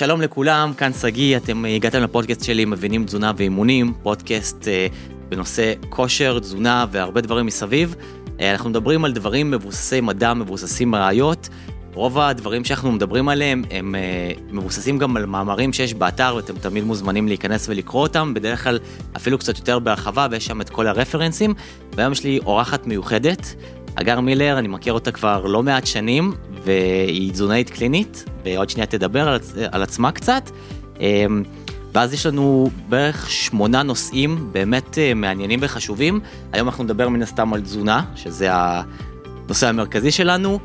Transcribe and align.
שלום 0.00 0.20
לכולם, 0.20 0.72
כאן 0.76 0.92
שגיא, 0.92 1.36
אתם 1.36 1.64
הגעתם 1.64 2.02
לפודקאסט 2.02 2.44
שלי 2.44 2.64
מבינים 2.64 3.04
תזונה 3.04 3.32
ואימונים, 3.36 3.92
פודקאסט 4.02 4.68
אה, 4.68 4.86
בנושא 5.28 5.72
כושר, 5.88 6.38
תזונה 6.38 6.86
והרבה 6.90 7.20
דברים 7.20 7.46
מסביב. 7.46 7.94
אה, 8.40 8.52
אנחנו 8.52 8.70
מדברים 8.70 9.04
על 9.04 9.12
דברים 9.12 9.50
מבוססי 9.50 10.00
מדע, 10.00 10.34
מבוססים 10.34 10.94
ראיות. 10.94 11.48
רוב 11.94 12.18
הדברים 12.18 12.64
שאנחנו 12.64 12.92
מדברים 12.92 13.28
עליהם 13.28 13.64
הם 13.70 13.94
אה, 13.94 14.32
מבוססים 14.50 14.98
גם 14.98 15.16
על 15.16 15.26
מאמרים 15.26 15.72
שיש 15.72 15.94
באתר 15.94 16.34
ואתם 16.36 16.54
תמיד 16.58 16.84
מוזמנים 16.84 17.28
להיכנס 17.28 17.68
ולקרוא 17.68 18.02
אותם, 18.02 18.34
בדרך 18.34 18.64
כלל 18.64 18.78
אפילו 19.16 19.38
קצת 19.38 19.58
יותר 19.58 19.78
בהרחבה 19.78 20.26
ויש 20.30 20.46
שם 20.46 20.60
את 20.60 20.70
כל 20.70 20.86
הרפרנסים. 20.86 21.54
והיום 21.92 22.12
יש 22.12 22.24
לי 22.24 22.38
אורחת 22.46 22.86
מיוחדת, 22.86 23.54
אגר 24.00 24.20
מילר, 24.20 24.58
אני 24.58 24.68
מכיר 24.68 24.92
אותה 24.92 25.12
כבר 25.12 25.46
לא 25.46 25.62
מעט 25.62 25.86
שנים, 25.86 26.32
והיא 26.64 27.32
תזונאית 27.32 27.70
קלינית, 27.70 28.24
ועוד 28.44 28.70
שנייה 28.70 28.86
תדבר 28.86 29.28
על, 29.28 29.38
על 29.70 29.82
עצמה 29.82 30.12
קצת. 30.12 30.50
אמ, 31.00 31.42
ואז 31.94 32.12
יש 32.12 32.26
לנו 32.26 32.70
בערך 32.88 33.30
שמונה 33.30 33.82
נושאים 33.82 34.48
באמת 34.52 34.98
אה, 34.98 35.14
מעניינים 35.14 35.58
וחשובים. 35.62 36.20
היום 36.52 36.68
אנחנו 36.68 36.84
נדבר 36.84 37.08
מן 37.08 37.22
הסתם 37.22 37.52
על 37.52 37.60
תזונה, 37.60 38.04
שזה 38.14 38.48
הנושא 38.52 39.68
המרכזי 39.68 40.10
שלנו, 40.10 40.58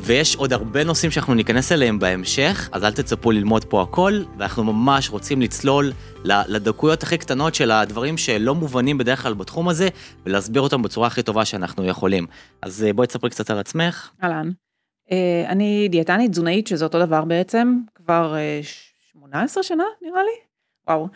ויש 0.00 0.36
עוד 0.36 0.52
הרבה 0.52 0.84
נושאים 0.84 1.10
שאנחנו 1.10 1.34
ניכנס 1.34 1.72
אליהם 1.72 1.98
בהמשך, 1.98 2.68
אז 2.72 2.84
אל 2.84 2.92
תצפו 2.92 3.30
ללמוד 3.30 3.64
פה 3.64 3.82
הכל, 3.82 4.22
ואנחנו 4.38 4.64
ממש 4.64 5.10
רוצים 5.10 5.42
לצלול 5.42 5.92
לדקויות 6.24 7.02
הכי 7.02 7.18
קטנות 7.18 7.54
של 7.54 7.70
הדברים 7.70 8.18
שלא 8.18 8.54
מובנים 8.54 8.98
בדרך 8.98 9.22
כלל 9.22 9.34
בתחום 9.34 9.68
הזה, 9.68 9.88
ולהסביר 10.26 10.62
אותם 10.62 10.82
בצורה 10.82 11.06
הכי 11.06 11.22
טובה 11.22 11.44
שאנחנו 11.44 11.84
יכולים. 11.84 12.26
אז 12.62 12.84
אה, 12.84 12.92
בואי 12.92 13.06
תספרי 13.06 13.30
קצת 13.30 13.50
על 13.50 13.58
עצמך. 13.58 14.10
אהלן. 14.22 14.50
אה, 15.10 15.44
אני 15.48 15.88
דיאטנית 15.90 16.30
תזונאית, 16.30 16.66
שזה 16.66 16.84
אותו 16.84 17.06
דבר 17.06 17.24
בעצם, 17.24 17.78
כבר 17.94 18.34
18 19.12 19.62
שנה 19.62 19.84
נראה 20.02 20.22
לי, 20.22 20.40
וואו. 20.88 21.08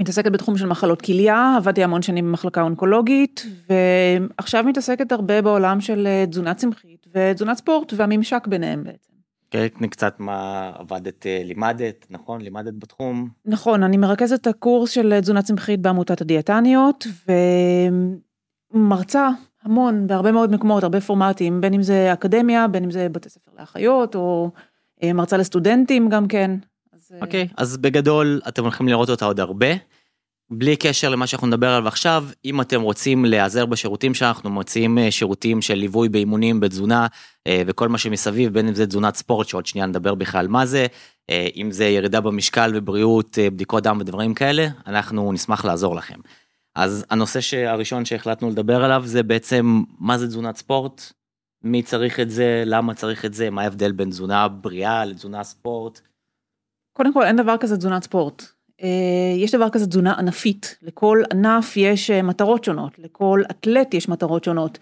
מתעסקת 0.00 0.32
בתחום 0.32 0.58
של 0.58 0.66
מחלות 0.66 1.02
כליה, 1.02 1.54
עבדתי 1.56 1.84
המון 1.84 2.02
שנים 2.02 2.24
במחלקה 2.24 2.62
אונקולוגית, 2.62 3.46
ועכשיו 3.68 4.64
מתעסקת 4.64 5.12
הרבה 5.12 5.42
בעולם 5.42 5.80
של 5.80 6.06
אה, 6.06 6.24
תזונה 6.30 6.54
צמחית 6.54 7.06
ותזונת 7.14 7.56
ספורט 7.56 7.92
והממשק 7.96 8.46
ביניהם 8.46 8.84
בעצם. 8.84 9.12
כן, 9.50 9.68
תראי 9.68 9.88
קצת 9.88 10.14
מה 10.18 10.70
עבדת, 10.74 11.26
אה, 11.26 11.42
לימדת, 11.44 12.06
נכון? 12.10 12.40
לימדת 12.40 12.74
בתחום? 12.78 13.28
נכון, 13.46 13.82
אני 13.82 13.96
מרכזת 13.96 14.40
את 14.40 14.46
הקורס 14.46 14.90
של 14.90 15.12
אה, 15.12 15.20
תזונה 15.20 15.42
צמחית 15.42 15.80
בעמותת 15.80 16.20
הדיאטניות, 16.20 17.06
ומרצה 18.74 19.28
המון, 19.62 20.06
בהרבה 20.06 20.32
מאוד 20.32 20.52
מקומות, 20.52 20.82
הרבה 20.82 21.00
פורמטים, 21.00 21.60
בין 21.60 21.74
אם 21.74 21.82
זה 21.82 22.12
אקדמיה, 22.12 22.68
בין 22.68 22.84
אם 22.84 22.90
זה 22.90 23.08
בתי 23.12 23.28
ספר 23.28 23.50
לאחיות, 23.58 24.14
או 24.14 24.50
מרצה 25.04 25.36
לסטודנטים 25.36 26.08
גם 26.08 26.28
כן. 26.28 26.50
אוקיי, 27.20 27.48
okay, 27.50 27.54
אז 27.56 27.76
בגדול 27.76 28.40
אתם 28.48 28.62
הולכים 28.62 28.88
לראות 28.88 29.10
אותה 29.10 29.24
עוד 29.24 29.40
הרבה. 29.40 29.66
בלי 30.52 30.76
קשר 30.76 31.08
למה 31.08 31.26
שאנחנו 31.26 31.46
נדבר 31.46 31.68
עליו 31.68 31.88
עכשיו, 31.88 32.24
אם 32.44 32.60
אתם 32.60 32.80
רוצים 32.80 33.24
להיעזר 33.24 33.66
בשירותים 33.66 34.14
שאנחנו 34.14 34.50
מוציאים 34.50 34.98
אה, 34.98 35.10
שירותים 35.10 35.62
של 35.62 35.74
ליווי 35.74 36.08
באימונים, 36.08 36.60
בתזונה 36.60 37.06
אה, 37.46 37.62
וכל 37.66 37.88
מה 37.88 37.98
שמסביב, 37.98 38.52
בין 38.52 38.68
אם 38.68 38.74
זה 38.74 38.86
תזונת 38.86 39.14
ספורט, 39.14 39.48
שעוד 39.48 39.66
שנייה 39.66 39.86
נדבר 39.86 40.14
בכלל 40.14 40.48
מה 40.48 40.66
זה, 40.66 40.86
אה, 41.30 41.48
אם 41.56 41.70
זה 41.70 41.84
ירידה 41.84 42.20
במשקל 42.20 42.72
ובריאות, 42.74 43.38
בדיקות 43.52 43.82
דם 43.82 43.98
ודברים 44.00 44.34
כאלה, 44.34 44.66
אנחנו 44.86 45.32
נשמח 45.32 45.64
לעזור 45.64 45.94
לכם. 45.94 46.18
אז 46.74 47.04
הנושא 47.10 47.66
הראשון 47.66 48.04
שהחלטנו 48.04 48.50
לדבר 48.50 48.84
עליו 48.84 49.02
זה 49.06 49.22
בעצם 49.22 49.82
מה 49.98 50.18
זה 50.18 50.26
תזונת 50.26 50.56
ספורט, 50.56 51.12
מי 51.62 51.82
צריך 51.82 52.20
את 52.20 52.30
זה, 52.30 52.62
למה 52.66 52.94
צריך 52.94 53.24
את 53.24 53.34
זה, 53.34 53.50
מה 53.50 53.62
ההבדל 53.62 53.92
בין 53.92 54.10
תזונה 54.10 54.48
בריאה 54.48 55.04
לתזונה 55.04 55.44
ספורט. 55.44 56.00
קודם 56.92 57.12
כל 57.12 57.22
אין 57.22 57.36
דבר 57.36 57.56
כזה 57.60 57.76
תזונת 57.76 58.02
ספורט. 58.02 58.59
אה, 58.82 59.34
יש 59.36 59.54
דבר 59.54 59.68
כזה 59.68 59.86
תזונה 59.86 60.14
ענפית, 60.18 60.76
לכל 60.82 61.22
ענף 61.32 61.76
יש 61.76 62.10
אה, 62.10 62.22
מטרות 62.22 62.64
שונות, 62.64 62.98
לכל 62.98 63.42
אתלט 63.50 63.94
יש 63.94 64.08
מטרות 64.08 64.44
שונות. 64.44 64.78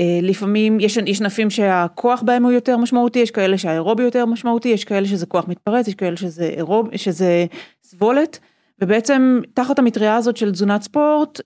אה, 0.00 0.18
לפעמים 0.22 0.80
יש, 0.80 0.96
יש 0.96 1.20
ענפים 1.20 1.50
שהכוח 1.50 2.22
בהם 2.22 2.44
הוא 2.44 2.52
יותר 2.52 2.76
משמעותי, 2.76 3.18
יש 3.18 3.30
כאלה 3.30 3.58
שהאירובי 3.58 4.02
יותר 4.02 4.26
משמעותי, 4.26 4.68
יש 4.68 4.84
כאלה 4.84 5.06
שזה 5.06 5.26
כוח 5.26 5.48
מתפרץ, 5.48 5.88
יש 5.88 5.94
כאלה 5.94 6.16
שזה 6.16 6.44
אירוב, 6.44 6.96
שזה 6.96 7.46
סבולת, 7.84 8.38
ובעצם 8.80 9.40
תחת 9.54 9.78
המטריה 9.78 10.16
הזאת 10.16 10.36
של 10.36 10.52
תזונת 10.52 10.82
ספורט 10.82 11.40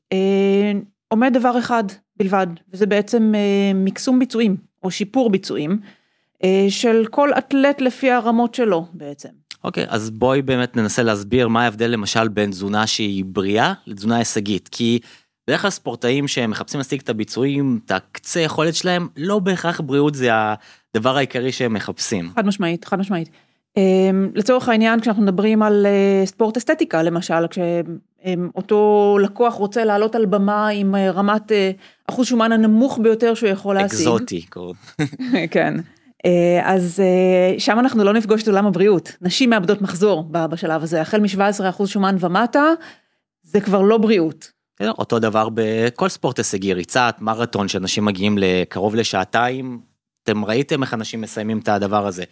עומד 1.08 1.32
דבר 1.32 1.58
אחד 1.58 1.84
בלבד, 2.16 2.46
וזה 2.72 2.86
בעצם 2.86 3.34
מקסום 3.74 4.18
ביצועים 4.18 4.56
או 4.82 4.90
שיפור 4.90 5.30
ביצועים 5.30 5.78
של 6.68 7.06
כל 7.10 7.30
אתלט 7.38 7.80
לפי 7.80 8.10
הרמות 8.10 8.54
שלו 8.54 8.86
בעצם. 8.92 9.43
אוקיי, 9.64 9.84
אז 9.88 10.10
בואי 10.10 10.42
באמת 10.42 10.76
ננסה 10.76 11.02
להסביר 11.02 11.48
מה 11.48 11.64
ההבדל 11.64 11.90
למשל 11.90 12.28
בין 12.28 12.50
תזונה 12.50 12.86
שהיא 12.86 13.24
בריאה 13.26 13.72
לתזונה 13.86 14.16
הישגית, 14.16 14.68
כי 14.72 14.98
בדרך 15.46 15.60
כלל 15.60 15.70
ספורטאים 15.70 16.28
שמחפשים 16.28 16.78
להשיג 16.78 17.00
את 17.00 17.08
הביצועים, 17.08 17.80
את 17.86 17.90
הקצה 17.90 18.40
יכולת 18.40 18.74
שלהם, 18.74 19.08
לא 19.16 19.38
בהכרח 19.38 19.80
בריאות 19.80 20.14
זה 20.14 20.28
הדבר 20.32 21.16
העיקרי 21.16 21.52
שהם 21.52 21.74
מחפשים. 21.74 22.30
חד 22.36 22.46
משמעית, 22.46 22.84
חד 22.84 22.98
משמעית. 22.98 23.28
אמ, 23.76 24.30
לצורך 24.34 24.68
העניין 24.68 25.00
כשאנחנו 25.00 25.22
מדברים 25.22 25.62
על 25.62 25.86
אה, 25.86 26.26
ספורט 26.26 26.56
אסתטיקה 26.56 27.02
למשל, 27.02 27.46
כשאותו 27.50 29.18
לקוח 29.22 29.54
רוצה 29.54 29.84
לעלות 29.84 30.14
על 30.14 30.26
במה 30.26 30.68
עם 30.68 30.94
אה, 30.94 31.10
רמת 31.10 31.52
אה, 31.52 31.70
אחוז 32.10 32.26
שומן 32.26 32.52
הנמוך 32.52 32.98
ביותר 33.02 33.34
שהוא 33.34 33.48
יכול 33.48 33.74
להשיג. 33.74 33.98
אקזוטי. 33.98 34.46
כן. 35.50 35.74
אה, 36.24 36.74
אז 36.74 37.00
אה, 37.00 37.58
שם 37.58 37.78
אנחנו 37.78 38.04
לא 38.04 38.12
נפגוש 38.12 38.42
את 38.42 38.48
עולם 38.48 38.66
הבריאות, 38.66 39.12
נשים 39.20 39.50
מאבדות 39.50 39.82
מחזור 39.82 40.24
בשלב 40.30 40.82
הזה, 40.82 41.00
החל 41.00 41.20
מ-17% 41.20 41.86
שומן 41.86 42.16
ומטה, 42.20 42.64
זה 43.42 43.60
כבר 43.60 43.82
לא 43.82 43.98
בריאות. 43.98 44.50
כן, 44.76 44.88
אותו 44.88 45.18
דבר 45.18 45.48
בכל 45.54 46.08
ספורט 46.08 46.38
הישגי, 46.38 46.74
ריצת, 46.74 47.16
מרתון, 47.20 47.68
שאנשים 47.68 48.04
מגיעים 48.04 48.38
לקרוב 48.38 48.94
לשעתיים, 48.94 49.80
אתם 50.22 50.44
ראיתם 50.44 50.82
איך 50.82 50.94
אנשים 50.94 51.20
מסיימים 51.20 51.58
את 51.58 51.68
הדבר 51.68 52.06
הזה. 52.06 52.24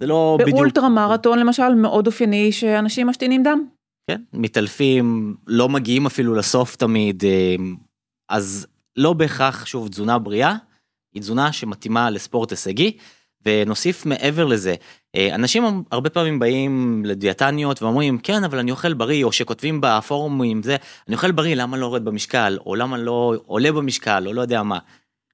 זה 0.00 0.06
לא 0.06 0.36
בדיוק... 0.40 0.56
באולטרה 0.56 0.88
מרתון 0.88 1.38
למשל, 1.38 1.74
מאוד 1.74 2.06
אופייני 2.06 2.52
שאנשים 2.52 3.06
משתינים 3.06 3.42
דם. 3.42 3.66
כן, 4.10 4.20
מתעלפים, 4.32 5.36
לא 5.46 5.68
מגיעים 5.68 6.06
אפילו 6.06 6.34
לסוף 6.34 6.76
תמיד, 6.76 7.24
אה, 7.24 7.56
אז 8.28 8.66
לא 8.96 9.12
בהכרח, 9.12 9.66
שוב, 9.66 9.88
תזונה 9.88 10.18
בריאה, 10.18 10.56
היא 11.14 11.20
תזונה 11.22 11.52
שמתאימה 11.52 12.10
לספורט 12.10 12.50
הישגי. 12.50 12.96
ונוסיף 13.46 14.06
מעבר 14.06 14.44
לזה, 14.44 14.74
אה, 15.16 15.34
אנשים 15.34 15.84
הרבה 15.90 16.10
פעמים 16.10 16.38
באים 16.38 17.02
לדיאטניות 17.04 17.82
ואומרים 17.82 18.18
כן 18.18 18.44
אבל 18.44 18.58
אני 18.58 18.70
אוכל 18.70 18.94
בריא 18.94 19.24
או 19.24 19.32
שכותבים 19.32 19.80
בפורומים 19.82 20.62
זה 20.62 20.76
אני 21.08 21.16
אוכל 21.16 21.32
בריא 21.32 21.54
למה 21.54 21.76
לא 21.76 21.86
יורד 21.86 22.04
במשקל 22.04 22.58
או 22.66 22.74
למה 22.74 22.98
לא 22.98 23.34
עולה 23.46 23.72
במשקל 23.72 24.24
או 24.26 24.32
לא 24.32 24.40
יודע 24.40 24.62
מה. 24.62 24.78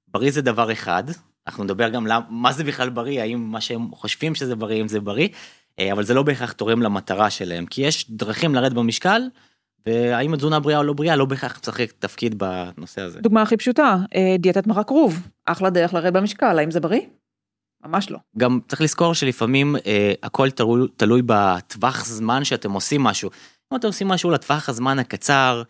בריא 0.08 0.30
זה 0.30 0.42
דבר 0.42 0.72
אחד 0.72 1.04
אנחנו 1.46 1.64
נדבר 1.64 1.88
גם 1.88 2.06
למה 2.06 2.24
מה 2.30 2.52
זה 2.52 2.64
בכלל 2.64 2.90
בריא 2.90 3.20
האם 3.20 3.38
מה 3.52 3.60
שהם 3.60 3.90
חושבים 3.92 4.34
שזה 4.34 4.56
בריא 4.56 4.80
אם 4.82 4.88
זה 4.88 5.00
בריא 5.00 5.28
אה, 5.78 5.92
אבל 5.92 6.04
זה 6.04 6.14
לא 6.14 6.22
בהכרח 6.22 6.52
תורם 6.52 6.82
למטרה 6.82 7.30
שלהם 7.30 7.66
כי 7.66 7.82
יש 7.82 8.10
דרכים 8.10 8.54
לרדת 8.54 8.72
במשקל. 8.72 9.22
והאם 9.86 10.34
התזונה 10.34 10.60
בריאה 10.60 10.78
או 10.78 10.82
לא 10.82 10.92
בריאה 10.92 11.16
לא 11.16 11.24
בהכרח 11.24 11.58
משחק 11.62 11.92
תפקיד 11.98 12.38
בנושא 12.38 13.00
הזה. 13.00 13.20
דוגמה 13.20 13.42
הכי 13.42 13.56
פשוטה 13.56 13.96
אה, 14.14 14.36
דיאטת 14.38 14.66
מרק 14.66 14.88
כרוב 14.88 15.28
אחלה 15.46 15.70
דרך 15.70 15.94
לרדת 15.94 16.12
במשקל 16.12 16.58
האם 16.58 16.70
זה 16.70 16.80
בריא? 16.80 17.00
ממש 17.84 18.10
לא. 18.10 18.18
גם 18.38 18.60
צריך 18.68 18.80
לזכור 18.80 19.14
שלפעמים 19.14 19.76
אה, 19.86 20.12
הכל 20.22 20.50
תלוי, 20.50 20.88
תלוי 20.96 21.22
בטווח 21.26 22.04
זמן 22.04 22.44
שאתם 22.44 22.72
עושים 22.72 23.02
משהו. 23.02 23.30
אם 23.72 23.76
אתם 23.76 23.86
עושים 23.86 24.08
משהו 24.08 24.30
לטווח 24.30 24.68
הזמן 24.68 24.98
הקצר, 24.98 25.62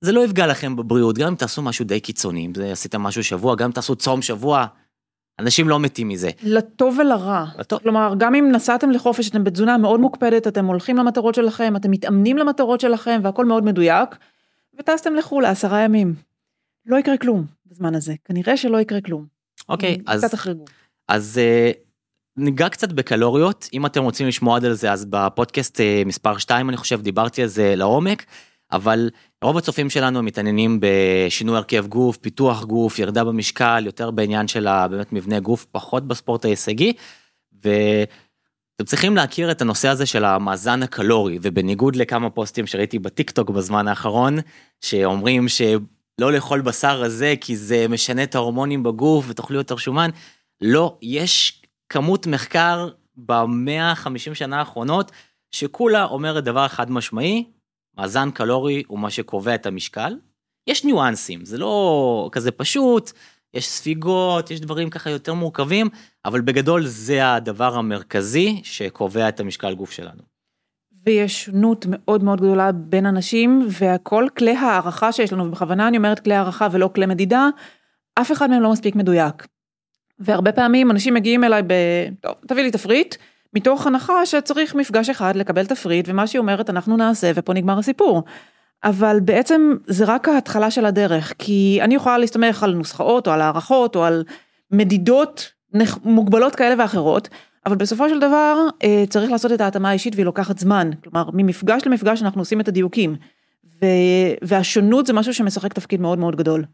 זה 0.00 0.12
לא 0.12 0.24
יפגע 0.24 0.46
לכם 0.46 0.76
בבריאות, 0.76 1.18
גם 1.18 1.28
אם 1.28 1.34
תעשו 1.34 1.62
משהו 1.62 1.84
די 1.84 2.00
קיצוני, 2.00 2.46
אם 2.46 2.52
עשיתם 2.72 3.02
משהו 3.02 3.24
שבוע, 3.24 3.54
גם 3.54 3.66
אם 3.66 3.72
תעשו 3.72 3.96
צום 3.96 4.22
שבוע, 4.22 4.66
אנשים 5.38 5.68
לא 5.68 5.80
מתים 5.80 6.08
מזה. 6.08 6.30
לטוב 6.42 6.98
ולרע. 6.98 7.44
לטוב. 7.58 7.78
כלומר, 7.78 8.14
גם 8.18 8.34
אם 8.34 8.48
נסעתם 8.52 8.90
לחופש, 8.90 9.28
אתם 9.28 9.44
בתזונה 9.44 9.78
מאוד 9.78 10.00
מוקפדת, 10.00 10.46
אתם 10.46 10.66
הולכים 10.66 10.96
למטרות 10.96 11.34
שלכם, 11.34 11.76
אתם 11.76 11.90
מתאמנים 11.90 12.38
למטרות 12.38 12.80
שלכם, 12.80 13.20
והכל 13.24 13.44
מאוד 13.44 13.64
מדויק, 13.64 14.16
וטסתם 14.78 15.14
לחו"ל 15.14 15.42
לעשרה 15.42 15.80
ימים. 15.80 16.14
לא 16.86 16.96
יקרה 16.96 17.16
כלום 17.16 17.44
בזמן 17.66 17.94
הזה, 17.94 18.14
כנראה 18.24 18.56
שלא 18.56 18.80
יקרה 18.80 19.00
כלום. 19.00 19.26
אוקיי, 19.68 19.98
אז... 20.06 20.24
קצת 20.24 20.34
החרגו. 20.34 20.64
אז 21.08 21.40
uh, 21.40 21.76
ניגע 22.36 22.68
קצת 22.68 22.92
בקלוריות, 22.92 23.68
אם 23.72 23.86
אתם 23.86 24.02
רוצים 24.02 24.26
לשמוע 24.26 24.56
על 24.56 24.72
זה 24.72 24.92
אז 24.92 25.06
בפודקאסט 25.10 25.80
uh, 25.80 26.06
מספר 26.06 26.38
2 26.38 26.68
אני 26.68 26.76
חושב 26.76 27.00
דיברתי 27.00 27.42
על 27.42 27.48
זה 27.48 27.74
לעומק, 27.76 28.24
אבל 28.72 29.10
רוב 29.42 29.56
הצופים 29.56 29.90
שלנו 29.90 30.22
מתעניינים 30.22 30.80
בשינוי 30.80 31.56
הרכב 31.56 31.86
גוף, 31.86 32.16
פיתוח 32.16 32.64
גוף, 32.64 32.98
ירדה 32.98 33.24
במשקל, 33.24 33.82
יותר 33.86 34.10
בעניין 34.10 34.48
של 34.48 34.68
באמת 34.90 35.12
מבנה 35.12 35.40
גוף, 35.40 35.66
פחות 35.72 36.08
בספורט 36.08 36.44
ההישגי. 36.44 36.92
ואתם 37.64 38.84
צריכים 38.84 39.16
להכיר 39.16 39.50
את 39.50 39.62
הנושא 39.62 39.88
הזה 39.88 40.06
של 40.06 40.24
המאזן 40.24 40.82
הקלורי, 40.82 41.38
ובניגוד 41.42 41.96
לכמה 41.96 42.30
פוסטים 42.30 42.66
שראיתי 42.66 42.98
בטיק 42.98 43.30
טוק 43.30 43.50
בזמן 43.50 43.88
האחרון, 43.88 44.38
שאומרים 44.80 45.48
שלא 45.48 46.32
לאכול 46.32 46.60
בשר 46.60 47.02
הזה 47.02 47.34
כי 47.40 47.56
זה 47.56 47.86
משנה 47.88 48.22
את 48.22 48.34
ההורמונים 48.34 48.82
בגוף 48.82 49.24
ותאכלו 49.28 49.56
יותר 49.56 49.76
שומן, 49.76 50.10
לא, 50.62 50.98
יש 51.02 51.62
כמות 51.88 52.26
מחקר 52.26 52.88
ב-150 53.16 54.34
שנה 54.34 54.58
האחרונות, 54.58 55.12
שכולה 55.50 56.04
אומרת 56.04 56.44
דבר 56.44 56.68
חד 56.68 56.90
משמעי, 56.90 57.44
מאזן 57.98 58.30
קלורי 58.30 58.82
הוא 58.86 58.98
מה 58.98 59.10
שקובע 59.10 59.54
את 59.54 59.66
המשקל. 59.66 60.16
יש 60.66 60.84
ניואנסים, 60.84 61.44
זה 61.44 61.58
לא 61.58 62.28
כזה 62.32 62.50
פשוט, 62.50 63.12
יש 63.54 63.68
ספיגות, 63.68 64.50
יש 64.50 64.60
דברים 64.60 64.90
ככה 64.90 65.10
יותר 65.10 65.34
מורכבים, 65.34 65.88
אבל 66.24 66.40
בגדול 66.40 66.86
זה 66.86 67.32
הדבר 67.32 67.74
המרכזי 67.74 68.60
שקובע 68.64 69.28
את 69.28 69.40
המשקל 69.40 69.74
גוף 69.74 69.90
שלנו. 69.90 70.22
ויש 71.06 71.44
שונות 71.44 71.86
מאוד 71.88 72.24
מאוד 72.24 72.40
גדולה 72.40 72.72
בין 72.72 73.06
אנשים, 73.06 73.66
והכל 73.70 74.26
כלי 74.38 74.56
הערכה 74.56 75.12
שיש 75.12 75.32
לנו, 75.32 75.44
ובכוונה 75.44 75.88
אני 75.88 75.96
אומרת 75.96 76.20
כלי 76.20 76.34
הערכה 76.34 76.68
ולא 76.72 76.90
כלי 76.94 77.06
מדידה, 77.06 77.48
אף 78.14 78.32
אחד 78.32 78.50
מהם 78.50 78.62
לא 78.62 78.72
מספיק 78.72 78.94
מדויק. 78.94 79.46
והרבה 80.24 80.52
פעמים 80.52 80.90
אנשים 80.90 81.14
מגיעים 81.14 81.44
אליי 81.44 81.62
ב... 81.62 81.72
טוב, 82.20 82.34
תביא 82.46 82.62
לי 82.62 82.70
תפריט, 82.70 83.14
מתוך 83.54 83.86
הנחה 83.86 84.26
שצריך 84.26 84.74
מפגש 84.74 85.10
אחד 85.10 85.36
לקבל 85.36 85.66
תפריט, 85.66 86.08
ומה 86.08 86.26
שהיא 86.26 86.40
אומרת 86.40 86.70
אנחנו 86.70 86.96
נעשה, 86.96 87.32
ופה 87.34 87.54
נגמר 87.54 87.78
הסיפור. 87.78 88.22
אבל 88.84 89.20
בעצם 89.20 89.76
זה 89.86 90.04
רק 90.04 90.28
ההתחלה 90.28 90.70
של 90.70 90.86
הדרך, 90.86 91.32
כי 91.38 91.78
אני 91.82 91.94
יכולה 91.94 92.18
להסתמך 92.18 92.62
על 92.62 92.74
נוסחאות 92.74 93.26
או 93.26 93.32
על 93.32 93.40
הערכות 93.40 93.96
או 93.96 94.04
על 94.04 94.24
מדידות 94.70 95.52
מוגבלות 96.04 96.54
כאלה 96.56 96.74
ואחרות, 96.82 97.28
אבל 97.66 97.76
בסופו 97.76 98.08
של 98.08 98.18
דבר 98.20 98.66
אה, 98.84 99.04
צריך 99.08 99.30
לעשות 99.30 99.52
את 99.52 99.60
ההתאמה 99.60 99.90
האישית 99.90 100.14
והיא 100.14 100.26
לוקחת 100.26 100.58
זמן, 100.58 100.90
כלומר 101.04 101.30
ממפגש 101.32 101.82
למפגש 101.86 102.22
אנחנו 102.22 102.40
עושים 102.40 102.60
את 102.60 102.68
הדיוקים, 102.68 103.16
והשונות 104.42 105.06
זה 105.06 105.12
משהו 105.12 105.34
שמשחק 105.34 105.72
תפקיד 105.72 106.00
מאוד 106.00 106.18
מאוד 106.18 106.36
גדול. 106.36 106.64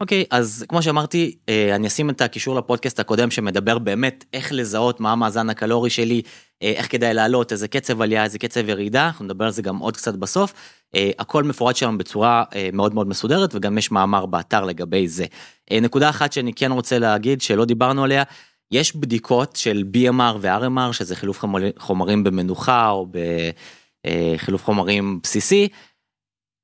אוקיי, 0.00 0.22
okay, 0.22 0.26
אז 0.30 0.64
כמו 0.68 0.82
שאמרתי, 0.82 1.36
אה, 1.48 1.74
אני 1.74 1.86
אשים 1.86 2.10
את 2.10 2.20
הקישור 2.20 2.56
לפודקאסט 2.56 3.00
הקודם 3.00 3.30
שמדבר 3.30 3.78
באמת 3.78 4.24
איך 4.32 4.52
לזהות 4.52 5.00
מה 5.00 5.12
המאזן 5.12 5.50
הקלורי 5.50 5.90
שלי, 5.90 6.22
אה, 6.62 6.72
איך 6.76 6.92
כדאי 6.92 7.14
לעלות, 7.14 7.52
איזה 7.52 7.68
קצב 7.68 8.02
עלייה, 8.02 8.24
איזה 8.24 8.38
קצב 8.38 8.68
ירידה, 8.68 9.06
אנחנו 9.06 9.24
נדבר 9.24 9.44
על 9.44 9.50
זה 9.50 9.62
גם 9.62 9.78
עוד 9.78 9.96
קצת 9.96 10.14
בסוף. 10.14 10.52
אה, 10.94 11.10
הכל 11.18 11.44
מפורט 11.44 11.76
שם 11.76 11.98
בצורה 11.98 12.44
מאוד 12.72 12.94
מאוד 12.94 13.08
מסודרת 13.08 13.54
וגם 13.54 13.78
יש 13.78 13.90
מאמר 13.90 14.26
באתר 14.26 14.64
לגבי 14.64 15.08
זה. 15.08 15.24
נקודה 15.70 16.08
אחת 16.08 16.32
שאני 16.32 16.52
כן 16.52 16.72
רוצה 16.72 16.98
להגיד 16.98 17.40
שלא 17.40 17.64
דיברנו 17.64 18.04
עליה, 18.04 18.22
יש 18.70 18.96
בדיקות 18.96 19.56
של 19.56 19.84
BMR 19.94 20.36
ו-RMR 20.40 20.92
שזה 20.92 21.16
חילוף 21.16 21.44
חומרים 21.78 22.24
במנוחה 22.24 22.90
או 22.90 23.06
בחילוף 24.36 24.64
חומרים 24.64 25.20
בסיסי. 25.22 25.68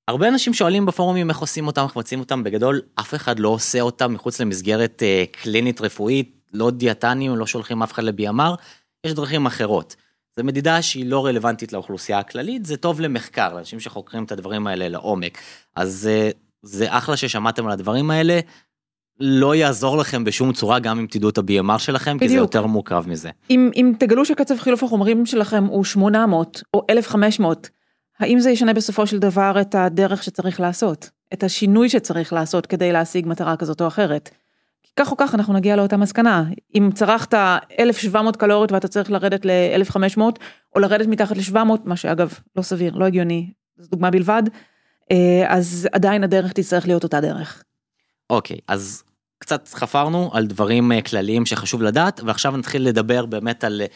הרבה 0.09 0.29
אנשים 0.29 0.55
שואלים 0.55 0.87
בפורומים 0.87 1.31
איך 1.31 1.39
עושים 1.39 1.67
אותם, 1.67 1.83
איך 1.83 1.97
מבצעים 1.97 2.21
אותם, 2.21 2.45
בגדול 2.45 2.81
אף 2.95 3.15
אחד 3.15 3.39
לא 3.39 3.49
עושה 3.49 3.81
אותם 3.81 4.15
מחוץ 4.15 4.41
למסגרת 4.41 5.03
אה, 5.03 5.25
קלינית 5.31 5.81
רפואית, 5.81 6.41
לא 6.53 6.71
דיאטנים, 6.71 7.37
לא 7.37 7.47
שולחים 7.47 7.83
אף 7.83 7.93
אחד 7.93 8.05
ל-BMR, 8.05 8.57
יש 9.07 9.15
דרכים 9.15 9.47
אחרות. 9.47 9.97
זו 10.37 10.45
מדידה 10.45 10.83
שהיא 10.83 11.07
לא 11.07 11.27
רלוונטית 11.27 11.73
לאוכלוסייה 11.73 12.19
הכללית, 12.19 12.67
זה 12.67 12.77
טוב 12.77 13.01
למחקר, 13.01 13.55
לאנשים 13.55 13.81
שחוקרים 13.81 14.25
את 14.25 14.33
הדברים 14.33 14.67
האלה 14.67 14.89
לעומק. 14.89 15.39
אז 15.77 16.09
אה, 16.11 16.31
זה 16.63 16.87
אחלה 16.89 17.17
ששמעתם 17.17 17.67
על 17.67 17.73
הדברים 17.73 18.11
האלה, 18.11 18.41
לא 19.21 19.55
יעזור 19.55 19.97
לכם 19.97 20.25
בשום 20.25 20.53
צורה 20.53 20.79
גם 20.79 20.99
אם 20.99 21.07
תדעו 21.11 21.31
את 21.31 21.39
ה-BMR 21.39 21.79
שלכם, 21.79 22.17
בדיוק. 22.17 22.23
כי 22.23 22.29
זה 22.29 22.37
יותר 22.37 22.67
מורכב 22.67 23.05
מזה. 23.07 23.31
אם, 23.51 23.71
אם 23.77 23.93
תגלו 23.99 24.25
שקצב 24.25 24.59
חילוף 24.59 24.83
החומרים 24.83 25.27
שלכם 25.27 25.65
הוא 25.65 25.85
800 25.85 26.63
או 26.75 26.87
1500, 26.91 27.71
האם 28.23 28.41
זה 28.41 28.51
ישנה 28.51 28.73
בסופו 28.73 29.07
של 29.07 29.19
דבר 29.19 29.55
את 29.61 29.75
הדרך 29.75 30.23
שצריך 30.23 30.61
לעשות, 30.61 31.11
את 31.33 31.43
השינוי 31.43 31.89
שצריך 31.89 32.33
לעשות 32.33 32.67
כדי 32.67 32.93
להשיג 32.93 33.27
מטרה 33.27 33.57
כזאת 33.57 33.81
או 33.81 33.87
אחרת. 33.87 34.31
כך 34.97 35.11
או 35.11 35.17
כך 35.17 35.35
אנחנו 35.35 35.55
נגיע 35.55 35.77
לאותה 35.77 35.97
מסקנה, 35.97 36.45
אם 36.75 36.91
צרכת 36.95 37.35
1,700 37.79 38.37
קלוריות 38.37 38.73
ואתה 38.73 38.89
צריך 38.89 39.11
לרדת 39.11 39.45
ל-1,500, 39.45 40.21
או 40.75 40.81
לרדת 40.81 41.07
מתחת 41.07 41.37
ל-700, 41.37 41.57
מה 41.85 41.97
שאגב 41.97 42.39
לא 42.57 42.63
סביר, 42.63 42.95
לא 42.95 43.05
הגיוני, 43.05 43.51
זו 43.79 43.89
דוגמה 43.91 44.11
בלבד, 44.11 44.43
אה, 45.11 45.45
אז 45.49 45.89
עדיין 45.93 46.25
הדרך 46.25 46.53
תצטרך 46.53 46.87
להיות 46.87 47.05
אותה 47.05 47.21
דרך. 47.21 47.63
אוקיי, 48.31 48.57
okay, 48.57 48.61
אז 48.69 49.03
קצת 49.39 49.69
חפרנו 49.75 50.31
על 50.33 50.47
דברים 50.47 50.93
אה, 50.93 51.03
כלליים 51.03 51.47
שחשוב 51.47 51.83
לדעת, 51.83 52.21
ועכשיו 52.25 52.57
נתחיל 52.57 52.89
לדבר 52.89 53.27
באמת 53.27 53.65
על 53.65 53.81
אה, 53.81 53.87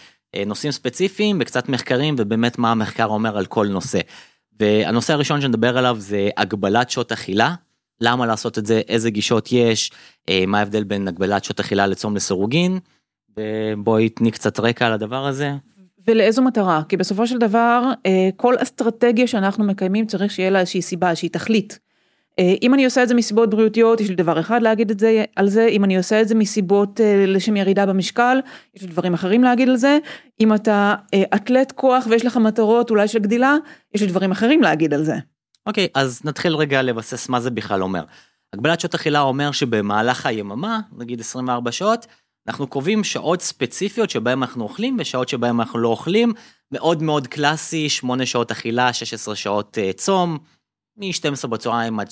נושאים 0.47 0.73
ספציפיים 0.73 1.39
וקצת 1.41 1.69
מחקרים 1.69 2.15
ובאמת 2.19 2.59
מה 2.59 2.71
המחקר 2.71 3.07
אומר 3.07 3.39
על 3.39 3.47
כל 3.47 3.67
נושא. 3.67 4.01
והנושא 4.61 5.13
הראשון 5.13 5.41
שנדבר 5.41 5.79
עליו 5.79 5.97
זה 5.99 6.29
הגבלת 6.37 6.91
שעות 6.91 7.13
אכילה. 7.13 7.55
למה 8.01 8.27
לעשות 8.27 8.59
את 8.59 8.67
זה, 8.67 8.81
איזה 8.89 9.11
גישות 9.11 9.53
יש, 9.53 9.91
אה, 10.29 10.45
מה 10.47 10.59
ההבדל 10.59 10.85
בין 10.85 11.09
הגבלת 11.09 11.45
שעות 11.45 11.61
אכילה 11.61 11.87
לצום 11.87 12.17
לסירוגין, 12.17 12.79
ובואי 13.37 14.09
תני 14.09 14.31
קצת 14.31 14.61
רקע 14.61 14.87
על 14.87 14.93
הדבר 14.93 15.27
הזה. 15.27 15.53
ולאיזו 16.07 16.43
מטרה? 16.43 16.83
כי 16.89 16.97
בסופו 16.97 17.27
של 17.27 17.39
דבר, 17.39 17.93
כל 18.37 18.55
אסטרטגיה 18.63 19.27
שאנחנו 19.27 19.65
מקיימים 19.65 20.07
צריך 20.07 20.33
שיהיה 20.33 20.51
לה 20.51 20.61
איזושהי 20.61 20.83
סיבה, 20.83 21.11
איזושהי 21.11 21.29
תכלית. 21.29 21.79
אה, 22.39 22.55
אם 22.63 22.75
אני 22.75 22.85
עושה 22.85 23.03
את 23.03 23.09
זה 23.09 23.15
מסיבות 23.15 23.51
בריאותיות, 23.51 24.01
יש 24.01 24.09
לי 24.09 24.15
דבר 24.15 24.41
אחד 24.41 24.63
להגיד 24.63 24.91
את 24.91 25.01
זה, 25.01 25.25
על 25.37 25.49
זה, 25.49 25.67
אם 25.67 25.85
אני 25.85 25.97
עושה 25.97 26.21
את 26.21 26.29
זה 26.29 26.35
מסיבות 26.35 27.01
אה, 27.01 27.25
לשם 27.27 27.57
ירידה 27.57 27.87
במשקל, 27.87 28.39
יש 28.75 28.83
לי 28.83 28.89
דברים 28.89 29.15
אחרים 29.15 29.45
להגיד 29.45 29.69
על 29.69 29.77
זה, 29.77 29.99
אם 30.41 30.55
אתה 30.55 30.95
אה, 31.15 31.23
אתלט 31.35 31.73
כוח 31.73 32.07
ויש 32.11 32.25
לך 32.25 32.37
מטרות 32.37 32.91
אולי 32.91 33.09
של 33.09 33.19
גדילה, 33.19 33.57
יש 33.95 34.01
לי 34.01 34.07
דברים 34.07 34.31
אחרים 34.31 34.63
להגיד 34.63 34.95
על 34.95 35.05
זה. 35.05 35.15
אוקיי, 35.67 35.85
okay, 35.85 36.01
אז 36.01 36.21
נתחיל 36.25 36.55
רגע 36.55 36.83
לבסס 36.83 37.29
מה 37.29 37.41
זה 37.41 37.51
בכלל 37.51 37.83
אומר. 37.83 38.05
הגבלת 38.53 38.81
שעות 38.81 38.95
אכילה 38.95 39.21
אומר 39.21 39.53
שבמהלך 39.53 40.27
היממה, 40.27 40.81
נגיד 40.99 41.21
24 41.21 41.73
שעות, 41.73 42.07
אנחנו 42.49 42.67
קובעים 42.67 43.05
שעות 43.05 43.43
ספציפיות 43.43 44.11
שבהן 44.11 44.39
אנחנו 44.39 44.65
אוכלים 44.65 44.97
ושעות 45.01 45.29
שבהן 45.29 45.61
אנחנו 45.61 45.79
לא 45.79 45.89
אוכלים, 45.89 46.33
מאוד 46.73 47.03
מאוד 47.03 47.27
קלאסי, 47.27 47.89
8 47.89 48.27
שעות 48.27 48.51
אכילה, 48.51 48.93
16 48.93 49.37
שעות 49.37 49.79
צום. 49.97 50.39
מ-12 50.97 51.47
בצהריים 51.47 52.01
עד 52.01 52.09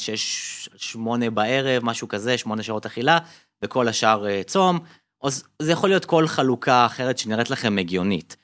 6-8 0.95 0.99
בערב, 1.35 1.85
משהו 1.85 2.09
כזה, 2.09 2.39
8 2.39 2.63
שעות 2.63 2.87
אכילה, 2.87 3.19
וכל 3.63 3.89
השאר 3.89 4.27
אה, 4.27 4.43
צום. 4.43 4.79
אז 5.23 5.45
זה 5.63 5.73
יכול 5.73 5.89
להיות 5.89 6.05
כל 6.05 6.27
חלוקה 6.27 6.87
אחרת 6.87 7.19
שנראית 7.19 7.51
לכם 7.51 7.79
הגיונית. 7.79 8.37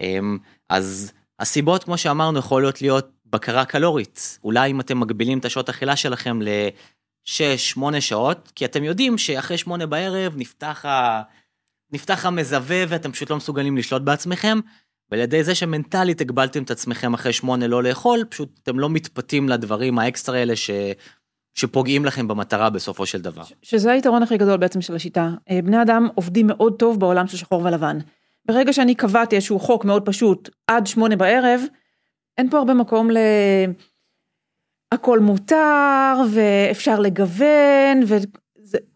אמ, 0.00 0.38
אז 0.68 1.12
הסיבות, 1.38 1.84
כמו 1.84 1.98
שאמרנו, 1.98 2.38
יכולות 2.38 2.82
להיות 2.82 3.10
בקרה 3.26 3.64
קלורית. 3.64 4.38
אולי 4.44 4.70
אם 4.70 4.80
אתם 4.80 5.00
מגבילים 5.00 5.38
את 5.38 5.44
השעות 5.44 5.68
אכילה 5.68 5.96
שלכם 5.96 6.42
ל-6-8 6.42 8.00
שעות, 8.00 8.52
כי 8.54 8.64
אתם 8.64 8.84
יודעים 8.84 9.18
שאחרי 9.18 9.58
8 9.58 9.86
בערב 9.86 10.32
נפתח, 10.36 10.84
ה... 10.84 11.22
נפתח 11.92 12.26
המזווה 12.26 12.84
ואתם 12.88 13.12
פשוט 13.12 13.30
לא 13.30 13.36
מסוגלים 13.36 13.76
לשלוט 13.76 14.02
בעצמכם, 14.02 14.58
ועל 15.10 15.20
ידי 15.20 15.44
זה 15.44 15.54
שמנטלית 15.54 16.20
הגבלתם 16.20 16.62
את 16.62 16.70
עצמכם 16.70 17.14
אחרי 17.14 17.32
שמונה 17.32 17.66
לא 17.66 17.82
לאכול, 17.82 18.24
פשוט 18.28 18.60
אתם 18.62 18.78
לא 18.78 18.90
מתפתים 18.90 19.48
לדברים 19.48 19.98
האקסטרה 19.98 20.38
האלה 20.38 20.56
ש... 20.56 20.70
שפוגעים 21.54 22.04
לכם 22.04 22.28
במטרה 22.28 22.70
בסופו 22.70 23.06
של 23.06 23.20
דבר. 23.20 23.42
שזה 23.62 23.92
היתרון 23.92 24.22
הכי 24.22 24.36
גדול 24.36 24.56
בעצם 24.56 24.80
של 24.80 24.94
השיטה. 24.94 25.30
אה, 25.50 25.62
בני 25.62 25.82
אדם 25.82 26.08
עובדים 26.14 26.46
מאוד 26.46 26.78
טוב 26.78 27.00
בעולם 27.00 27.26
של 27.26 27.36
שחור 27.36 27.64
ולבן. 27.64 27.98
ברגע 28.44 28.72
שאני 28.72 28.94
קבעתי 28.94 29.36
איזשהו 29.36 29.58
חוק 29.58 29.84
מאוד 29.84 30.06
פשוט 30.06 30.50
עד 30.66 30.86
שמונה 30.86 31.16
בערב, 31.16 31.60
אין 32.38 32.50
פה 32.50 32.58
הרבה 32.58 32.74
מקום 32.74 33.10
ל... 33.10 33.16
הכל 34.92 35.20
מותר 35.20 36.14
ואפשר 36.30 37.00
לגוון 37.00 38.00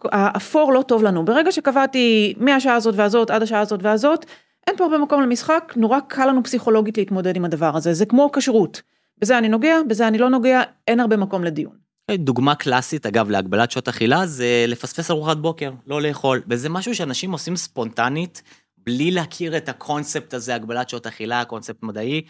והאפור 0.02 0.72
לא 0.72 0.82
טוב 0.82 1.02
לנו. 1.02 1.24
ברגע 1.24 1.52
שקבעתי 1.52 2.34
מהשעה 2.36 2.74
הזאת 2.74 2.94
והזאת 2.96 3.30
עד 3.30 3.42
השעה 3.42 3.60
הזאת 3.60 3.80
והזאת, 3.82 4.26
אין 4.66 4.76
פה 4.76 4.84
הרבה 4.84 4.98
מקום 4.98 5.22
למשחק, 5.22 5.72
נורא 5.76 6.00
קל 6.08 6.26
לנו 6.26 6.42
פסיכולוגית 6.42 6.98
להתמודד 6.98 7.36
עם 7.36 7.44
הדבר 7.44 7.76
הזה, 7.76 7.94
זה 7.94 8.06
כמו 8.06 8.30
כשרות. 8.32 8.82
בזה 9.18 9.38
אני 9.38 9.48
נוגע, 9.48 9.76
בזה 9.88 10.08
אני 10.08 10.18
לא 10.18 10.28
נוגע, 10.28 10.62
אין 10.88 11.00
הרבה 11.00 11.16
מקום 11.16 11.44
לדיון. 11.44 11.80
דוגמה 12.10 12.54
קלאסית, 12.54 13.06
אגב, 13.06 13.30
להגבלת 13.30 13.70
שעות 13.70 13.88
אכילה, 13.88 14.26
זה 14.26 14.64
לפספס 14.68 15.10
ארוחת 15.10 15.36
בוקר, 15.36 15.72
לא 15.86 16.02
לאכול. 16.02 16.42
וזה 16.48 16.68
משהו 16.68 16.94
שאנשים 16.94 17.32
עושים 17.32 17.56
ספונטנית, 17.56 18.42
בלי 18.78 19.10
להכיר 19.10 19.56
את 19.56 19.68
הקונספט 19.68 20.34
הזה, 20.34 20.54
הגבלת 20.54 20.88
שעות 20.88 21.06
אכילה, 21.06 21.44
קונספט 21.44 21.82
מדעי. 21.82 22.22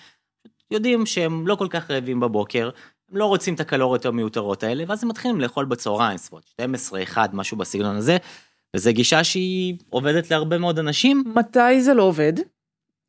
יודעים 0.70 1.06
שהם 1.06 1.46
לא 1.46 1.54
כל 1.54 1.66
כך 1.70 1.90
רעבים 1.90 2.20
בבוקר, 2.20 2.70
הם 3.10 3.16
לא 3.16 3.24
רוצים 3.24 3.54
את 3.54 3.60
הקלוריות 3.60 4.06
המיותרות 4.06 4.62
האלה, 4.62 4.84
ואז 4.88 5.02
הם 5.02 5.08
מתחילים 5.08 5.40
לאכול 5.40 5.64
בצהריים, 5.64 6.18
סביבות 6.18 6.46
12, 6.46 7.02
1, 7.02 7.34
משהו 7.34 7.56
בסגנון 7.56 7.96
הזה, 7.96 8.16
וזו 8.76 8.90
גישה 8.92 9.24
שהיא 9.24 9.74
עובדת 9.90 10.30
להרבה 10.30 10.58
מאוד 10.58 10.78
אנשים. 10.78 11.24
מתי 11.34 11.80
זה 11.80 11.94
לא 11.94 12.02
עובד? 12.02 12.32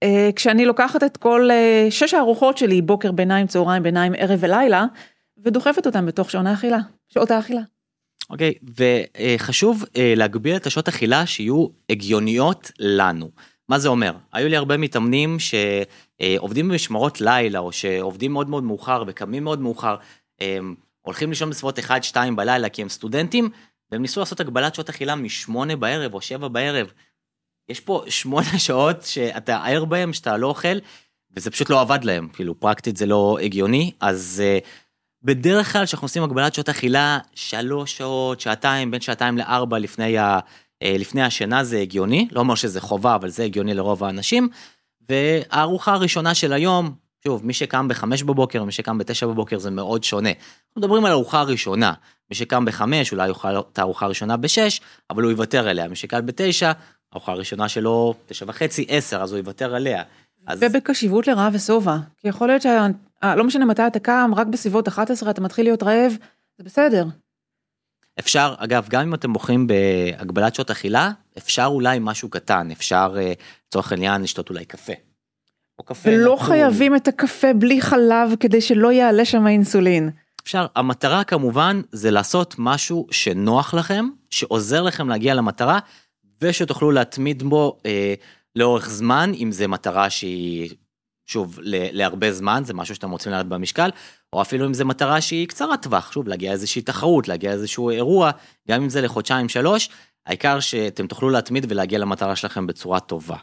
אה, 0.03 0.29
כשאני 0.35 0.65
לוקחת 0.65 1.03
את 1.03 1.17
כל 1.17 1.49
אה, 1.51 1.87
שש 1.89 2.13
הארוחות 2.13 2.57
שלי, 2.57 2.81
בוקר, 2.81 3.11
ביניים, 3.11 3.47
צהריים, 3.47 3.83
ביניים, 3.83 4.13
ערב 4.17 4.39
ולילה, 4.41 4.85
ודוחפת 5.43 5.85
אותם 5.85 6.05
בתוך 6.05 6.31
שעון 6.31 6.47
האכילה, 6.47 6.79
שעות 7.09 7.31
האכילה. 7.31 7.61
אוקיי, 8.29 8.53
okay, 8.61 8.83
וחשוב 9.37 9.85
אה, 9.97 10.13
להגביר 10.17 10.55
את 10.55 10.67
השעות 10.67 10.87
אכילה 10.87 11.25
שיהיו 11.25 11.67
הגיוניות 11.89 12.71
לנו. 12.79 13.29
מה 13.69 13.79
זה 13.79 13.89
אומר? 13.89 14.13
היו 14.33 14.49
לי 14.49 14.55
הרבה 14.55 14.77
מתאמנים 14.77 15.37
שעובדים 15.39 16.69
במשמרות 16.69 17.21
לילה, 17.21 17.59
או 17.59 17.71
שעובדים 17.71 18.33
מאוד 18.33 18.49
מאוד 18.49 18.63
מאוחר 18.63 19.03
וקמים 19.07 19.43
מאוד 19.43 19.61
מאוחר, 19.61 19.95
הולכים 21.01 21.29
לישון 21.29 21.49
בסביבות 21.49 21.79
1-2 21.79 22.15
בלילה 22.35 22.69
כי 22.69 22.81
הם 22.81 22.89
סטודנטים, 22.89 23.49
והם 23.91 24.01
ניסו 24.01 24.19
לעשות 24.19 24.39
הגבלת 24.39 24.75
שעות 24.75 24.89
אכילה 24.89 25.15
משמונה 25.15 25.75
בערב 25.75 26.13
או 26.13 26.21
שבע 26.21 26.47
בערב. 26.47 26.91
יש 27.69 27.79
פה 27.79 28.03
שמונה 28.07 28.59
שעות 28.67 29.03
שאתה 29.03 29.65
ער 29.65 29.85
בהם, 29.85 30.13
שאתה 30.13 30.37
לא 30.37 30.47
אוכל, 30.47 30.77
וזה 31.35 31.51
פשוט 31.51 31.69
לא 31.69 31.81
עבד 31.81 32.03
להם, 32.03 32.27
כאילו 32.33 32.59
פרקטית 32.59 32.97
זה 32.97 33.05
לא 33.05 33.37
הגיוני, 33.41 33.91
אז 33.99 34.43
uh, 34.43 34.67
בדרך 35.23 35.73
כלל 35.73 35.85
כשאנחנו 35.85 36.05
עושים 36.05 36.23
הגבלת 36.23 36.53
שעות 36.53 36.69
אכילה, 36.69 37.19
שלוש 37.35 37.97
שעות, 37.97 38.39
שעתיים, 38.39 38.91
בין 38.91 39.01
שעתיים 39.01 39.37
לארבע 39.37 39.79
לפני, 39.79 40.17
ה, 40.17 40.39
uh, 40.39 40.87
לפני 40.99 41.21
השינה 41.21 41.63
זה 41.63 41.79
הגיוני, 41.79 42.27
לא 42.31 42.39
אומר 42.39 42.55
שזה 42.55 42.81
חובה, 42.81 43.15
אבל 43.15 43.29
זה 43.29 43.43
הגיוני 43.43 43.73
לרוב 43.73 44.03
האנשים, 44.03 44.49
והארוחה 45.09 45.93
הראשונה 45.93 46.35
של 46.35 46.53
היום, 46.53 46.95
שוב, 47.23 47.45
מי 47.45 47.53
שקם 47.53 47.87
בחמש 47.87 48.23
בבוקר, 48.23 48.63
מי 48.63 48.71
שקם 48.71 48.97
בתשע 48.97 49.27
בבוקר 49.27 49.59
זה 49.59 49.71
מאוד 49.71 50.03
שונה. 50.03 50.29
אנחנו 50.29 50.81
מדברים 50.81 51.05
על 51.05 51.11
ארוחה 51.11 51.41
ראשונה, 51.41 51.93
מי 52.29 52.35
שקם 52.35 52.65
בחמש 52.65 53.11
אולי 53.11 53.27
יאכל 53.27 53.59
את 53.59 53.79
הארוחה 53.79 54.05
הראשונה 54.05 54.37
בשש, 54.37 54.81
אבל 55.09 55.23
הוא 55.23 55.31
יוותר 55.31 55.67
עליה, 55.67 55.87
מי 55.87 55.95
שקם 55.95 56.25
בתשע, 56.25 56.71
הארוחה 57.11 57.31
הראשונה 57.31 57.69
שלו 57.69 58.13
תשע 58.25 58.45
וחצי, 58.47 58.85
עשר, 58.89 59.21
אז 59.21 59.31
הוא 59.31 59.37
יוותר 59.37 59.75
עליה. 59.75 60.03
אז... 60.47 60.59
ובקשיבות 60.63 61.27
לרעב 61.27 61.55
ושובע, 61.55 61.97
כי 62.17 62.27
יכול 62.27 62.47
להיות 62.47 62.61
שלא 62.61 63.43
משנה 63.43 63.65
מתי 63.65 63.87
אתה 63.87 63.99
קם, 63.99 64.31
רק 64.35 64.47
בסביבות 64.47 64.87
11 64.87 65.29
אתה 65.29 65.41
מתחיל 65.41 65.65
להיות 65.65 65.83
רעב, 65.83 66.13
זה 66.57 66.63
בסדר. 66.63 67.05
אפשר, 68.19 68.55
אגב, 68.57 68.87
גם 68.89 69.01
אם 69.01 69.13
אתם 69.13 69.33
בוחרים 69.33 69.67
בהגבלת 69.67 70.55
שעות 70.55 70.71
אכילה, 70.71 71.11
אפשר 71.37 71.65
אולי 71.65 71.97
משהו 72.01 72.29
קטן, 72.29 72.71
אפשר 72.71 73.15
אה, 73.17 73.33
לצורך 73.67 73.91
העניין 73.91 74.21
לשתות 74.21 74.49
אולי 74.49 74.65
קפה. 74.65 74.93
או 75.81 75.85
קפה 75.85 76.09
ולא 76.09 76.35
נטור. 76.35 76.45
חייבים 76.45 76.95
את 76.95 77.07
הקפה 77.07 77.53
בלי 77.53 77.81
חלב 77.81 78.35
כדי 78.39 78.61
שלא 78.61 78.91
יעלה 78.91 79.25
שם 79.25 79.45
האינסולין. 79.45 80.09
אפשר, 80.43 80.65
המטרה 80.75 81.23
כמובן 81.23 81.81
זה 81.91 82.11
לעשות 82.11 82.55
משהו 82.57 83.07
שנוח 83.11 83.73
לכם, 83.73 84.05
שעוזר 84.29 84.81
לכם 84.81 85.09
להגיע 85.09 85.33
למטרה, 85.33 85.79
ושתוכלו 86.41 86.91
להתמיד 86.91 87.43
בו 87.43 87.77
אה, 87.85 88.13
לאורך 88.55 88.89
זמן, 88.89 89.31
אם 89.35 89.51
זה 89.51 89.67
מטרה 89.67 90.09
שהיא, 90.09 90.69
שוב, 91.25 91.59
להרבה 91.63 92.31
זמן, 92.31 92.61
זה 92.65 92.73
משהו 92.73 92.95
שאתם 92.95 93.11
רוצים 93.11 93.31
לרדת 93.31 93.45
במשקל, 93.45 93.89
או 94.33 94.41
אפילו 94.41 94.65
אם 94.65 94.73
זה 94.73 94.85
מטרה 94.85 95.21
שהיא 95.21 95.47
קצרת 95.47 95.83
טווח, 95.83 96.11
שוב, 96.11 96.27
להגיע 96.27 96.51
איזושהי 96.51 96.81
תחרות, 96.81 97.27
להגיע 97.27 97.51
איזשהו 97.51 97.89
אירוע, 97.89 98.31
גם 98.69 98.83
אם 98.83 98.89
זה 98.89 99.01
לחודשיים 99.01 99.49
שלוש, 99.49 99.89
העיקר 100.25 100.59
שאתם 100.59 101.07
תוכלו 101.07 101.29
להתמיד 101.29 101.65
ולהגיע 101.69 101.99
למטרה 101.99 102.35
שלכם 102.35 102.67
בצורה 102.67 102.99
טובה. 102.99 103.37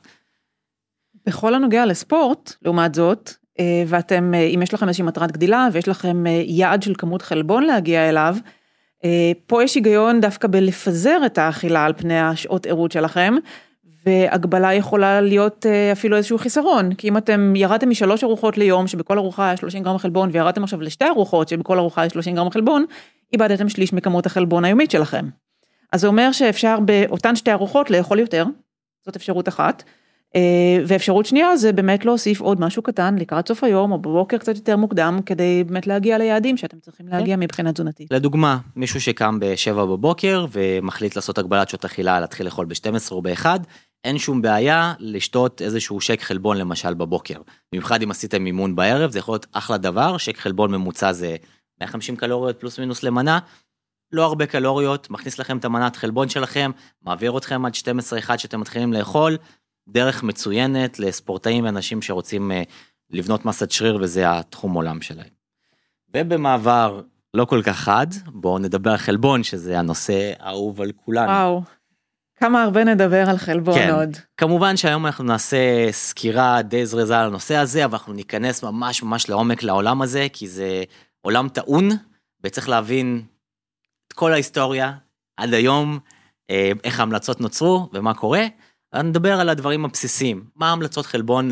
בכל 1.29 1.55
הנוגע 1.55 1.87
לספורט, 1.87 2.53
לעומת 2.63 2.95
זאת, 2.95 3.31
אה, 3.61 3.83
ואתם, 3.87 4.35
אה, 4.35 4.45
אם 4.45 4.63
יש 4.63 4.75
לכם 4.75 4.89
איזושהי 4.89 5.05
מטרת 5.05 5.33
גדילה 5.33 5.69
ויש 5.73 5.89
לכם 5.89 6.27
אה, 6.27 6.43
יעד 6.47 6.83
של 6.83 6.95
כמות 6.99 7.23
חלבון 7.23 7.65
להגיע 7.65 8.09
אליו, 8.09 8.37
פה 9.47 9.65
יש 9.65 9.75
היגיון 9.75 10.21
דווקא 10.21 10.49
בלפזר 10.49 11.19
את 11.27 11.39
האכילה 11.39 11.85
על 11.85 11.93
פני 11.97 12.21
השעות 12.21 12.67
ערות 12.67 12.93
שלכם, 12.93 13.35
והגבלה 14.07 14.75
יכולה 14.75 15.21
להיות 15.21 15.67
אפילו 15.93 16.17
איזשהו 16.17 16.39
חיסרון, 16.39 16.95
כי 16.95 17.09
אם 17.09 17.17
אתם 17.17 17.53
ירדתם 17.57 17.91
משלוש 17.91 18.25
ארוחות 18.25 18.59
ליום, 18.59 18.87
שבכל 18.87 19.19
ארוחה 19.19 19.53
יש 19.53 19.61
30 19.61 19.83
גרם 19.83 19.99
חלבון, 19.99 20.31
וירדתם 20.33 20.63
עכשיו 20.63 20.81
לשתי 20.81 21.05
ארוחות, 21.05 21.49
שבכל 21.49 21.79
ארוחה 21.79 22.07
יש 22.07 22.13
30 22.13 22.35
גרם 22.35 22.51
חלבון, 22.51 22.85
איבדתם 23.33 23.69
שליש 23.69 23.93
מכמות 23.93 24.27
החלבון 24.27 24.65
היומית 24.65 24.91
שלכם. 24.91 25.29
אז 25.93 26.01
זה 26.01 26.07
אומר 26.07 26.33
שאפשר 26.33 26.79
באותן 26.81 27.37
שתי 27.37 27.53
ארוחות 27.53 27.91
לאכול 27.91 28.19
יותר, 28.19 28.45
זאת 29.07 29.17
אפשרות 29.17 29.49
אחת. 29.49 29.83
אה, 30.37 30.85
ואפשרות 30.87 31.27
שנייה 31.27 31.57
זה 31.57 31.73
באמת 31.73 32.05
להוסיף 32.05 32.41
עוד 32.41 32.61
משהו 32.61 32.83
קטן 32.83 33.15
לקראת 33.19 33.49
סוף 33.49 33.65
היום 33.65 33.93
או 33.93 33.99
בבוקר 33.99 34.39
קצת 34.39 34.57
יותר 34.57 34.77
מוקדם 34.77 35.19
כדי 35.27 35.65
באמת 35.65 35.87
להגיע 35.87 36.19
ליעדים 36.19 36.57
שאתם 36.57 36.81
צריכים 36.81 37.09
להגיע 37.09 37.37
כן. 37.37 37.43
מבחינה 37.43 37.73
תזונתית. 37.73 38.13
לדוגמה, 38.13 38.59
מישהו 38.77 39.01
שקם 39.01 39.41
ב-7 39.41 39.75
בבוקר 39.75 40.47
ומחליט 40.53 41.17
לעשות 41.17 41.39
הגבלת 41.39 41.69
שעות 41.69 41.85
אכילה, 41.85 42.21
להתחיל 42.21 42.47
לאכול 42.47 42.67
ב-12 42.67 43.11
או 43.11 43.23
ב-1, 43.23 43.47
אין 44.05 44.19
שום 44.19 44.43
בעיה 44.43 44.95
לשתות 44.99 45.63
איזשהו 45.63 46.01
שק 46.01 46.23
חלבון 46.23 46.57
למשל 46.57 46.95
בבוקר. 46.95 47.41
במיוחד 47.73 48.03
אם 48.03 48.11
עשיתם 48.11 48.47
אימון 48.47 48.77
בערב 48.77 49.11
זה 49.11 49.19
יכול 49.19 49.33
להיות 49.33 49.47
אחלה 49.53 49.77
דבר, 49.79 50.17
שק 50.17 50.37
חלבון 50.39 50.71
ממוצע 50.71 51.13
זה 51.13 51.37
150 51.81 52.17
קלוריות 52.17 52.61
פלוס 52.61 52.79
מינוס 52.79 53.03
למנה. 53.03 53.39
לא 54.13 54.25
הרבה 54.25 54.47
קלוריות, 54.47 55.11
מכניס 55.11 55.39
לכם 55.39 55.59
את 55.59 55.65
המנת 55.65 55.97
חלבון 55.97 56.29
שלכם, 56.29 56.71
מעביר 57.03 57.39
אתכם 57.39 57.65
עד 57.67 57.73
12-1 58.29 58.39
שאתם 58.39 58.61
מתחילים 58.61 58.93
לאכול, 58.93 59.37
דרך 59.89 60.23
מצוינת 60.23 60.99
לספורטאים 60.99 61.65
ואנשים 61.65 62.03
שרוצים 62.03 62.53
אה, 62.53 62.63
לבנות 63.11 63.45
מסת 63.45 63.71
שריר 63.71 63.99
וזה 64.01 64.39
התחום 64.39 64.73
עולם 64.73 65.01
שלהם. 65.01 65.29
ובמעבר 66.15 67.03
לא 67.35 67.45
כל 67.45 67.63
כך 67.65 67.77
חד, 67.77 68.07
בואו 68.27 68.59
נדבר 68.59 68.91
על 68.91 68.97
חלבון 68.97 69.43
שזה 69.43 69.79
הנושא 69.79 70.33
האהוב 70.39 70.81
על 70.81 70.93
כולנו. 71.05 71.31
וואו, 71.31 71.63
כמה 72.37 72.63
הרבה 72.63 72.85
נדבר 72.85 73.31
על 73.31 73.37
חלבון 73.37 73.75
כן. 73.75 73.91
עוד. 73.95 74.17
כמובן 74.37 74.77
שהיום 74.77 75.07
אנחנו 75.07 75.25
נעשה 75.25 75.93
סקירה 75.93 76.63
די 76.63 76.87
זריזה 76.87 77.19
על 77.19 77.27
הנושא 77.27 77.57
הזה, 77.57 77.85
אבל 77.85 77.93
אנחנו 77.93 78.13
ניכנס 78.13 78.63
ממש 78.63 79.03
ממש 79.03 79.29
לעומק 79.29 79.63
לעולם 79.63 80.03
הזה, 80.03 80.27
כי 80.33 80.49
זה 80.49 80.83
עולם 81.21 81.49
טעון, 81.49 81.89
וצריך 82.45 82.69
להבין 82.69 83.23
את 84.09 84.13
כל 84.13 84.33
ההיסטוריה 84.33 84.93
עד 85.37 85.55
היום, 85.55 85.99
אה, 86.51 86.73
איך 86.85 87.01
ההמלצות 87.01 87.41
נוצרו 87.41 87.89
ומה 87.93 88.15
קורה. 88.15 88.47
אני 88.95 89.09
נדבר 89.09 89.41
על 89.41 89.49
הדברים 89.49 89.85
הבסיסיים, 89.85 90.45
מה 90.57 90.73
המלצות 90.73 91.07
חלבון 91.07 91.51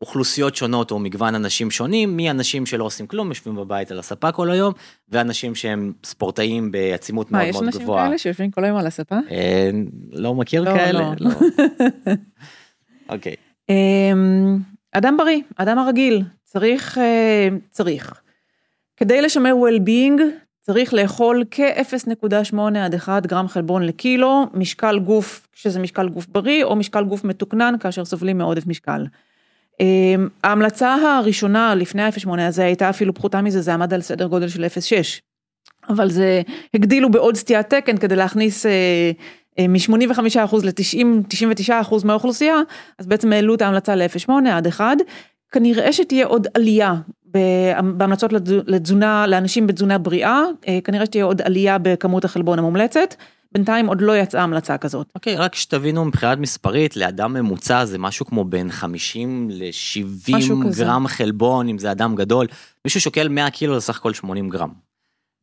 לאוכלוסיות 0.00 0.56
שונות 0.56 0.90
או 0.90 0.98
מגוון 0.98 1.34
אנשים 1.34 1.70
שונים, 1.70 2.16
מאנשים 2.16 2.66
שלא 2.66 2.84
עושים 2.84 3.06
כלום, 3.06 3.28
יושבים 3.28 3.56
בבית 3.56 3.90
על 3.90 3.98
הספה 3.98 4.32
כל 4.32 4.50
היום, 4.50 4.72
ואנשים 5.08 5.54
שהם 5.54 5.92
ספורטאים 6.04 6.70
בעצימות 6.70 7.32
מאוד 7.32 7.46
מאוד 7.52 7.52
גבוהה. 7.52 7.64
מה, 7.64 7.74
יש 7.74 7.76
אנשים 7.76 7.86
כאלה 8.08 8.18
שיושבים 8.18 8.50
כל 8.50 8.64
היום 8.64 8.76
על 8.76 8.86
הספה? 8.86 9.16
אה, 9.30 9.70
לא 10.12 10.34
מכיר 10.34 10.62
לא, 10.62 10.70
כאלה? 10.70 11.00
לא. 11.00 11.12
לא. 11.20 11.30
אוקיי. 13.14 13.34
אמ, 13.68 14.58
אדם 14.92 15.16
בריא, 15.16 15.40
אדם 15.56 15.78
הרגיל, 15.78 16.22
צריך, 16.44 16.98
אה, 16.98 17.48
צריך. 17.70 18.20
כדי 18.96 19.22
לשמר 19.22 19.52
well-being, 19.52 20.22
צריך 20.70 20.94
לאכול 20.94 21.44
כ-0.8 21.50 22.56
עד 22.78 22.94
1 22.94 23.26
גרם 23.26 23.48
חלבון 23.48 23.82
לקילו, 23.82 24.46
משקל 24.54 24.98
גוף, 24.98 25.48
שזה 25.54 25.80
משקל 25.80 26.08
גוף 26.08 26.26
בריא, 26.26 26.64
או 26.64 26.76
משקל 26.76 27.04
גוף 27.04 27.24
מתוקנן 27.24 27.74
כאשר 27.80 28.04
סובלים 28.04 28.38
מעודף 28.38 28.66
משקל. 28.66 29.06
אמ, 29.80 30.28
ההמלצה 30.44 30.94
הראשונה 30.94 31.74
לפני 31.74 32.02
ה-0.8 32.02 32.40
הזה 32.40 32.64
הייתה 32.64 32.90
אפילו 32.90 33.14
פחותה 33.14 33.42
מזה, 33.42 33.60
זה 33.60 33.74
עמד 33.74 33.94
על 33.94 34.00
סדר 34.00 34.26
גודל 34.26 34.48
של 34.48 34.64
0.6. 34.64 35.20
אבל 35.88 36.10
זה, 36.10 36.42
הגדילו 36.74 37.10
בעוד 37.10 37.36
סטיית 37.36 37.74
תקן 37.74 37.96
כדי 37.96 38.16
להכניס 38.16 38.66
אה, 38.66 39.10
אה, 39.58 39.68
מ-85% 39.68 40.56
ל-90-99% 40.64 41.94
מהאוכלוסייה, 42.04 42.56
אז 42.98 43.06
בעצם 43.06 43.32
העלו 43.32 43.54
את 43.54 43.62
ההמלצה 43.62 43.94
ל-0.8 43.94 44.32
עד 44.52 44.66
1. 44.66 44.96
כנראה 45.52 45.92
שתהיה 45.92 46.26
עוד 46.26 46.46
עלייה 46.54 46.94
בהמלצות 47.96 48.32
לתזונה, 48.66 49.26
לאנשים 49.26 49.66
בתזונה 49.66 49.98
בריאה, 49.98 50.42
אה, 50.68 50.78
כנראה 50.84 51.06
שתהיה 51.06 51.24
עוד 51.24 51.42
עלייה 51.42 51.78
בכמות 51.78 52.24
החלבון 52.24 52.58
המומלצת. 52.58 53.14
בינתיים 53.52 53.86
עוד 53.86 54.00
לא 54.00 54.16
יצאה 54.16 54.42
המלצה 54.42 54.78
כזאת. 54.78 55.06
אוקיי, 55.14 55.36
okay, 55.36 55.40
רק 55.40 55.54
שתבינו 55.54 56.04
מבחינת 56.04 56.38
מספרית, 56.38 56.96
לאדם 56.96 57.34
ממוצע 57.34 57.84
זה 57.84 57.98
משהו 57.98 58.26
כמו 58.26 58.44
בין 58.44 58.70
50 58.70 59.48
ל-70 59.50 60.32
גרם 60.76 61.06
כזה. 61.06 61.14
חלבון, 61.14 61.68
אם 61.68 61.78
זה 61.78 61.90
אדם 61.90 62.14
גדול. 62.14 62.46
מישהו 62.84 63.00
שוקל 63.00 63.28
100 63.28 63.50
קילו 63.50 63.74
זה 63.74 63.80
סך 63.80 63.96
הכל 63.96 64.12
80 64.12 64.48
גרם. 64.48 64.68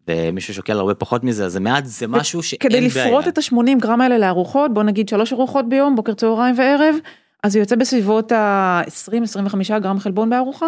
ומישהו 0.08 0.54
שוקל 0.54 0.78
הרבה 0.78 0.94
פחות 0.94 1.24
מזה, 1.24 1.46
אז 1.46 1.54
זה 1.54 1.60
מעט, 1.60 1.86
זה 1.86 2.08
משהו 2.08 2.44
שאין 2.44 2.60
בעיה. 2.72 2.90
כדי 2.90 3.02
לפרוט 3.02 3.28
את 3.28 3.38
ה-80 3.38 3.80
גרם 3.82 4.02
האלה 4.02 4.18
לארוחות, 4.18 4.74
בוא 4.74 4.84
נגיד 4.84 5.10
שלוש 5.10 5.34
ארוחות 5.34 5.70
ביום, 5.70 5.96
בוקר 5.96 6.14
צהריים 6.14 6.56
וערב, 6.58 6.96
אז 7.44 7.54
זה 7.54 7.60
יוצא 7.60 7.76
בסביבות 7.76 8.32
ה-20-25 8.32 9.80
גרם 9.80 10.00
חלבון 10.00 10.30
בארוחה. 10.30 10.68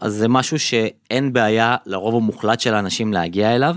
אז 0.00 0.14
זה 0.14 0.28
משהו 0.28 0.58
שאין 0.58 1.32
בעיה 1.32 1.76
לרוב 1.86 2.14
המוחלט 2.14 2.60
של 2.60 2.74
האנשים 2.74 3.12
להגיע 3.12 3.54
אליו. 3.54 3.76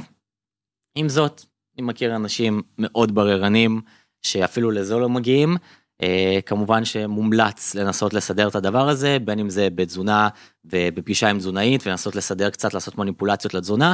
עם 0.95 1.09
זאת, 1.09 1.41
אני 1.77 1.87
מכיר 1.87 2.15
אנשים 2.15 2.61
מאוד 2.77 3.15
בררנים 3.15 3.81
שאפילו 4.21 4.71
לזה 4.71 4.95
לא 4.95 5.09
מגיעים. 5.09 5.55
Uh, 6.01 6.41
כמובן 6.45 6.85
שמומלץ 6.85 7.75
לנסות 7.75 8.13
לסדר 8.13 8.47
את 8.47 8.55
הדבר 8.55 8.89
הזה, 8.89 9.17
בין 9.25 9.39
אם 9.39 9.49
זה 9.49 9.67
בתזונה 9.75 10.29
ובפגישה 10.65 11.29
עם 11.29 11.37
תזונאית 11.37 11.87
ולנסות 11.87 12.15
לסדר 12.15 12.49
קצת, 12.49 12.73
לעשות 12.73 12.97
מניפולציות 12.97 13.53
לתזונה. 13.53 13.93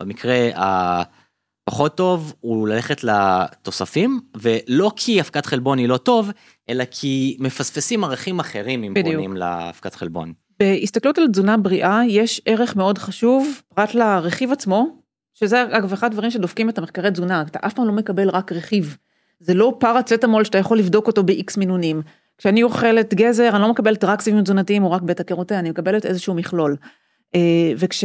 במקרה 0.00 0.48
הפחות 0.54 1.96
טוב 1.96 2.34
הוא 2.40 2.68
ללכת 2.68 3.04
לתוספים, 3.04 4.20
ולא 4.36 4.92
כי 4.96 5.20
אבקת 5.20 5.46
חלבון 5.46 5.78
היא 5.78 5.88
לא 5.88 5.96
טוב, 5.96 6.30
אלא 6.68 6.84
כי 6.90 7.36
מפספסים 7.40 8.04
ערכים 8.04 8.40
אחרים 8.40 8.84
אם 8.84 8.94
פונים 9.02 9.36
לאבקת 9.36 9.94
חלבון. 9.94 10.32
בהסתכלות 10.60 11.18
על 11.18 11.28
תזונה 11.28 11.56
בריאה 11.56 12.00
יש 12.06 12.40
ערך 12.46 12.76
מאוד 12.76 12.98
חשוב 12.98 13.62
פרט 13.74 13.94
לרכיב 13.94 14.52
עצמו, 14.52 14.98
שזה 15.34 15.62
אגב 15.62 15.92
אחד 15.92 16.06
הדברים 16.06 16.30
שדופקים 16.30 16.68
את 16.68 16.78
המחקרי 16.78 17.10
תזונה, 17.10 17.42
אתה 17.42 17.58
אף 17.66 17.74
פעם 17.74 17.86
לא 17.86 17.92
מקבל 17.92 18.28
רק 18.28 18.52
רכיב. 18.52 18.96
זה 19.40 19.54
לא 19.54 19.76
פרצטמול 19.80 20.44
שאתה 20.44 20.58
יכול 20.58 20.78
לבדוק 20.78 21.06
אותו 21.06 21.22
ב-X 21.22 21.58
מינונים. 21.58 22.02
כשאני 22.38 22.62
אוכלת 22.62 23.14
גזר 23.14 23.48
אני 23.54 23.62
לא 23.62 23.70
מקבלת 23.70 24.04
רק 24.04 24.20
סיבים 24.20 24.42
תזונתיים 24.42 24.82
או 24.82 24.90
רק 24.90 25.02
בטא 25.02 25.22
קרוטן, 25.22 25.54
אני 25.54 25.70
מקבלת 25.70 26.06
איזשהו 26.06 26.34
מכלול. 26.34 26.76
אה, 27.34 27.72
וכש... 27.76 28.04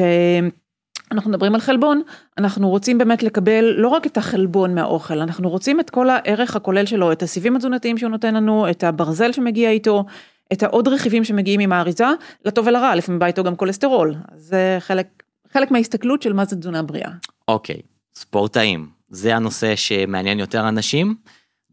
אנחנו 1.11 1.29
מדברים 1.29 1.55
על 1.55 1.61
חלבון, 1.61 2.01
אנחנו 2.37 2.69
רוצים 2.69 2.97
באמת 2.97 3.23
לקבל 3.23 3.73
לא 3.77 3.87
רק 3.87 4.07
את 4.07 4.17
החלבון 4.17 4.75
מהאוכל, 4.75 5.19
אנחנו 5.19 5.49
רוצים 5.49 5.79
את 5.79 5.89
כל 5.89 6.09
הערך 6.09 6.55
הכולל 6.55 6.85
שלו, 6.85 7.11
את 7.11 7.23
הסיבים 7.23 7.55
התזונתיים 7.55 7.97
שהוא 7.97 8.09
נותן 8.09 8.33
לנו, 8.33 8.69
את 8.69 8.83
הברזל 8.83 9.31
שמגיע 9.31 9.69
איתו, 9.69 10.05
את 10.53 10.63
העוד 10.63 10.87
רכיבים 10.87 11.23
שמגיעים 11.23 11.59
עם 11.59 11.71
האריזה, 11.71 12.07
לטוב 12.45 12.67
ולרע, 12.67 12.95
לפעמים 12.95 13.19
בא 13.19 13.25
איתו 13.25 13.43
גם 13.43 13.55
כולסטרול. 13.55 14.15
זה 14.35 14.77
חלק, 14.79 15.23
חלק 15.53 15.71
מההסתכלות 15.71 16.21
של 16.21 16.33
מה 16.33 16.45
זה 16.45 16.55
תזונה 16.55 16.83
בריאה. 16.83 17.11
אוקיי, 17.47 17.81
ספורטאים, 18.15 18.87
זה 19.09 19.35
הנושא 19.35 19.75
שמעניין 19.75 20.39
יותר 20.39 20.67
אנשים. 20.67 21.15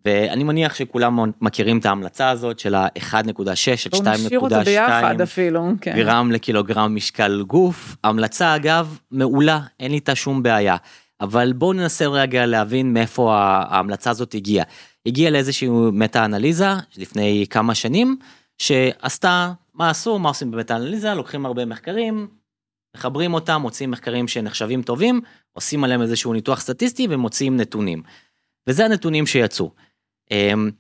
ואני 0.05 0.45
מניח 0.45 0.75
שכולם 0.75 1.31
מכירים 1.41 1.79
את 1.79 1.87
ההמלצה 1.87 2.31
הזאת 2.31 2.59
של 2.59 2.75
ה-1.6 2.75 3.17
עד 3.17 3.95
2.2 3.95 4.09
נשאיר 4.09 4.41
אותה 4.41 4.61
ביחד 4.61 5.21
אפילו, 5.21 5.73
כן. 5.81 5.97
גרם 5.97 6.33
לקילוגרם 6.33 6.95
משקל 6.95 7.43
גוף. 7.47 7.97
המלצה 8.05 8.57
אגב 8.57 8.99
מעולה, 9.11 9.61
אין 9.81 9.91
לי 9.91 9.97
איתה 9.97 10.15
שום 10.15 10.43
בעיה. 10.43 10.77
אבל 11.21 11.53
בואו 11.53 11.73
ננסה 11.73 12.07
רגע 12.07 12.47
להבין 12.47 12.93
מאיפה 12.93 13.35
ההמלצה 13.37 14.11
הזאת 14.11 14.35
הגיעה. 14.35 14.65
הגיעה 15.07 15.31
לאיזושהי 15.31 15.69
מטה 15.93 16.25
אנליזה 16.25 16.69
לפני 16.97 17.47
כמה 17.51 17.75
שנים, 17.75 18.17
שעשתה 18.61 19.53
מה 19.75 19.91
עשו, 19.91 20.19
מה 20.19 20.29
עושים 20.29 20.51
במטה 20.51 20.77
אנליזה, 20.77 21.15
לוקחים 21.15 21.47
הרבה 21.47 21.65
מחקרים, 21.65 22.29
מחברים 22.97 23.35
אותם, 23.35 23.61
מוצאים 23.63 23.91
מחקרים 23.91 24.29
שנחשבים 24.29 24.83
טובים, 24.83 25.21
עושים 25.53 25.85
עליהם 25.85 26.03
איזשהו 26.03 26.33
ניתוח 26.33 26.61
סטטיסטי 26.61 27.07
ומוצאים 27.11 27.57
נתונים. 27.57 28.03
וזה 28.69 28.85
הנתונים 28.85 29.27
שיצאו. 29.27 29.71
אמ, 30.31 30.71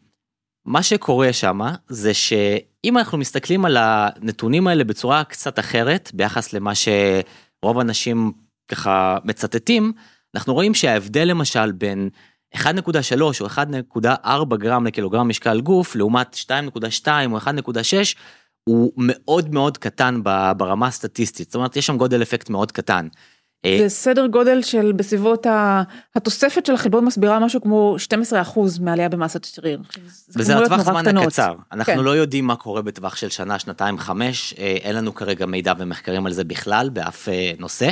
מה 0.64 0.82
שקורה 0.82 1.32
שם 1.32 1.60
זה 1.88 2.14
שאם 2.14 2.98
אנחנו 2.98 3.18
מסתכלים 3.18 3.64
על 3.64 3.76
הנתונים 3.80 4.66
האלה 4.66 4.84
בצורה 4.84 5.24
קצת 5.24 5.58
אחרת 5.58 6.10
ביחס 6.14 6.52
למה 6.52 6.72
שרוב 6.74 7.78
האנשים 7.78 8.32
ככה 8.68 9.18
מצטטים, 9.24 9.92
אנחנו 10.34 10.54
רואים 10.54 10.74
שההבדל 10.74 11.24
למשל 11.28 11.72
בין 11.72 12.08
1.3 12.56 12.60
או 13.40 13.46
1.4 13.46 14.56
גרם 14.56 14.86
לקילוגרם 14.86 15.28
משקל 15.28 15.60
גוף 15.60 15.96
לעומת 15.96 16.36
2.2 16.46 17.08
או 17.32 17.38
1.6 17.38 17.44
הוא 18.64 18.92
מאוד 18.96 19.54
מאוד 19.54 19.78
קטן 19.78 20.20
ברמה 20.56 20.86
הסטטיסטית, 20.86 21.46
זאת 21.46 21.54
אומרת 21.54 21.76
יש 21.76 21.86
שם 21.86 21.96
גודל 21.96 22.22
אפקט 22.22 22.50
מאוד 22.50 22.72
קטן. 22.72 23.08
אה, 23.64 23.78
זה 23.82 23.88
סדר 23.88 24.26
גודל 24.26 24.62
של 24.62 24.92
בסביבות 24.92 25.46
התוספת 26.14 26.66
של 26.66 26.74
החלבון 26.74 27.04
מסבירה 27.04 27.38
משהו 27.38 27.60
כמו 27.60 27.96
12% 28.54 28.58
מעלייה 28.80 29.08
במסת 29.08 29.44
שריר. 29.44 29.80
וזה 30.36 30.54
לטווח 30.54 30.80
זמן 30.80 31.16
הקצר, 31.16 31.54
אנחנו 31.72 31.92
כן. 31.92 31.98
לא 31.98 32.10
יודעים 32.10 32.46
מה 32.46 32.56
קורה 32.56 32.82
בטווח 32.82 33.16
של 33.16 33.28
שנה, 33.28 33.58
שנתיים, 33.58 33.98
חמש, 33.98 34.54
אה, 34.58 34.76
אין 34.82 34.96
לנו 34.96 35.14
כרגע 35.14 35.46
מידע 35.46 35.72
ומחקרים 35.78 36.26
על 36.26 36.32
זה 36.32 36.44
בכלל 36.44 36.90
באף 36.90 37.28
אה, 37.28 37.52
נושא, 37.58 37.90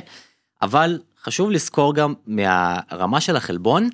אבל 0.62 0.98
חשוב 1.22 1.50
לזכור 1.50 1.94
גם 1.94 2.14
מהרמה 2.26 3.20
של 3.20 3.36
החלבון, 3.36 3.88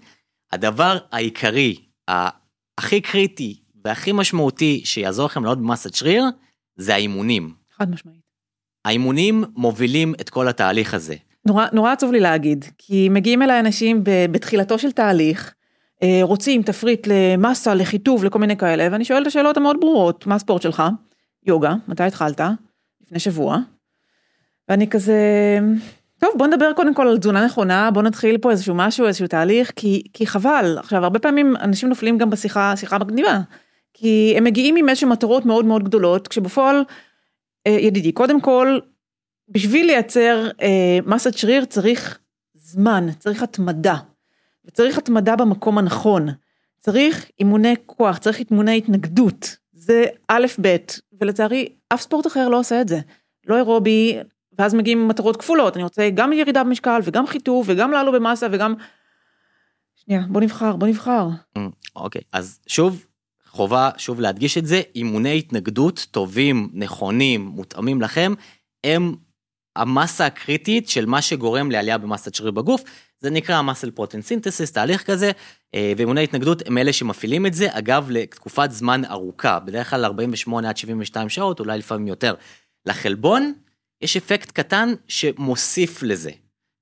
הדבר 0.52 0.98
העיקרי, 1.12 1.76
הכי 2.78 3.00
קריטי 3.00 3.60
והכי 3.84 4.12
משמעותי 4.12 4.82
שיעזור 4.84 5.26
לכם 5.26 5.44
לעוד 5.44 5.58
במסת 5.58 5.94
שריר, 5.94 6.24
זה 6.76 6.94
האימונים. 6.94 7.54
חד 7.78 7.90
משמעית. 7.90 8.20
האימונים 8.84 9.44
מובילים 9.56 10.14
את 10.20 10.30
כל 10.30 10.48
התהליך 10.48 10.94
הזה. 10.94 11.14
נורא, 11.46 11.66
נורא 11.72 11.92
עצוב 11.92 12.12
לי 12.12 12.20
להגיד, 12.20 12.64
כי 12.78 13.08
מגיעים 13.08 13.42
אליי 13.42 13.60
אנשים 13.60 14.00
בתחילתו 14.04 14.78
של 14.78 14.92
תהליך, 14.92 15.54
אה, 16.02 16.20
רוצים 16.22 16.62
תפריט 16.62 17.06
למסה, 17.06 17.74
לחיטוב, 17.74 18.24
לכל 18.24 18.38
מיני 18.38 18.56
כאלה, 18.56 18.88
ואני 18.92 19.04
שואלת 19.04 19.22
את 19.22 19.26
השאלות 19.26 19.56
המאוד 19.56 19.76
ברורות, 19.80 20.26
מה 20.26 20.34
הספורט 20.34 20.62
שלך? 20.62 20.82
יוגה, 21.46 21.74
מתי 21.88 22.02
התחלת? 22.02 22.40
לפני 23.02 23.18
שבוע. 23.18 23.58
ואני 24.68 24.90
כזה, 24.90 25.20
טוב, 26.18 26.30
בוא 26.36 26.46
נדבר 26.46 26.72
קודם 26.72 26.94
כל 26.94 27.08
על 27.08 27.18
תזונה 27.18 27.44
נכונה, 27.44 27.90
בוא 27.90 28.02
נתחיל 28.02 28.38
פה 28.38 28.50
איזשהו 28.50 28.74
משהו, 28.74 29.06
איזשהו 29.06 29.26
תהליך, 29.26 29.72
כי, 29.76 30.02
כי 30.12 30.26
חבל. 30.26 30.78
עכשיו, 30.78 31.04
הרבה 31.04 31.18
פעמים 31.18 31.56
אנשים 31.56 31.88
נופלים 31.88 32.18
גם 32.18 32.30
בשיחה, 32.30 32.76
שיחה 32.76 32.98
מגניבה, 32.98 33.40
כי 33.94 34.34
הם 34.36 34.44
מגיעים 34.44 34.76
עם 34.76 34.88
איזשהם 34.88 35.08
מטרות 35.08 35.46
מאוד 35.46 35.64
מאוד 35.64 35.84
גדולות, 35.84 36.28
כשבפועל, 36.28 36.84
אה, 37.66 37.72
ידידי, 37.72 38.12
קודם 38.12 38.40
כל, 38.40 38.78
בשביל 39.48 39.86
לייצר 39.86 40.48
אה, 40.62 40.98
מסת 41.06 41.34
שריר 41.34 41.64
צריך 41.64 42.18
זמן, 42.54 43.06
צריך 43.18 43.42
התמדה. 43.42 43.96
וצריך 44.64 44.98
התמדה 44.98 45.36
במקום 45.36 45.78
הנכון. 45.78 46.28
צריך 46.80 47.30
אימוני 47.40 47.74
כוח, 47.86 48.18
צריך 48.18 48.40
אימוני 48.50 48.78
התנגדות. 48.78 49.56
זה 49.72 50.04
א' 50.28 50.46
ב', 50.60 50.76
ולצערי 51.20 51.68
אף 51.88 52.00
ספורט 52.00 52.26
אחר 52.26 52.48
לא 52.48 52.58
עושה 52.58 52.80
את 52.80 52.88
זה. 52.88 53.00
לא 53.46 53.56
אירובי, 53.56 54.18
ואז 54.58 54.74
מגיעים 54.74 55.08
מטרות 55.08 55.36
כפולות, 55.36 55.76
אני 55.76 55.84
רוצה 55.84 56.10
גם 56.14 56.32
ירידה 56.32 56.64
במשקל 56.64 57.00
וגם 57.04 57.26
חיטוב 57.26 57.64
וגם 57.68 57.90
לעלו 57.90 58.12
במסה 58.12 58.46
וגם... 58.52 58.74
שנייה, 59.94 60.22
בוא 60.28 60.40
נבחר, 60.40 60.76
בוא 60.76 60.88
נבחר. 60.88 61.28
אוקיי, 61.96 62.20
okay, 62.20 62.24
אז 62.32 62.60
שוב, 62.66 63.06
חובה 63.50 63.90
שוב 63.96 64.20
להדגיש 64.20 64.58
את 64.58 64.66
זה, 64.66 64.82
אימוני 64.94 65.38
התנגדות 65.38 66.06
טובים, 66.10 66.70
נכונים, 66.72 67.46
מותאמים 67.46 68.02
לכם, 68.02 68.32
הם 68.84 69.14
המסה 69.76 70.26
הקריטית 70.26 70.88
של 70.88 71.06
מה 71.06 71.22
שגורם 71.22 71.70
לעלייה 71.70 71.98
במסת 71.98 72.34
שריר 72.34 72.50
בגוף, 72.50 72.82
זה 73.20 73.30
נקרא 73.30 73.62
מסל 73.62 73.90
פרוטין 73.90 74.22
סינתסיס, 74.22 74.72
תהליך 74.72 75.02
כזה, 75.02 75.30
אה, 75.74 75.92
ואימוני 75.96 76.24
התנגדות 76.24 76.62
הם 76.66 76.78
אלה 76.78 76.92
שמפעילים 76.92 77.46
את 77.46 77.54
זה, 77.54 77.68
אגב, 77.70 78.10
לתקופת 78.10 78.70
זמן 78.70 79.04
ארוכה, 79.04 79.58
בדרך 79.60 79.90
כלל 79.90 80.04
48 80.04 80.68
עד 80.68 80.76
72 80.76 81.28
שעות, 81.28 81.60
אולי 81.60 81.78
לפעמים 81.78 82.08
יותר. 82.08 82.34
לחלבון 82.86 83.52
יש 84.04 84.16
אפקט 84.16 84.50
קטן 84.50 84.94
שמוסיף 85.08 86.02
לזה. 86.02 86.30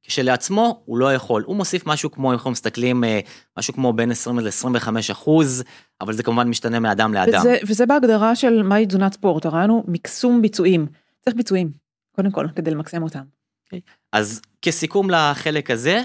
כשלעצמו 0.02 0.82
הוא 0.84 0.98
לא 0.98 1.14
יכול, 1.14 1.42
הוא 1.46 1.56
מוסיף 1.56 1.86
משהו 1.86 2.10
כמו, 2.10 2.28
אם 2.28 2.32
אנחנו 2.32 2.50
מסתכלים, 2.50 3.04
אה, 3.04 3.20
משהו 3.58 3.74
כמו 3.74 3.92
בין 3.92 4.10
20 4.10 4.38
ל-25 4.38 4.88
אחוז, 5.12 5.64
אבל 6.00 6.12
זה 6.12 6.22
כמובן 6.22 6.48
משתנה 6.48 6.80
מאדם 6.80 7.14
לאדם. 7.14 7.40
וזה, 7.40 7.56
וזה 7.66 7.86
בהגדרה 7.86 8.36
של 8.36 8.62
מהי 8.62 8.86
תזונת 8.86 9.12
ספורט, 9.12 9.46
הרעיון 9.46 9.70
הוא 9.70 9.84
מקסום 9.88 10.42
ביצועים, 10.42 10.86
צריך 11.20 11.36
ביצועים. 11.36 11.72
קודם 12.16 12.30
כל, 12.30 12.46
כדי 12.56 12.70
למקסם 12.70 13.02
אותם. 13.02 13.18
Okay. 13.18 13.64
אוקיי. 13.64 13.80
אז 14.12 14.42
כסיכום 14.62 15.10
לחלק 15.10 15.70
הזה, 15.70 16.02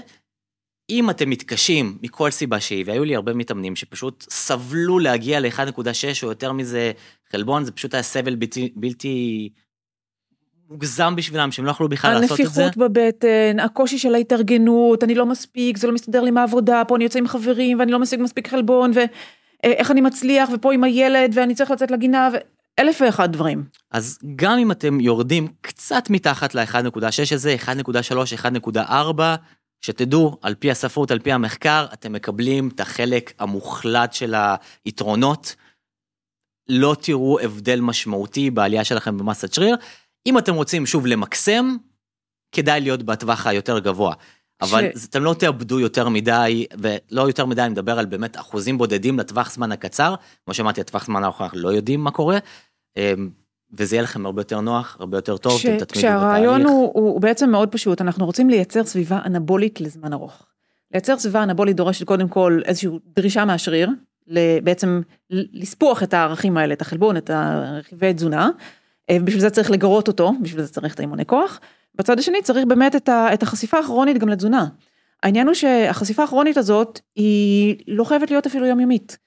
אם 0.90 1.10
אתם 1.10 1.30
מתקשים 1.30 1.98
מכל 2.02 2.30
סיבה 2.30 2.60
שהיא, 2.60 2.84
והיו 2.86 3.04
לי 3.04 3.14
הרבה 3.14 3.34
מתאמנים 3.34 3.76
שפשוט 3.76 4.26
סבלו 4.30 4.98
להגיע 4.98 5.40
ל-1.6 5.40 6.22
או 6.22 6.28
יותר 6.28 6.52
מזה 6.52 6.92
חלבון, 7.32 7.64
זה 7.64 7.72
פשוט 7.72 7.94
היה 7.94 8.02
סבל 8.02 8.34
בלתי, 8.34 8.72
בלתי 8.76 9.48
מוגזם 10.70 11.16
בשבילם, 11.16 11.52
שהם 11.52 11.64
לא 11.64 11.70
יכלו 11.70 11.88
בכלל 11.88 12.20
לעשות 12.20 12.40
את 12.40 12.50
זה. 12.50 12.64
הנפיחות 12.64 12.76
בבטן, 12.76 13.60
הקושי 13.60 13.98
של 13.98 14.14
ההתארגנות, 14.14 15.04
אני 15.04 15.14
לא 15.14 15.26
מספיק, 15.26 15.76
זה 15.76 15.86
לא 15.86 15.92
מסתדר 15.92 16.22
לי 16.22 16.30
מהעבודה, 16.30 16.82
פה 16.88 16.96
אני 16.96 17.04
יוצא 17.04 17.18
עם 17.18 17.28
חברים 17.28 17.78
ואני 17.78 17.92
לא 17.92 17.98
משיג 17.98 18.20
מספיק 18.22 18.48
חלבון, 18.48 18.90
ואיך 18.94 19.90
אני 19.90 20.00
מצליח, 20.00 20.48
ופה 20.54 20.72
עם 20.72 20.84
הילד, 20.84 21.30
ואני 21.34 21.54
צריך 21.54 21.70
לצאת 21.70 21.90
לגינה, 21.90 22.28
ו... 22.32 22.36
אלף 22.78 23.00
ואחד 23.00 23.32
דברים. 23.32 23.64
אז 23.90 24.18
גם 24.36 24.58
אם 24.58 24.70
אתם 24.70 25.00
יורדים 25.00 25.48
קצת 25.60 26.10
מתחת 26.10 26.54
ל-1.6 26.54 27.34
הזה, 27.34 27.56
1.3, 27.64 28.76
1.4, 28.76 29.22
שתדעו, 29.80 30.36
על 30.42 30.54
פי 30.54 30.70
הספרות, 30.70 31.10
על 31.10 31.18
פי 31.18 31.32
המחקר, 31.32 31.86
אתם 31.92 32.12
מקבלים 32.12 32.68
את 32.74 32.80
החלק 32.80 33.32
המוחלט 33.38 34.12
של 34.12 34.34
היתרונות. 34.84 35.54
לא 36.68 36.96
תראו 37.00 37.40
הבדל 37.40 37.80
משמעותי 37.80 38.50
בעלייה 38.50 38.84
שלכם 38.84 39.18
במסת 39.18 39.54
שריר. 39.54 39.76
אם 40.26 40.38
אתם 40.38 40.54
רוצים 40.54 40.86
שוב 40.86 41.06
למקסם, 41.06 41.76
כדאי 42.52 42.80
להיות 42.80 43.02
בטווח 43.02 43.46
היותר 43.46 43.78
גבוה. 43.78 44.14
אבל 44.60 44.84
ש... 44.96 45.04
אתם 45.04 45.24
לא 45.24 45.34
תאבדו 45.34 45.80
יותר 45.80 46.08
מדי, 46.08 46.66
ולא 46.78 47.22
יותר 47.22 47.46
מדי, 47.46 47.62
אני 47.62 47.70
מדבר 47.70 47.98
על 47.98 48.06
באמת 48.06 48.36
אחוזים 48.36 48.78
בודדים 48.78 49.18
לטווח 49.18 49.52
זמן 49.52 49.72
הקצר. 49.72 50.14
כמו 50.44 50.54
שאמרתי, 50.54 50.80
הטווח 50.80 51.04
זמן 51.04 51.24
האחרון 51.24 51.44
אנחנו 51.44 51.60
לא 51.60 51.68
יודעים 51.68 52.00
מה 52.00 52.10
קורה. 52.10 52.38
אמ, 52.96 53.30
וזה 53.72 53.96
יהיה 53.96 54.02
לכם 54.02 54.26
הרבה 54.26 54.40
יותר 54.40 54.60
נוח, 54.60 54.96
הרבה 55.00 55.18
יותר 55.18 55.36
טוב, 55.36 55.60
ש... 55.60 55.66
אתם 55.66 55.78
תתמידו 55.78 55.98
כשהרעיון 55.98 56.62
הוא, 56.62 56.90
הוא 56.94 57.20
בעצם 57.20 57.50
מאוד 57.50 57.68
פשוט, 57.68 58.00
אנחנו 58.00 58.26
רוצים 58.26 58.50
לייצר 58.50 58.84
סביבה 58.84 59.20
אנבולית 59.26 59.80
לזמן 59.80 60.12
ארוך. 60.12 60.46
לייצר 60.92 61.18
סביבה 61.18 61.42
אנבולית 61.42 61.76
דורשת 61.76 62.06
קודם 62.06 62.28
כל 62.28 62.60
איזושהי 62.64 62.90
דרישה 63.16 63.44
מהשריר, 63.44 63.90
בעצם 64.62 65.00
לספוח 65.30 66.02
את 66.02 66.14
הערכים 66.14 66.56
האלה, 66.56 66.74
את 66.74 66.80
החלבון, 66.80 67.16
את 67.16 67.30
הרכיבי 67.30 68.14
תזונה, 68.14 68.50
בשביל 69.12 69.40
זה 69.40 69.50
צריך 69.50 69.70
לגרות 69.70 70.08
אותו, 70.08 70.32
בשביל 70.42 70.62
זה 70.62 70.72
צריך 70.72 70.94
את 70.94 71.00
האימוני 71.00 71.26
כוח. 71.26 71.60
בצד 71.94 72.18
השני 72.18 72.42
צריך 72.42 72.66
באמת 72.66 72.96
את, 72.96 73.08
ה, 73.08 73.34
את 73.34 73.42
החשיפה 73.42 73.78
הכרונית 73.78 74.18
גם 74.18 74.28
לתזונה. 74.28 74.66
העניין 75.22 75.46
הוא 75.46 75.54
שהחשיפה 75.54 76.24
הכרונית 76.24 76.56
הזאת 76.56 77.00
היא 77.16 77.76
לא 77.88 78.04
חייבת 78.04 78.30
להיות 78.30 78.46
אפילו 78.46 78.66
יומיומית. 78.66 79.18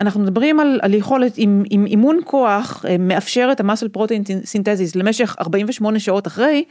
אנחנו 0.00 0.20
מדברים 0.20 0.60
על, 0.60 0.80
על 0.82 0.94
יכולת, 0.94 1.32
עם, 1.36 1.62
עם 1.70 1.86
אימון 1.86 2.18
כוח 2.24 2.84
אה, 2.88 2.96
מאפשר 2.98 3.48
את 3.52 3.60
המסל 3.60 3.88
פרוטאין 3.88 4.22
סינתזיס 4.44 4.96
למשך 4.96 5.36
48 5.40 5.98
שעות 5.98 6.26
אחרי, 6.26 6.64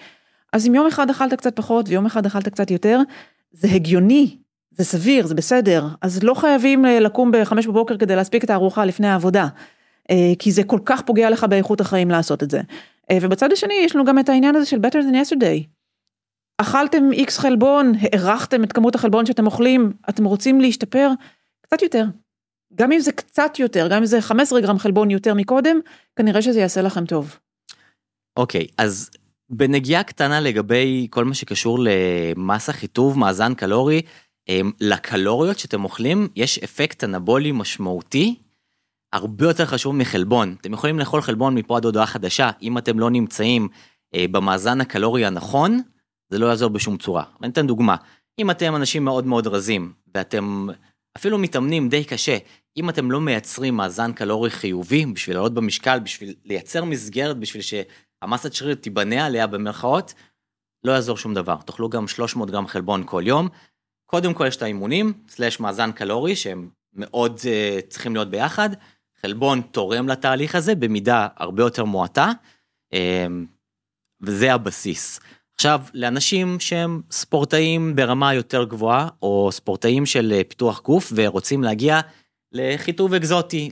אז 0.53 0.67
אם 0.67 0.75
יום 0.75 0.87
אחד 0.87 1.09
אכלת 1.09 1.33
קצת 1.33 1.55
פחות 1.55 1.89
ויום 1.89 2.05
אחד 2.05 2.25
אכלת 2.25 2.47
קצת 2.47 2.71
יותר, 2.71 2.99
זה 3.51 3.67
הגיוני, 3.67 4.37
זה 4.71 4.83
סביר, 4.83 5.27
זה 5.27 5.35
בסדר, 5.35 5.87
אז 6.01 6.23
לא 6.23 6.33
חייבים 6.33 6.85
אה, 6.85 6.99
לקום 6.99 7.31
בחמש 7.33 7.67
בבוקר 7.67 7.97
כדי 7.97 8.15
להספיק 8.15 8.43
את 8.43 8.49
הארוחה 8.49 8.85
לפני 8.85 9.07
העבודה, 9.07 9.43
אה, 9.43 9.49
כי 10.39 10.51
זה 10.51 10.63
כל 10.63 10.79
כך 10.85 11.01
פוגע 11.01 11.29
לך 11.29 11.43
באיכות 11.43 11.81
החיים 11.81 12.09
לעשות 12.09 12.43
את 12.43 12.51
זה. 12.51 12.61
ובצד 13.13 13.51
השני 13.51 13.73
יש 13.73 13.95
לנו 13.95 14.05
גם 14.05 14.19
את 14.19 14.29
העניין 14.29 14.55
הזה 14.55 14.65
של 14.65 14.77
better 14.77 15.01
than 15.01 15.13
yesterday. 15.13 15.67
אכלתם 16.57 17.11
איקס 17.11 17.37
חלבון, 17.37 17.93
הערכתם 18.01 18.63
את 18.63 18.73
כמות 18.73 18.95
החלבון 18.95 19.25
שאתם 19.25 19.45
אוכלים, 19.45 19.93
אתם 20.09 20.25
רוצים 20.25 20.61
להשתפר? 20.61 21.09
קצת 21.61 21.81
יותר. 21.81 22.05
גם 22.75 22.91
אם 22.91 22.99
זה 22.99 23.11
קצת 23.11 23.59
יותר, 23.59 23.87
גם 23.87 23.97
אם 23.97 24.05
זה 24.05 24.21
15 24.21 24.61
גרם 24.61 24.79
חלבון 24.79 25.11
יותר 25.11 25.33
מקודם, 25.33 25.79
כנראה 26.15 26.41
שזה 26.41 26.59
יעשה 26.59 26.81
לכם 26.81 27.05
טוב. 27.05 27.37
אוקיי, 28.37 28.61
okay, 28.61 28.73
אז 28.77 29.09
בנגיעה 29.49 30.03
קטנה 30.03 30.39
לגבי 30.39 31.07
כל 31.09 31.25
מה 31.25 31.33
שקשור 31.33 31.79
למסה 31.81 32.73
חיטוב, 32.73 33.19
מאזן 33.19 33.53
קלורי, 33.53 34.01
אמ, 34.49 34.71
לקלוריות 34.81 35.59
שאתם 35.59 35.83
אוכלים, 35.83 36.27
יש 36.35 36.59
אפקט 36.59 37.03
אנבולי 37.03 37.51
משמעותי, 37.51 38.35
הרבה 39.13 39.45
יותר 39.45 39.65
חשוב 39.65 39.95
מחלבון. 39.95 40.55
אתם 40.61 40.73
יכולים 40.73 40.99
לאכול 40.99 41.21
חלבון 41.21 41.55
מפה 41.55 41.77
עד 41.77 41.85
הודעה 41.85 42.05
חדשה, 42.05 42.51
אם 42.61 42.77
אתם 42.77 42.99
לא 42.99 43.09
נמצאים 43.09 43.67
אה, 44.15 44.25
במאזן 44.31 44.81
הקלורי 44.81 45.25
הנכון, 45.25 45.81
זה 46.29 46.39
לא 46.39 46.45
יעזור 46.45 46.69
בשום 46.69 46.97
צורה. 46.97 47.23
אני 47.41 47.51
אתן 47.51 47.67
דוגמה, 47.67 47.95
אם 48.39 48.51
אתם 48.51 48.75
אנשים 48.75 49.05
מאוד 49.05 49.25
מאוד 49.25 49.47
רזים, 49.47 49.93
ואתם 50.15 50.67
אפילו 51.17 51.37
מתאמנים 51.37 51.89
די 51.89 52.03
קשה, 52.03 52.37
אם 52.77 52.89
אתם 52.89 53.11
לא 53.11 53.21
מייצרים 53.21 53.75
מאזן 53.75 54.13
קלורי 54.13 54.49
חיובי 54.49 55.05
בשביל 55.05 55.35
לעלות 55.35 55.53
במשקל, 55.53 55.99
בשביל 55.99 56.35
לייצר 56.45 56.83
מסגרת, 56.83 57.37
בשביל 57.37 57.61
שהמסת 57.61 58.53
שריר 58.53 58.75
תיבנה 58.75 59.25
עליה 59.25 59.47
במרכאות, 59.47 60.13
לא 60.83 60.91
יעזור 60.91 61.17
שום 61.17 61.33
דבר. 61.33 61.55
תאכלו 61.55 61.89
גם 61.89 62.07
300 62.07 62.51
גרם 62.51 62.67
חלבון 62.67 63.03
כל 63.05 63.23
יום. 63.25 63.47
קודם 64.05 64.33
כל 64.33 64.45
יש 64.47 64.55
את 64.55 64.61
האימונים, 64.61 65.13
סלאש 65.27 65.59
מאזן 65.59 65.91
קלורי, 65.91 66.35
שהם 66.35 66.69
מאוד 66.93 67.37
uh, 67.37 67.87
צריכים 67.89 68.15
להיות 68.15 68.29
ביחד. 68.29 68.69
חלבון 69.21 69.61
תורם 69.61 70.09
לתהליך 70.09 70.55
הזה 70.55 70.75
במידה 70.75 71.27
הרבה 71.37 71.63
יותר 71.63 71.85
מועטה, 71.85 72.31
uh, 72.93 72.97
וזה 74.21 74.53
הבסיס. 74.53 75.19
עכשיו, 75.59 75.81
לאנשים 75.93 76.59
שהם 76.59 77.01
ספורטאים 77.11 77.95
ברמה 77.95 78.33
יותר 78.33 78.63
גבוהה, 78.63 79.07
או 79.21 79.49
ספורטאים 79.51 80.05
של 80.05 80.33
אה, 80.35 80.41
פיתוח 80.43 80.81
גוף 80.81 81.13
ורוצים 81.15 81.63
להגיע 81.63 81.99
לחיטוב 82.51 83.13
אקזוטי, 83.13 83.69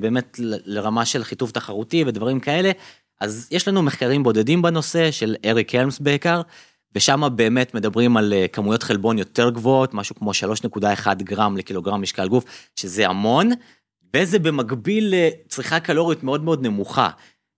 באמת 0.00 0.36
לרמה 0.64 1.04
של 1.04 1.24
חיטוב 1.24 1.50
תחרותי 1.50 2.04
ודברים 2.06 2.40
כאלה, 2.40 2.70
אז 3.20 3.48
יש 3.50 3.68
לנו 3.68 3.82
מחקרים 3.82 4.22
בודדים 4.22 4.62
בנושא 4.62 5.10
של 5.10 5.36
אריק 5.44 5.74
הלמס 5.74 5.98
בעיקר, 5.98 6.42
ושם 6.94 7.28
באמת 7.36 7.74
מדברים 7.74 8.16
על 8.16 8.32
אה, 8.32 8.48
כמויות 8.48 8.82
חלבון 8.82 9.18
יותר 9.18 9.50
גבוהות, 9.50 9.94
משהו 9.94 10.14
כמו 10.14 10.30
3.1 10.30 11.14
גרם 11.14 11.56
לקילוגרם 11.56 12.02
משקל 12.02 12.28
גוף, 12.28 12.44
שזה 12.76 13.08
המון, 13.08 13.50
וזה 14.16 14.38
במקביל 14.38 15.14
לצריכה 15.16 15.80
קלורית 15.80 16.22
מאוד 16.22 16.44
מאוד 16.44 16.62
נמוכה. 16.62 17.10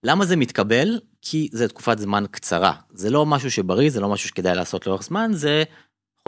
למה 0.05 0.25
זה 0.25 0.37
מתקבל? 0.37 1.01
כי 1.23 1.49
זה 1.53 1.69
תקופת 1.69 1.99
זמן 1.99 2.25
קצרה. 2.31 2.73
זה 2.93 3.11
לא 3.11 3.27
משהו 3.27 3.51
שבריא, 3.51 3.91
זה 3.91 4.01
לא 4.01 4.09
משהו 4.09 4.29
שכדאי 4.29 4.55
לעשות 4.55 4.87
לאורך 4.87 5.03
זמן, 5.03 5.31
זה 5.35 5.65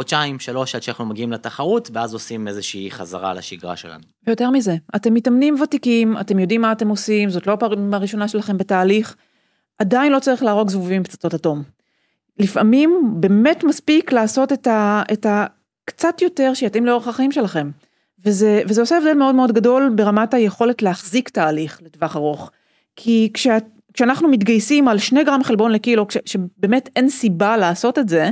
חודשיים, 0.00 0.38
שלוש, 0.38 0.74
עד 0.74 0.82
שאנחנו 0.82 1.06
מגיעים 1.06 1.32
לתחרות, 1.32 1.90
ואז 1.92 2.14
עושים 2.14 2.48
איזושהי 2.48 2.90
חזרה 2.90 3.34
לשגרה 3.34 3.76
שלנו. 3.76 4.02
ויותר 4.26 4.50
מזה, 4.50 4.76
אתם 4.96 5.14
מתאמנים 5.14 5.60
ותיקים, 5.62 6.18
אתם 6.20 6.38
יודעים 6.38 6.60
מה 6.60 6.72
אתם 6.72 6.88
עושים, 6.88 7.30
זאת 7.30 7.46
לא 7.46 7.52
הפעם 7.52 7.94
הראשונה 7.94 8.28
שלכם 8.28 8.58
בתהליך, 8.58 9.16
עדיין 9.78 10.12
לא 10.12 10.20
צריך 10.20 10.42
להרוג 10.42 10.70
זבובים 10.70 11.04
פצצות 11.04 11.34
אטום. 11.34 11.62
לפעמים 12.38 13.14
באמת 13.20 13.64
מספיק 13.64 14.12
לעשות 14.12 14.52
את 14.52 14.66
ה... 14.66 15.02
את 15.12 15.26
ה 15.26 15.46
קצת 15.84 16.22
יותר 16.22 16.54
שיתאים 16.54 16.86
לאורך 16.86 17.08
החיים 17.08 17.32
שלכם. 17.32 17.70
וזה, 18.24 18.62
וזה 18.68 18.80
עושה 18.80 18.96
הבדל 18.96 19.14
מאוד 19.14 19.34
מאוד 19.34 19.52
גדול 19.52 19.92
ברמת 19.94 20.34
היכולת 20.34 20.82
להחזיק 20.82 21.28
תהליך 21.28 21.80
לטווח 21.84 22.16
ארוך. 22.16 22.50
כי 22.96 23.30
כשאת, 23.34 23.64
כשאנחנו 23.94 24.28
מתגייסים 24.28 24.88
על 24.88 24.98
שני 24.98 25.24
גרם 25.24 25.44
חלבון 25.44 25.72
לקילו, 25.72 26.08
כש, 26.08 26.16
שבאמת 26.24 26.88
אין 26.96 27.08
סיבה 27.08 27.56
לעשות 27.56 27.98
את 27.98 28.08
זה, 28.08 28.30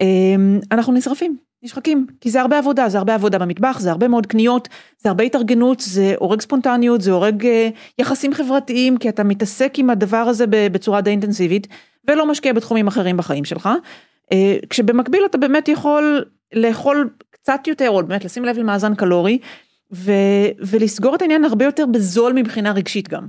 אמ, 0.00 0.60
אנחנו 0.72 0.92
נשרפים, 0.92 1.36
נשחקים, 1.62 2.06
כי 2.20 2.30
זה 2.30 2.40
הרבה 2.40 2.58
עבודה, 2.58 2.88
זה 2.88 2.98
הרבה 2.98 3.14
עבודה 3.14 3.38
במטבח, 3.38 3.80
זה 3.80 3.90
הרבה 3.90 4.08
מאוד 4.08 4.26
קניות, 4.26 4.68
זה 4.98 5.08
הרבה 5.08 5.24
התארגנות, 5.24 5.80
זה 5.80 6.14
הורג 6.18 6.40
ספונטניות, 6.40 7.00
זה 7.00 7.12
הורג 7.12 7.46
אה, 7.46 7.68
יחסים 7.98 8.34
חברתיים, 8.34 8.96
כי 8.96 9.08
אתה 9.08 9.24
מתעסק 9.24 9.78
עם 9.78 9.90
הדבר 9.90 10.16
הזה 10.16 10.44
בצורה 10.48 11.00
די 11.00 11.10
אינטנסיבית, 11.10 11.66
ולא 12.08 12.26
משקיע 12.26 12.52
בתחומים 12.52 12.86
אחרים 12.86 13.16
בחיים 13.16 13.44
שלך. 13.44 13.68
אה, 14.32 14.56
כשבמקביל 14.70 15.22
אתה 15.26 15.38
באמת 15.38 15.68
יכול 15.68 16.24
לאכול 16.54 17.10
קצת 17.30 17.60
יותר, 17.66 17.90
או 17.90 18.06
באמת 18.06 18.24
לשים 18.24 18.44
לב 18.44 18.58
למאזן 18.58 18.94
קלורי, 18.94 19.38
ו, 19.92 20.12
ולסגור 20.58 21.14
את 21.14 21.22
העניין 21.22 21.44
הרבה 21.44 21.64
יותר 21.64 21.86
בזול 21.86 22.32
מבחינה 22.32 22.72
רגשית 22.72 23.08
גם. 23.08 23.28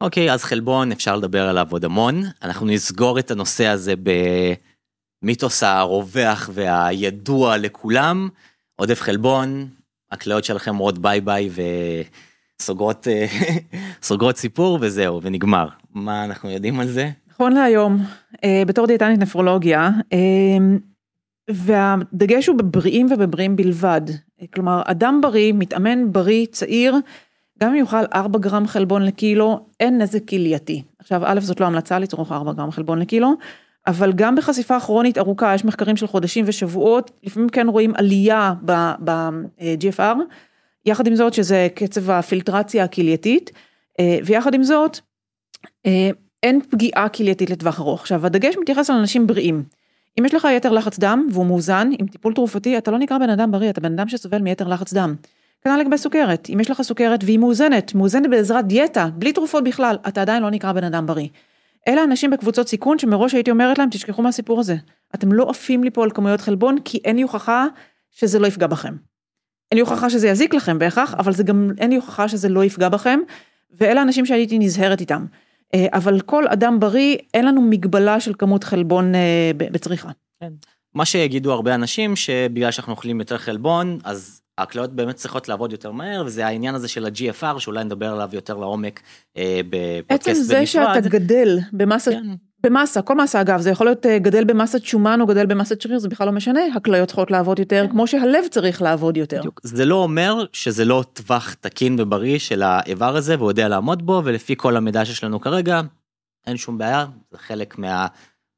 אוקיי, 0.00 0.32
אז 0.32 0.44
חלבון 0.44 0.92
אפשר 0.92 1.16
לדבר 1.16 1.48
עליו 1.48 1.66
עוד 1.70 1.84
המון. 1.84 2.22
אנחנו 2.42 2.66
נסגור 2.66 3.18
את 3.18 3.30
הנושא 3.30 3.66
הזה 3.66 3.94
במיתוס 5.22 5.62
הרווח 5.62 6.50
והידוע 6.52 7.56
לכולם. 7.56 8.28
עודף 8.76 9.00
חלבון, 9.00 9.68
הכליות 10.10 10.44
שלכם 10.44 10.70
אומרות 10.70 10.98
ביי 10.98 11.20
ביי 11.20 11.50
וסוגרות 12.60 13.06
סוגרות 14.02 14.36
סיפור 14.36 14.78
וזהו, 14.80 15.22
ונגמר. 15.22 15.68
מה 15.94 16.24
אנחנו 16.24 16.50
יודעים 16.50 16.80
על 16.80 16.88
זה? 16.88 17.10
נכון 17.34 17.52
להיום, 17.52 17.98
אה, 18.44 18.62
בתור 18.66 18.86
דיאטנית 18.86 19.20
נפרולוגיה, 19.20 19.90
אה, 20.12 20.18
והדגש 21.50 22.46
הוא 22.46 22.56
בבריאים 22.58 23.06
ובבריאים 23.10 23.56
בלבד. 23.56 24.00
כלומר, 24.54 24.82
אדם 24.84 25.20
בריא, 25.22 25.52
מתאמן 25.52 26.12
בריא, 26.12 26.46
צעיר, 26.46 26.96
גם 27.60 27.70
אם 27.70 27.76
יאכל 27.76 28.04
4 28.14 28.38
גרם 28.38 28.66
חלבון 28.66 29.02
לקילו, 29.02 29.66
אין 29.80 30.02
נזק 30.02 30.28
כלייתי. 30.28 30.82
עכשיו, 30.98 31.22
א', 31.24 31.40
זאת 31.40 31.60
לא 31.60 31.66
המלצה 31.66 31.98
לצרוך 31.98 32.32
4 32.32 32.52
גרם 32.52 32.70
חלבון 32.70 32.98
לקילו, 32.98 33.34
אבל 33.86 34.12
גם 34.12 34.36
בחשיפה 34.36 34.80
כרונית 34.80 35.18
ארוכה, 35.18 35.54
יש 35.54 35.64
מחקרים 35.64 35.96
של 35.96 36.06
חודשים 36.06 36.44
ושבועות, 36.48 37.10
לפעמים 37.22 37.48
כן 37.48 37.68
רואים 37.68 37.92
עלייה 37.94 38.54
ב-GFR, 38.64 40.16
יחד 40.86 41.06
עם 41.06 41.14
זאת 41.14 41.34
שזה 41.34 41.68
קצב 41.74 42.10
הפילטרציה 42.10 42.84
הכלייתית, 42.84 43.50
אה, 44.00 44.18
ויחד 44.24 44.54
עם 44.54 44.62
זאת, 44.62 44.98
אה, 45.86 46.10
אין 46.44 46.60
פגיעה 46.70 47.08
כלייתית 47.08 47.50
לטווח 47.50 47.80
ארוך. 47.80 48.00
עכשיו, 48.00 48.26
הדגש 48.26 48.54
מתייחס 48.60 48.90
על 48.90 48.96
אנשים 48.96 49.26
בריאים. 49.26 49.62
אם 50.20 50.24
יש 50.24 50.34
לך 50.34 50.48
יתר 50.56 50.72
לחץ 50.72 50.98
דם 50.98 51.28
והוא 51.32 51.46
מאוזן 51.46 51.90
עם 51.98 52.06
טיפול 52.06 52.34
תרופתי, 52.34 52.78
אתה 52.78 52.90
לא 52.90 52.98
נקרא 52.98 53.18
בן 53.18 53.30
אדם 53.30 53.52
בריא, 53.52 53.70
אתה 53.70 53.80
בן 53.80 53.92
אדם 53.92 54.08
שסובל 54.08 54.38
מיתר 54.38 54.68
לחץ 54.68 54.92
דם. 54.94 55.14
כנ"ל 55.64 55.80
לגבי 55.80 55.98
סוכרת, 55.98 56.48
אם 56.54 56.60
יש 56.60 56.70
לך 56.70 56.82
סוכרת 56.82 57.24
והיא 57.24 57.38
מאוזנת, 57.38 57.94
מאוזנת 57.94 58.30
בעזרת 58.30 58.66
דיאטה, 58.66 59.08
בלי 59.14 59.32
תרופות 59.32 59.64
בכלל, 59.64 59.96
אתה 60.08 60.22
עדיין 60.22 60.42
לא 60.42 60.50
נקרא 60.50 60.72
בן 60.72 60.84
אדם 60.84 61.06
בריא. 61.06 61.28
אלה 61.88 62.04
אנשים 62.04 62.30
בקבוצות 62.30 62.68
סיכון 62.68 62.98
שמראש 62.98 63.34
הייתי 63.34 63.50
אומרת 63.50 63.78
להם, 63.78 63.88
תשכחו 63.90 64.22
מהסיפור 64.22 64.60
הזה. 64.60 64.76
אתם 65.14 65.32
לא 65.32 65.50
עפים 65.50 65.84
לי 65.84 65.90
פה 65.90 66.04
על 66.04 66.10
כמויות 66.10 66.40
חלבון, 66.40 66.76
כי 66.84 66.98
אין 67.04 67.16
לי 67.16 67.22
הוכחה 67.22 67.66
שזה 68.10 68.38
לא 68.38 68.46
יפגע 68.46 68.66
בכם. 68.66 68.94
אין 69.72 69.76
לי 69.76 69.80
הוכחה 69.80 70.10
שזה 70.10 70.28
יזיק 70.28 70.54
לכם 70.54 70.78
בהכרח, 70.78 71.14
אבל 71.14 71.32
זה 71.32 71.42
גם 71.42 71.70
אין 71.78 71.90
לי 71.90 71.96
הוכחה 71.96 72.28
שזה 72.28 72.48
לא 72.48 72.64
יפגע 72.64 72.88
בכם, 72.88 73.20
ואלה 73.70 74.02
אנשים 74.02 74.26
שהייתי 74.26 74.58
נזהרת 74.58 75.00
איתם. 75.00 75.26
אה, 75.74 75.86
אבל 75.92 76.20
כל 76.20 76.48
אדם 76.48 76.80
בריא, 76.80 77.16
אין 77.34 77.46
לנו 77.46 77.60
מגבלה 77.62 78.20
של 78.20 78.32
כמות 78.38 78.64
חלבון 78.64 79.14
אה, 79.14 79.50
בצריכה. 79.56 80.10
כן. 80.40 80.52
מה 80.94 81.04
שיגידו 81.04 81.52
הרבה 81.52 81.74
אנשים, 81.74 82.16
שבגלל 82.16 82.70
שאנחנו 82.70 82.92
אוכלים 82.92 83.20
יותר 83.20 83.38
חלבון, 83.38 83.98
אז 84.04 84.40
הכליות 84.58 84.92
באמת 84.92 85.14
צריכות 85.16 85.48
לעבוד 85.48 85.72
יותר 85.72 85.92
מהר, 85.92 86.22
וזה 86.26 86.46
העניין 86.46 86.74
הזה 86.74 86.88
של 86.88 87.06
ה-GFR, 87.06 87.58
שאולי 87.58 87.84
נדבר 87.84 88.12
עליו 88.12 88.28
יותר 88.32 88.56
לעומק 88.56 89.00
אה, 89.36 89.60
בפודקאסט 89.70 90.10
בנפרד. 90.10 90.30
עצם 90.30 90.42
זה 90.42 90.66
שאתה 90.66 91.08
גדל 91.08 91.58
במסה, 91.72 92.10
כן. 92.10 92.26
במסה, 92.64 93.02
כל 93.02 93.14
מסה 93.16 93.40
אגב, 93.40 93.60
זה 93.60 93.70
יכול 93.70 93.86
להיות 93.86 94.06
אה, 94.06 94.18
גדל 94.18 94.44
במסת 94.44 94.84
שומן 94.84 95.20
או 95.20 95.26
גדל 95.26 95.46
במסת 95.46 95.80
שריר, 95.80 95.98
זה 95.98 96.08
בכלל 96.08 96.26
לא 96.26 96.32
משנה, 96.32 96.60
הכליות 96.76 97.08
צריכות 97.08 97.30
לעבוד 97.30 97.58
יותר, 97.58 97.84
כן. 97.86 97.92
כמו 97.92 98.06
שהלב 98.06 98.44
צריך 98.50 98.82
לעבוד 98.82 99.16
יותר. 99.16 99.38
בדיוק. 99.38 99.60
זה 99.62 99.84
לא 99.84 99.94
אומר 99.94 100.44
שזה 100.52 100.84
לא 100.84 101.04
טווח 101.12 101.54
תקין 101.54 101.96
ובריא 102.00 102.38
של 102.38 102.62
האיבר 102.62 103.16
הזה, 103.16 103.38
והוא 103.38 103.50
יודע 103.50 103.68
לעמוד 103.68 104.06
בו, 104.06 104.22
ולפי 104.24 104.54
כל 104.56 104.76
המידע 104.76 105.04
שיש 105.04 105.24
לנו 105.24 105.40
כרגע, 105.40 105.80
אין 106.46 106.56
שום 106.56 106.78
בעיה, 106.78 107.06
זה 107.30 107.38
חלק 107.38 107.78
מה, 107.78 108.06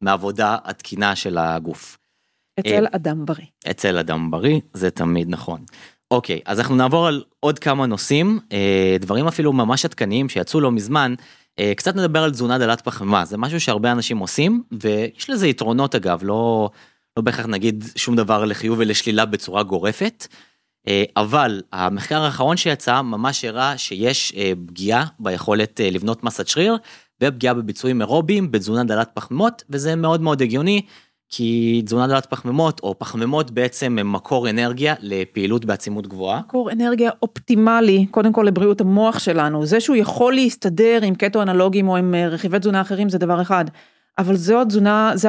מהעבודה 0.01 0.57
התקינה 0.64 1.16
של 1.16 1.38
הגוף. 1.38 1.99
אצל 2.61 2.87
אה, 2.87 2.90
אדם 2.92 3.27
בריא. 3.27 3.47
אצל 3.71 3.99
אדם 3.99 4.31
בריא, 4.31 4.61
זה 4.73 4.90
תמיד 4.90 5.29
נכון. 5.31 5.61
אוקיי, 6.11 6.40
אז 6.45 6.61
אנחנו 6.61 6.77
נעבור 6.77 7.07
על 7.07 7.25
עוד 7.40 7.59
כמה 7.59 7.87
נושאים, 7.87 8.40
אה, 8.53 8.97
דברים 9.01 9.27
אפילו 9.27 9.53
ממש 9.53 9.85
עדכניים 9.85 10.29
שיצאו 10.29 10.61
לא 10.61 10.73
מזמן. 10.73 11.14
אה, 11.59 11.73
קצת 11.77 11.97
נדבר 11.97 12.23
על 12.23 12.31
תזונה 12.31 12.59
דלת 12.59 12.81
פחמימה, 12.81 13.25
זה 13.25 13.38
משהו 13.38 13.61
שהרבה 13.61 13.92
אנשים 13.92 14.19
עושים, 14.19 14.62
ויש 14.83 15.31
לזה 15.31 15.49
יתרונות 15.49 15.95
אגב, 15.95 16.21
לא, 16.23 16.71
לא 17.16 17.23
בהכרח 17.23 17.47
נגיד 17.47 17.85
שום 17.97 18.16
דבר 18.16 18.45
לחיוב 18.45 18.79
ולשלילה 18.79 19.25
בצורה 19.25 19.62
גורפת. 19.62 20.27
אבל 21.16 21.62
המחקר 21.73 22.23
האחרון 22.23 22.57
שיצא 22.57 23.03
ממש 23.03 23.45
הראה 23.45 23.79
שיש 23.79 24.33
פגיעה 24.66 25.05
ביכולת 25.19 25.81
לבנות 25.85 26.25
מסת 26.25 26.49
שריר 26.49 26.77
ופגיעה 27.23 27.55
בביצועים 27.55 28.01
אירוביים 28.01 28.53
בתזונה 28.53 28.85
דלת 28.85 29.11
פחמימות 29.14 29.64
וזה 29.71 29.97
מאוד 29.97 30.21
מאוד 30.21 30.42
הגיוני 30.42 30.83
כי 31.29 31.83
תזונה 31.85 32.07
דלת 32.07 32.27
פחמימות 32.27 32.81
או 32.83 32.99
פחמימות 32.99 33.51
בעצם 33.51 33.99
הם 33.99 34.12
מקור 34.12 34.51
אנרגיה 34.51 34.95
לפעילות 35.01 35.65
בעצימות 35.65 36.07
גבוהה. 36.07 36.41
מקור 36.41 36.73
אנרגיה 36.73 37.11
אופטימלי 37.23 38.07
קודם 38.11 38.33
כל 38.33 38.43
לבריאות 38.43 38.81
המוח 38.81 39.19
שלנו 39.19 39.67
זה 39.67 39.81
שהוא 39.81 39.97
יכול 39.97 40.35
להסתדר 40.35 40.99
עם 41.03 41.15
קטו 41.15 41.43
אנלוגים 41.43 41.89
או 41.89 41.97
עם 41.97 42.15
אה, 42.15 42.29
רכיבי 42.29 42.59
תזונה 42.59 42.81
אחרים 42.81 43.09
זה 43.09 43.19
דבר 43.19 43.43
אחד 43.43 43.65
אבל 44.19 44.37
זו 44.37 44.61
התזונה 44.61 45.12
זה 45.15 45.29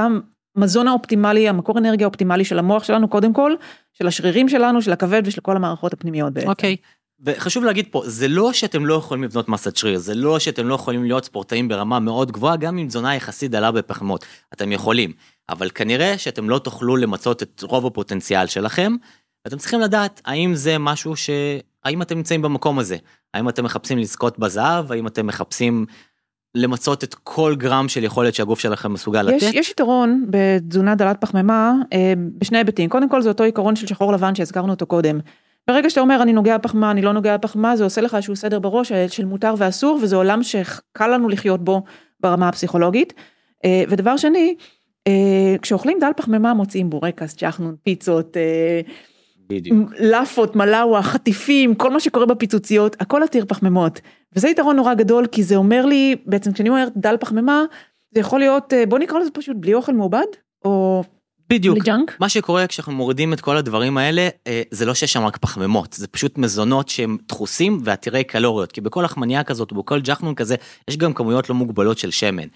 המזון 0.55 0.87
האופטימלי, 0.87 1.49
המקור 1.49 1.77
אנרגיה 1.77 2.07
האופטימלי 2.07 2.45
של 2.45 2.59
המוח 2.59 2.83
שלנו, 2.83 3.07
קודם 3.07 3.33
כל, 3.33 3.53
של 3.93 4.07
השרירים 4.07 4.49
שלנו, 4.49 4.81
של 4.81 4.91
הכבד 4.91 5.21
ושל 5.25 5.41
כל 5.41 5.55
המערכות 5.55 5.93
הפנימיות 5.93 6.33
בעצם. 6.33 6.49
אוקיי. 6.49 6.75
וחשוב 7.25 7.63
להגיד 7.63 7.87
פה, 7.91 8.01
זה 8.05 8.27
לא 8.27 8.53
שאתם 8.53 8.85
לא 8.85 8.93
יכולים 8.93 9.23
לבנות 9.23 9.49
מסת 9.49 9.75
שריר, 9.75 9.99
זה 9.99 10.15
לא 10.15 10.39
שאתם 10.39 10.67
לא 10.67 10.75
יכולים 10.75 11.03
להיות 11.03 11.25
ספורטאים 11.25 11.67
ברמה 11.67 11.99
מאוד 11.99 12.31
גבוהה, 12.31 12.57
גם 12.57 12.77
אם 12.77 12.87
תזונה 12.87 13.15
יחסית 13.15 13.51
דלה 13.51 13.71
בפחמות. 13.71 14.25
אתם 14.53 14.71
יכולים, 14.71 15.11
אבל 15.49 15.69
כנראה 15.75 16.17
שאתם 16.17 16.49
לא 16.49 16.59
תוכלו 16.59 16.97
למצות 16.97 17.43
את 17.43 17.63
רוב 17.63 17.85
הפוטנציאל 17.85 18.47
שלכם, 18.47 18.95
ואתם 19.45 19.57
צריכים 19.57 19.79
לדעת 19.79 20.21
האם 20.25 20.55
זה 20.55 20.77
משהו 20.77 21.15
ש... 21.15 21.29
האם 21.83 22.01
אתם 22.01 22.17
נמצאים 22.17 22.41
במקום 22.41 22.79
הזה? 22.79 22.97
האם 23.33 23.49
אתם 23.49 23.63
מחפשים 23.63 23.97
לזכות 23.97 24.39
בזהב? 24.39 24.91
האם 24.91 25.07
אתם 25.07 25.27
מחפשים 25.27 25.85
למצות 26.55 27.03
את 27.03 27.15
כל 27.23 27.55
גרם 27.55 27.89
של 27.89 28.03
יכולת 28.03 28.33
שהגוף 28.33 28.59
שלכם 28.59 28.93
מסוגל 28.93 29.29
יש, 29.29 29.43
לתת? 29.43 29.53
יש 29.55 29.71
יתרון 29.71 30.25
בתזונה 30.29 30.95
דלת 30.95 31.21
פחמימה 31.21 31.73
אה, 31.93 32.13
בשני 32.37 32.57
היבטים. 32.57 32.89
קודם 32.89 33.09
כל 33.09 33.21
זה 33.21 33.29
אותו 33.29 33.43
עיקרון 33.43 33.75
של 33.75 33.87
שחור 33.87 34.13
לבן 34.13 34.35
שהזכרנו 34.35 34.69
אותו 34.71 34.85
קודם. 34.85 35.19
ברגע 35.67 35.89
שאתה 35.89 36.01
אומר 36.01 36.21
אני 36.21 36.33
נוגע 36.33 36.57
בפחמה, 36.57 36.91
אני 36.91 37.01
לא 37.01 37.13
נוגע 37.13 37.37
בפחמה, 37.37 37.75
זה 37.75 37.83
עושה 37.83 38.01
לך 38.01 38.15
איזשהו 38.15 38.35
סדר 38.35 38.59
בראש 38.59 38.91
אה, 38.91 39.09
של 39.09 39.25
מותר 39.25 39.53
ואסור, 39.57 39.99
וזה 40.01 40.15
עולם 40.15 40.43
שקל 40.43 41.07
לנו 41.07 41.29
לחיות 41.29 41.63
בו 41.63 41.83
ברמה 42.19 42.49
הפסיכולוגית. 42.49 43.13
אה, 43.65 43.83
ודבר 43.89 44.17
שני, 44.17 44.55
אה, 45.07 45.55
כשאוכלים 45.61 45.97
דל 46.01 46.11
פחמימה 46.17 46.53
מוצאים 46.53 46.89
בורקס, 46.89 47.35
צ'חנון, 47.35 47.75
פיצות, 47.83 48.37
בדיוק. 49.49 49.91
לאפות, 49.99 50.55
מלאווה, 50.55 51.01
חטיפים, 51.01 51.75
כל 51.75 51.89
מה 51.89 51.99
שקורה 51.99 52.25
בפיצוציות, 52.25 52.95
הכל 52.99 53.23
עתיר 53.23 53.45
פחמימות. 53.47 54.01
וזה 54.35 54.49
יתרון 54.49 54.75
נורא 54.75 54.93
גדול, 54.93 55.27
כי 55.27 55.43
זה 55.43 55.55
אומר 55.55 55.85
לי, 55.85 56.15
בעצם 56.25 56.51
כשאני 56.51 56.69
אומרת 56.69 56.91
דל 56.97 57.17
פחמימה, 57.19 57.63
זה 58.11 58.19
יכול 58.19 58.39
להיות, 58.39 58.73
בוא 58.89 58.99
נקרא 58.99 59.19
לזה 59.19 59.31
פשוט 59.31 59.57
בלי 59.59 59.73
אוכל 59.73 59.93
מעובד, 59.93 60.25
או 60.65 61.03
בדיוק. 61.49 61.77
בלי 61.77 61.85
ג'אנק. 61.85 62.17
מה 62.19 62.29
שקורה 62.29 62.67
כשאנחנו 62.67 62.93
מורידים 62.93 63.33
את 63.33 63.41
כל 63.41 63.57
הדברים 63.57 63.97
האלה, 63.97 64.29
אה, 64.47 64.61
זה 64.71 64.85
לא 64.85 64.93
שיש 64.93 65.13
שם 65.13 65.25
רק 65.25 65.37
פחמימות, 65.37 65.93
זה 65.93 66.07
פשוט 66.07 66.37
מזונות 66.37 66.89
שהם 66.89 67.17
דחוסים 67.27 67.79
ועתירי 67.83 68.23
קלוריות, 68.23 68.71
כי 68.71 68.81
בכל 68.81 69.01
לחמניה 69.05 69.43
כזאת 69.43 69.71
ובכל 69.71 69.99
ג'חנון 69.99 70.35
כזה, 70.35 70.55
יש 70.87 70.97
גם 70.97 71.13
כמויות 71.13 71.49
לא 71.49 71.55
מוגבלות 71.55 71.97
של 71.97 72.11
שמן. 72.11 72.47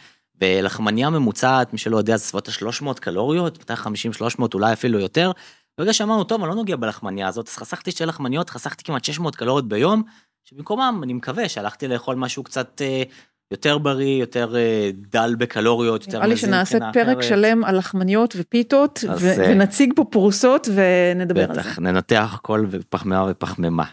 ולחמניה 0.42 1.10
ממוצעת, 1.10 1.74
מי 1.74 1.80
שלא 1.80 1.98
יודע, 1.98 2.18
זה 2.18 2.24
סביבות 2.24 2.48
ה-300 2.48 3.00
קלוריות, 3.00 3.72
250-300 3.72 4.54
אולי 4.54 4.74
אפילו 4.74 5.00
יותר. 5.00 5.32
ברגע 5.78 5.94
שאמרנו, 5.94 6.24
טוב, 6.24 6.42
אני 6.42 6.50
לא 6.50 6.56
נוגע 6.56 6.76
בלחמניה 6.76 7.28
הזאת, 7.28 7.48
אז 7.48 7.56
חסכתי 7.56 7.92
שתי 7.92 8.06
לחמניות, 8.06 8.50
חסכתי 8.50 8.84
כמעט 8.84 9.04
600 9.04 9.36
קלוריות 9.36 9.68
ביום, 9.68 10.04
שבמקומם 10.44 11.02
אני 11.04 11.14
מקווה 11.14 11.50
שהלכתי 11.50 11.88
לאכול 11.88 12.16
משהו 12.16 12.44
קצת 12.44 12.82
אה, 12.82 13.04
יותר 13.52 13.78
בריא, 13.78 14.20
יותר 14.20 14.56
אה, 14.56 14.90
דל 15.12 15.36
בקלוריות, 15.38 16.06
יותר 16.06 16.18
נראה 16.18 16.28
לי 16.28 16.34
מזין 16.34 16.50
שנעשה 16.50 16.76
מבחינה 16.76 16.94
פרק 16.94 17.18
אחרת. 17.18 17.24
שלם 17.24 17.64
על 17.64 17.78
לחמניות 17.78 18.34
ופיתות, 18.38 19.04
ו- 19.20 19.28
אה, 19.28 19.52
ונציג 19.52 19.94
פה 19.96 20.04
פרוסות 20.04 20.70
ונדבר 20.74 21.50
על 21.50 21.56
זה. 21.56 21.62
בטח, 21.62 21.80
ננתח 21.80 22.32
הכל 22.34 22.66
בפחמימה 22.70 23.26
ופחמימה. 23.30 23.84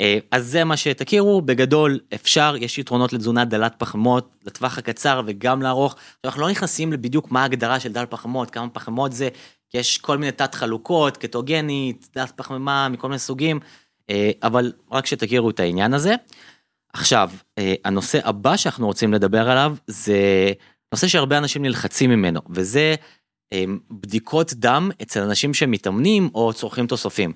אה, 0.00 0.18
אז 0.30 0.46
זה 0.46 0.64
מה 0.64 0.76
שתכירו, 0.76 1.42
בגדול 1.42 1.98
אפשר, 2.14 2.54
יש 2.60 2.78
יתרונות 2.78 3.12
לתזונה 3.12 3.44
דלת 3.44 3.74
פחמות 3.78 4.30
לטווח 4.46 4.78
הקצר 4.78 5.22
וגם 5.26 5.62
לארוך. 5.62 5.96
אנחנו 6.24 6.40
לא 6.42 6.50
נכנסים 6.50 6.92
לבדיוק 6.92 7.30
מה 7.30 7.42
ההגדרה 7.42 7.80
של 7.80 7.92
דל 7.92 8.04
פחמות, 8.08 8.50
כמה 8.50 8.68
פחמות 8.68 9.12
זה, 9.12 9.28
כי 9.70 9.78
יש 9.78 9.98
כל 9.98 10.18
מיני 10.18 10.32
תת 10.32 10.54
חלוקות, 10.54 11.16
קטוגנית, 11.16 12.08
דלת 12.14 12.32
פחמימה 12.36 12.88
מכל 12.88 13.08
מיני 13.08 13.18
סוגים, 13.18 13.60
אבל 14.42 14.72
רק 14.92 15.06
שתכירו 15.06 15.50
את 15.50 15.60
העניין 15.60 15.94
הזה. 15.94 16.14
עכשיו, 16.92 17.30
אה, 17.58 17.74
הנושא 17.84 18.18
הבא 18.24 18.56
שאנחנו 18.56 18.86
רוצים 18.86 19.12
לדבר 19.12 19.50
עליו 19.50 19.76
זה 19.86 20.52
נושא 20.92 21.08
שהרבה 21.08 21.38
אנשים 21.38 21.62
נלחצים 21.62 22.10
ממנו, 22.10 22.40
וזה 22.50 22.94
אה, 23.52 23.64
בדיקות 23.90 24.52
דם 24.54 24.90
אצל 25.02 25.22
אנשים 25.22 25.54
שמתאמנים 25.54 26.30
או 26.34 26.52
צורכים 26.52 26.86
תוספים. 26.86 27.32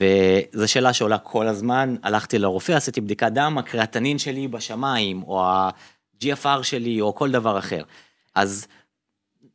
וזו 0.00 0.68
שאלה 0.68 0.92
שעולה 0.92 1.18
כל 1.18 1.46
הזמן, 1.46 1.96
הלכתי 2.02 2.38
לרופא, 2.38 2.72
עשיתי 2.72 3.00
בדיקת 3.00 3.32
דם, 3.32 3.58
הקריאטנין 3.58 4.18
שלי 4.18 4.48
בשמיים, 4.48 5.22
או 5.22 5.44
ה-GFR 5.44 6.62
שלי, 6.62 7.00
או 7.00 7.14
כל 7.14 7.30
דבר 7.30 7.58
אחר. 7.58 7.82
אז 8.34 8.66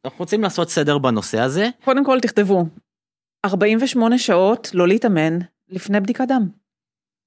אנחנו 0.05 0.19
רוצים 0.19 0.43
לעשות 0.43 0.69
סדר 0.69 0.97
בנושא 0.97 1.39
הזה. 1.39 1.69
קודם 1.83 2.05
כל 2.05 2.19
תכתבו, 2.21 2.65
48 3.45 4.17
שעות 4.17 4.69
לא 4.73 4.87
להתאמן 4.87 5.39
לפני 5.69 5.99
בדיקת 5.99 6.25
דם. 6.27 6.64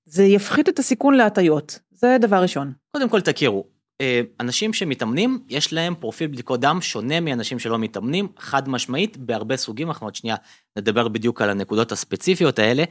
זה 0.08 0.24
יפחית 0.24 0.68
את 0.68 0.78
הסיכון 0.78 1.14
להטיות, 1.14 1.78
זה 1.90 2.16
דבר 2.20 2.42
ראשון. 2.42 2.72
קודם 2.90 3.08
כל 3.08 3.20
תכירו, 3.20 3.64
אה, 4.00 4.20
אנשים 4.40 4.72
שמתאמנים, 4.72 5.38
יש 5.48 5.72
להם 5.72 5.94
פרופיל 5.94 6.26
בדיקות 6.26 6.60
דם 6.60 6.78
שונה 6.80 7.20
מאנשים 7.20 7.58
שלא 7.58 7.78
מתאמנים, 7.78 8.28
חד 8.38 8.68
משמעית, 8.68 9.16
בהרבה 9.16 9.56
סוגים, 9.56 9.88
אנחנו 9.88 10.06
עוד 10.06 10.14
שנייה 10.14 10.36
נדבר 10.78 11.08
בדיוק 11.08 11.42
על 11.42 11.50
הנקודות 11.50 11.92
הספציפיות 11.92 12.58
האלה, 12.58 12.84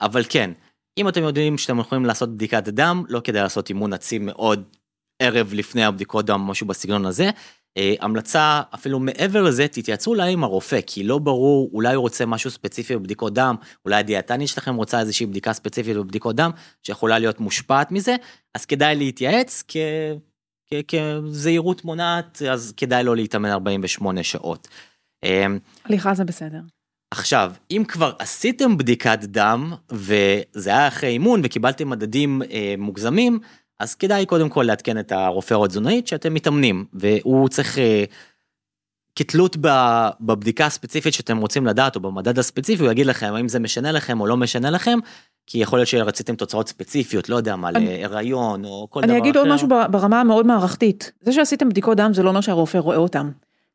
אבל 0.00 0.22
כן, 0.28 0.50
אם 0.98 1.08
אתם 1.08 1.22
יודעים 1.22 1.58
שאתם 1.58 1.78
יכולים 1.78 2.04
לעשות 2.04 2.34
בדיקת 2.34 2.68
דם, 2.68 3.04
לא 3.08 3.20
כדאי 3.24 3.42
לעשות 3.42 3.68
אימון 3.68 3.92
עצים 3.92 4.26
מאוד 4.26 4.64
ערב 5.22 5.50
לפני 5.52 5.84
הבדיקות 5.84 6.26
דם, 6.26 6.40
משהו 6.40 6.66
בסגנון 6.66 7.06
הזה. 7.06 7.30
אה, 7.76 7.94
המלצה 8.00 8.62
אפילו 8.74 9.00
מעבר 9.00 9.42
לזה, 9.42 9.68
תתייעצו 9.68 10.10
אולי 10.10 10.32
עם 10.32 10.44
הרופא, 10.44 10.80
כי 10.86 11.04
לא 11.04 11.18
ברור, 11.18 11.70
אולי 11.72 11.94
הוא 11.94 12.02
רוצה 12.02 12.26
משהו 12.26 12.50
ספציפי 12.50 12.96
בבדיקות 12.96 13.34
דם, 13.34 13.54
אולי 13.84 13.96
הדיאטנית 13.96 14.48
שלכם 14.48 14.74
רוצה 14.74 15.00
איזושהי 15.00 15.26
בדיקה 15.26 15.52
ספציפית 15.52 15.96
בבדיקות 15.96 16.36
דם, 16.36 16.50
שיכולה 16.82 17.18
להיות 17.18 17.40
מושפעת 17.40 17.92
מזה, 17.92 18.16
אז 18.54 18.64
כדאי 18.64 18.96
להתייעץ, 18.96 19.64
כ... 19.68 19.76
כ- 20.70 20.94
כזהירות 20.94 21.84
מונעת, 21.84 22.42
אז 22.42 22.74
כדאי 22.76 23.04
לא 23.04 23.16
להתאמן 23.16 23.50
48 23.50 24.22
שעות. 24.22 24.68
אמ, 25.24 25.58
הליכה 25.84 26.14
זה 26.14 26.24
בסדר. 26.24 26.60
עכשיו, 27.10 27.52
אם 27.70 27.82
כבר 27.88 28.12
עשיתם 28.18 28.78
בדיקת 28.78 29.18
דם, 29.22 29.72
וזה 29.90 30.70
היה 30.70 30.88
אחרי 30.88 31.08
אימון 31.08 31.40
וקיבלתם 31.44 31.90
מדדים 31.90 32.42
אה, 32.42 32.74
מוגזמים, 32.78 33.38
אז 33.82 33.94
כדאי 33.94 34.26
קודם 34.26 34.48
כל 34.48 34.62
לעדכן 34.62 34.98
את 34.98 35.12
הרופא 35.12 35.54
או 35.54 35.64
התזונאית 35.64 36.06
שאתם 36.08 36.34
מתאמנים, 36.34 36.84
והוא 36.92 37.48
צריך, 37.48 37.78
אה, 37.78 38.04
כתלות 39.16 39.56
בבדיקה 40.20 40.66
הספציפית 40.66 41.14
שאתם 41.14 41.38
רוצים 41.38 41.66
לדעת, 41.66 41.96
או 41.96 42.00
במדד 42.00 42.38
הספציפי, 42.38 42.82
הוא 42.82 42.90
יגיד 42.92 43.06
לכם 43.06 43.32
האם 43.34 43.48
זה 43.48 43.58
משנה 43.58 43.92
לכם 43.92 44.20
או 44.20 44.26
לא 44.26 44.36
משנה 44.36 44.70
לכם, 44.70 44.98
כי 45.46 45.58
יכול 45.58 45.78
להיות 45.78 45.88
שרציתם 45.88 46.34
תוצאות 46.34 46.68
ספציפיות, 46.68 47.28
לא 47.28 47.36
יודע 47.36 47.56
מה, 47.56 47.68
אני- 47.68 47.86
להיריון 47.86 48.64
או 48.64 48.86
כל 48.90 49.00
דבר 49.00 49.10
אני 49.10 49.18
אחר. 49.18 49.22
אגיד 49.22 49.36
עוד 49.36 49.48
משהו 49.48 49.68
ברמה 49.68 50.20
המאוד 50.20 50.46
מערכתית. 50.46 51.12
זה 51.20 51.32
שעשיתם 51.32 51.68
בדיקות 51.68 51.96
דם 51.96 52.10
זה 52.14 52.22
לא 52.22 52.28
אומר 52.28 52.40
שהרופא 52.40 52.78
רואה 52.78 52.96
אותם. 52.96 53.30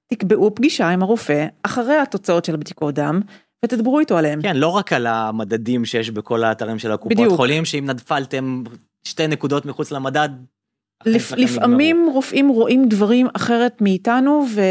תקבעו 0.08 0.56
פגישה 0.56 0.89
עם 0.89 1.04
הרופא 1.04 1.46
אחרי 1.63 1.96
התוצאות 1.98 2.46
של 2.46 2.54
הבדיקות 2.54 2.96
דם, 2.96 3.22
ותדברו 3.65 4.00
איתו 4.00 4.17
עליהם. 4.17 4.41
כן, 4.41 4.56
לא 4.58 4.67
רק 4.67 4.93
על 4.93 5.08
המדדים 5.08 5.86
שיש 5.86 6.10
בכל 6.10 6.43
האתרים 6.43 6.80
של 6.80 6.91
הקופות 6.91 7.17
בדיוק. 7.17 7.34
חולים, 7.36 7.65
שאם 7.65 7.86
נפלתם 7.86 8.63
שתי 9.04 9.28
נקודות 9.28 9.66
מחוץ 9.66 9.92
למדד, 9.92 10.30
לפ, 11.06 11.32
לפעמים 11.32 12.10
רופאים 12.14 12.48
רואים 12.48 12.90
דברים 12.90 13.28
אחרת 13.34 13.82
מאיתנו 13.82 14.46
ו, 14.54 14.62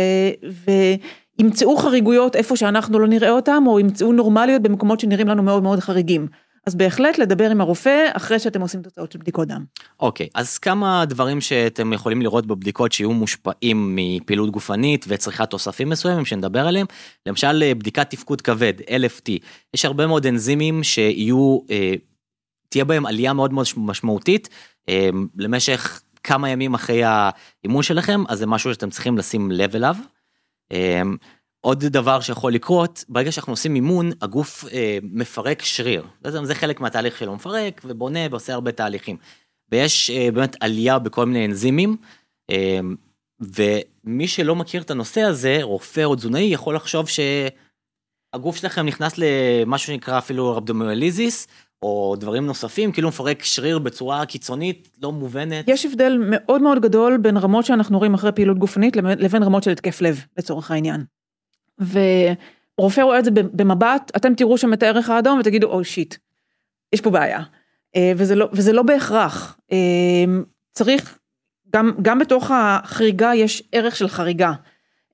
וימצאו 1.39 1.77
חריגויות 1.77 2.37
איפה 2.37 2.57
שאנחנו 2.57 2.99
לא 2.99 3.09
נראה 3.09 3.31
אותם, 3.31 3.65
או 3.67 3.81
ימצאו 3.81 4.13
נורמליות 4.13 4.63
במקומות 4.63 5.01
שנראים 5.01 5.29
לנו 5.29 5.43
מאוד 5.43 5.63
מאוד 5.63 5.81
חריגים. 5.81 6.27
אז 6.67 6.75
בהחלט 6.75 7.19
לדבר 7.19 7.51
עם 7.51 7.61
הרופא 7.61 8.07
אחרי 8.13 8.39
שאתם 8.39 8.61
עושים 8.61 8.83
תוצאות 8.83 9.13
של 9.13 9.19
בדיקות 9.19 9.49
דם. 9.49 9.65
אוקיי, 10.01 10.29
אז 10.35 10.59
כמה 10.59 11.05
דברים 11.05 11.41
שאתם 11.41 11.93
יכולים 11.93 12.23
לראות 12.23 12.47
בבדיקות 12.47 12.93
שיהיו 12.93 13.13
מושפעים 13.13 13.97
מפעילות 13.97 14.51
גופנית 14.51 15.05
וצריכת 15.09 15.51
תוספים 15.51 15.89
מסוימים 15.89 16.25
שנדבר 16.25 16.67
עליהם, 16.67 16.87
למשל 17.27 17.73
בדיקת 17.75 18.11
תפקוד 18.11 18.41
כבד, 18.41 18.75
LFT, 18.81 19.33
יש 19.75 19.85
הרבה 19.85 20.07
מאוד 20.07 20.27
אנזימים 20.27 20.83
שיהיו, 20.83 21.59
אה, 21.71 21.95
תהיה 22.69 22.85
בהם 22.85 23.07
עלייה 23.07 23.33
מאוד 23.33 23.53
מאוד 23.53 23.67
משמעותית 23.77 24.49
אה, 24.89 25.09
למשך 25.37 26.03
כמה 26.23 26.51
ימים 26.51 26.75
אחרי 26.75 27.03
האימון 27.05 27.83
שלכם, 27.83 28.25
אז 28.29 28.39
זה 28.39 28.47
משהו 28.47 28.75
שאתם 28.75 28.91
צריכים 28.91 29.19
לשים 29.19 29.51
לב 29.51 29.77
אליו. 29.77 29.97
אה, 30.73 31.03
עוד 31.61 31.85
דבר 31.85 32.21
שיכול 32.21 32.53
לקרות, 32.53 33.05
ברגע 33.09 33.33
שאנחנו 33.33 33.53
עושים 33.53 33.75
אימון, 33.75 34.11
הגוף 34.23 34.65
אה, 34.73 34.99
מפרק 35.03 35.63
שריר. 35.63 36.05
זה, 36.43 36.55
חלק 36.55 36.81
מהתהליך 36.81 37.19
שלו, 37.19 37.35
מפרק 37.35 37.81
ובונה 37.85 38.21
ועושה 38.31 38.55
הרבה 38.55 38.73
תהליכים. 38.73 39.17
ויש 39.73 40.11
אה, 40.11 40.29
באמת 40.31 40.57
עלייה 40.61 40.99
בכל 40.99 41.27
מיני 41.27 41.47
אנזימים, 41.47 41.97
אה, 42.51 42.81
ומי 43.41 44.29
שלא 44.29 44.57
מכיר 44.57 44.83
את 44.83 44.91
הנושא 44.91 45.21
הזה, 45.21 45.59
רופא 45.63 46.05
או 46.05 46.17
תזונאי, 46.17 46.43
יכול 46.43 46.77
לחשוב 46.77 47.09
שהגוף 48.37 48.57
שלכם 48.57 48.87
נכנס 48.87 49.13
למשהו 49.19 49.87
שנקרא 49.93 50.19
אפילו 50.19 50.57
רבדומליזיס, 50.57 51.47
או 51.83 52.17
דברים 52.21 52.47
נוספים, 52.47 52.93
כאילו 52.93 53.09
מפרק 53.09 53.43
שריר 53.43 53.79
בצורה 53.79 54.27
קיצונית, 54.27 54.89
לא 55.03 55.13
מובנת. 55.13 55.65
יש 55.69 55.87
הבדל 55.87 56.19
מאוד 56.31 56.63
מאוד 56.63 56.83
גדול 56.83 57.17
בין 57.17 57.37
רמות 57.37 57.65
שאנחנו 57.65 57.99
רואים 57.99 58.15
אחרי 58.15 58.33
פעילות 58.33 58.59
גופנית 58.59 58.97
לבין 58.97 59.43
רמות 59.43 59.63
של 59.63 59.71
התקף 59.71 60.01
לב 60.01 60.25
לצורך 60.37 60.71
העניין. 60.71 61.05
ורופא 61.79 63.01
רואה 63.01 63.19
את 63.19 63.25
זה 63.25 63.31
במבט, 63.31 64.13
אתם 64.17 64.35
תראו 64.35 64.59
שם 64.59 64.73
את 64.73 64.83
הערך 64.83 65.11
האדום 65.11 65.39
ותגידו 65.39 65.67
אוי 65.67 65.85
שיט, 65.85 66.15
יש 66.93 67.01
פה 67.01 67.11
בעיה. 67.11 67.43
אה, 67.97 68.13
וזה 68.17 68.35
לא, 68.35 68.49
וזה 68.53 68.73
לא 68.73 68.83
בהכרח. 68.83 69.59
אה, 69.73 70.25
צריך, 70.73 71.19
גם, 71.73 71.93
גם 72.03 72.19
בתוך 72.19 72.51
החריגה 72.55 73.35
יש 73.35 73.63
ערך 73.73 73.97
של 73.97 74.09
חריגה. 74.09 74.53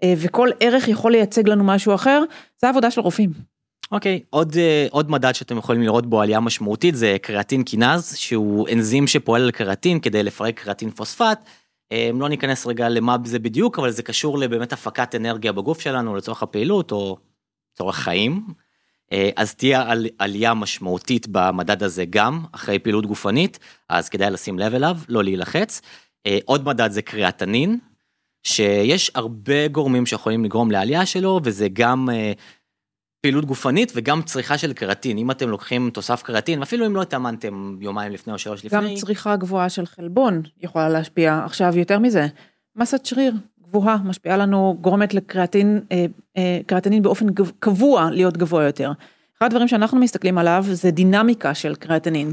אה, 0.02 0.14
וכל 0.16 0.48
ערך 0.60 0.88
יכול 0.88 1.12
לייצג 1.12 1.48
לנו 1.48 1.64
משהו 1.64 1.94
אחר, 1.94 2.22
זה 2.60 2.68
עבודה 2.68 2.90
של 2.90 3.00
רופאים. 3.00 3.30
אוקיי, 3.92 4.20
okay, 4.22 4.26
עוד, 4.30 4.52
uh, 4.52 4.56
עוד 4.90 5.10
מדד 5.10 5.32
שאתם 5.32 5.58
יכולים 5.58 5.82
לראות 5.82 6.06
בו 6.06 6.20
עלייה 6.20 6.40
משמעותית 6.40 6.94
זה 6.94 7.16
קריאטין 7.22 7.62
קינז, 7.62 8.14
שהוא 8.16 8.68
אנזים 8.72 9.06
שפועל 9.06 9.42
על 9.42 9.50
קריאטין 9.50 10.00
כדי 10.00 10.22
לפרק 10.22 10.60
קריאטין 10.60 10.90
פוספט. 10.90 11.38
Um, 11.92 12.20
לא 12.20 12.28
ניכנס 12.28 12.66
רגע 12.66 12.88
למה 12.88 13.16
זה 13.24 13.38
בדיוק, 13.38 13.78
אבל 13.78 13.90
זה 13.90 14.02
קשור 14.02 14.38
לבאמת 14.38 14.72
הפקת 14.72 15.14
אנרגיה 15.14 15.52
בגוף 15.52 15.80
שלנו 15.80 16.16
לצורך 16.16 16.42
הפעילות 16.42 16.92
או 16.92 17.16
לצורך 17.74 17.96
חיים. 17.96 18.46
אז 19.36 19.54
תהיה 19.54 19.90
על, 19.90 20.06
עלייה 20.18 20.54
משמעותית 20.54 21.26
במדד 21.28 21.82
הזה 21.82 22.04
גם, 22.10 22.44
אחרי 22.52 22.78
פעילות 22.78 23.06
גופנית, 23.06 23.58
אז 23.88 24.08
כדאי 24.08 24.30
לשים 24.30 24.58
לב 24.58 24.74
אליו, 24.74 24.96
לא 25.08 25.24
להילחץ. 25.24 25.80
עוד 26.44 26.66
מדד 26.66 26.90
זה 26.90 27.02
קריאטנין, 27.02 27.78
שיש 28.42 29.10
הרבה 29.14 29.68
גורמים 29.68 30.06
שיכולים 30.06 30.44
לגרום 30.44 30.70
לעלייה 30.70 31.06
שלו, 31.06 31.40
וזה 31.44 31.68
גם... 31.72 32.08
Uh, 32.08 32.38
פעילות 33.22 33.44
גופנית 33.44 33.92
וגם 33.94 34.22
צריכה 34.22 34.58
של 34.58 34.72
קרטין, 34.72 35.18
אם 35.18 35.30
אתם 35.30 35.48
לוקחים 35.48 35.90
תוסף 35.90 36.22
קרטין, 36.22 36.62
אפילו 36.62 36.86
אם 36.86 36.96
לא 36.96 37.02
התאמנתם 37.02 37.76
יומיים 37.80 38.12
לפני 38.12 38.32
או 38.32 38.38
שלוש 38.38 38.64
לפני. 38.64 38.78
גם 38.78 38.96
צריכה 38.96 39.36
גבוהה 39.36 39.68
של 39.68 39.86
חלבון 39.86 40.42
יכולה 40.60 40.88
להשפיע. 40.88 41.42
עכשיו, 41.44 41.78
יותר 41.78 41.98
מזה, 41.98 42.26
מסת 42.76 43.06
שריר 43.06 43.34
גבוהה 43.62 43.96
משפיעה 44.04 44.36
לנו, 44.36 44.76
גורמת 44.80 45.14
לקריאטין, 45.14 45.80
אה, 45.92 46.06
אה, 46.36 46.60
קריאטינין 46.66 47.02
באופן 47.02 47.26
קבוע 47.58 48.10
להיות 48.10 48.36
גבוה 48.36 48.64
יותר. 48.64 48.92
אחד 49.38 49.46
הדברים 49.46 49.68
שאנחנו 49.68 49.98
מסתכלים 49.98 50.38
עליו 50.38 50.64
זה 50.68 50.90
דינמיקה 50.90 51.54
של 51.54 51.74
קריאטינין. 51.74 52.32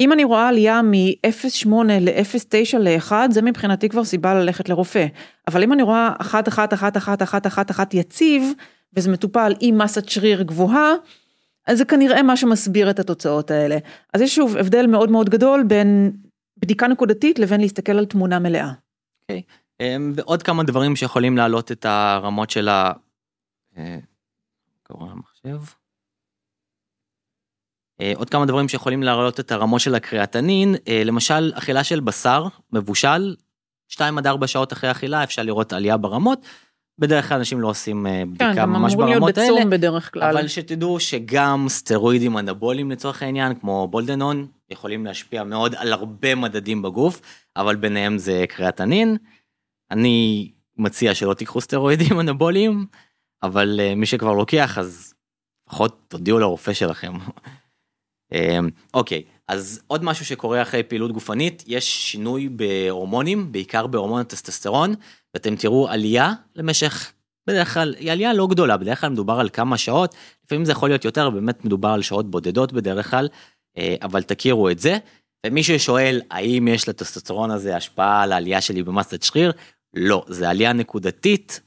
אם 0.00 0.12
אני 0.12 0.24
רואה 0.24 0.48
עלייה 0.48 0.82
מ-0.8 0.82 1.68
ל-0.9 2.00 2.78
ל-1, 2.78 3.12
זה 3.30 3.42
מבחינתי 3.42 3.88
כבר 3.88 4.04
סיבה 4.04 4.34
ללכת 4.34 4.68
לרופא. 4.68 5.06
אבל 5.48 5.62
אם 5.62 5.72
אני 5.72 5.82
רואה 5.82 6.12
1, 6.20 6.48
1, 6.48 6.72
1, 6.72 6.96
1, 6.96 7.22
1, 7.22 7.46
1, 7.46 7.70
1 7.70 7.94
יציב, 7.94 8.52
וזה 8.96 9.10
מטופל 9.10 9.52
עם 9.60 9.78
מסת 9.78 10.08
שריר 10.08 10.42
גבוהה, 10.42 10.92
אז 11.66 11.78
זה 11.78 11.84
כנראה 11.84 12.22
מה 12.22 12.36
שמסביר 12.36 12.90
את 12.90 12.98
התוצאות 12.98 13.50
האלה. 13.50 13.78
אז 14.14 14.20
יש 14.20 14.34
שוב 14.34 14.56
הבדל 14.56 14.86
מאוד 14.86 15.10
מאוד 15.10 15.30
גדול 15.30 15.62
בין 15.62 16.12
בדיקה 16.56 16.88
נקודתית 16.88 17.38
לבין 17.38 17.60
להסתכל 17.60 17.92
על 17.92 18.04
תמונה 18.04 18.38
מלאה. 18.38 18.72
אוקיי, 19.22 19.42
okay. 19.48 19.82
אמ, 19.82 20.12
ועוד 20.14 20.42
כמה 20.42 20.62
דברים 20.62 20.96
שיכולים 20.96 21.36
להעלות 21.36 21.72
את 21.72 21.84
הרמות 21.84 22.50
של 22.50 22.68
ה... 22.68 22.92
אה, 23.78 23.98
המחשב. 24.90 25.77
אה, 28.00 28.12
עוד 28.16 28.30
כמה 28.30 28.46
דברים 28.46 28.68
שיכולים 28.68 29.02
להעלות 29.02 29.40
את 29.40 29.52
הרמות 29.52 29.80
של 29.80 29.94
הקריאטנין, 29.94 30.74
אה, 30.88 31.02
למשל 31.04 31.52
אכילה 31.54 31.84
של 31.84 32.00
בשר 32.00 32.46
מבושל, 32.72 33.34
2 33.88 34.18
עד 34.18 34.26
4 34.26 34.46
שעות 34.46 34.72
אחרי 34.72 34.90
אכילה 34.90 35.24
אפשר 35.24 35.42
לראות 35.42 35.72
עלייה 35.72 35.96
ברמות. 35.96 36.46
בדרך 36.98 37.28
כלל 37.28 37.38
אנשים 37.38 37.60
לא 37.60 37.68
עושים 37.68 38.06
אה, 38.06 38.12
כן, 38.12 38.30
בדיקה 38.30 38.54
כן, 38.54 38.64
ממש 38.64 38.94
ברמות 38.94 39.38
האלה, 39.38 39.64
בדרך 39.64 40.12
כלל. 40.12 40.22
אבל 40.22 40.48
שתדעו 40.48 41.00
שגם 41.00 41.66
סטרואידים 41.68 42.38
אנבוליים 42.38 42.90
לצורך 42.90 43.22
העניין, 43.22 43.54
כמו 43.54 43.88
בולדנון, 43.88 44.46
יכולים 44.70 45.06
להשפיע 45.06 45.44
מאוד 45.44 45.74
על 45.74 45.92
הרבה 45.92 46.34
מדדים 46.34 46.82
בגוף, 46.82 47.20
אבל 47.56 47.76
ביניהם 47.76 48.18
זה 48.18 48.44
קריאטנין. 48.48 49.16
אני 49.90 50.50
מציע 50.76 51.14
שלא 51.14 51.34
תיקחו 51.34 51.60
סטרואידים 51.60 52.20
אנבוליים, 52.20 52.86
אבל 53.42 53.80
מי 53.96 54.06
שכבר 54.06 54.32
לוקח 54.32 54.78
אז 54.78 55.14
לפחות 55.68 55.98
תודיעו 56.08 56.38
לרופא 56.38 56.72
שלכם. 56.72 57.12
אמ, 58.32 58.68
אוקיי, 58.94 59.22
אז 59.48 59.80
עוד 59.86 60.04
משהו 60.04 60.24
שקורה 60.24 60.62
אחרי 60.62 60.82
פעילות 60.82 61.12
גופנית, 61.12 61.64
יש 61.66 62.12
שינוי 62.12 62.48
בהורמונים, 62.48 63.52
בעיקר 63.52 63.86
בהורמון 63.86 64.20
הטסטסטרון. 64.20 64.94
ואתם 65.34 65.56
תראו 65.56 65.88
עלייה 65.88 66.32
למשך, 66.56 67.12
בדרך 67.46 67.74
כלל, 67.74 67.94
היא 67.98 68.12
עלייה 68.12 68.34
לא 68.34 68.46
גדולה, 68.46 68.76
בדרך 68.76 69.00
כלל 69.00 69.10
מדובר 69.10 69.40
על 69.40 69.48
כמה 69.48 69.78
שעות, 69.78 70.14
לפעמים 70.44 70.64
זה 70.64 70.72
יכול 70.72 70.88
להיות 70.88 71.04
יותר, 71.04 71.30
באמת 71.30 71.64
מדובר 71.64 71.88
על 71.88 72.02
שעות 72.02 72.30
בודדות 72.30 72.72
בדרך 72.72 73.10
כלל, 73.10 73.28
אה, 73.78 73.94
אבל 74.02 74.22
תכירו 74.22 74.70
את 74.70 74.78
זה. 74.78 74.98
ומי 75.46 75.62
ששואל 75.62 76.20
האם 76.30 76.68
יש 76.68 76.88
לטסטסטרון 76.88 77.50
הזה 77.50 77.76
השפעה 77.76 78.22
על 78.22 78.32
העלייה 78.32 78.60
שלי 78.60 78.82
במסת 78.82 79.22
שריר, 79.22 79.52
לא, 79.94 80.24
זה 80.28 80.48
עלייה 80.48 80.72
נקודתית 80.72 81.60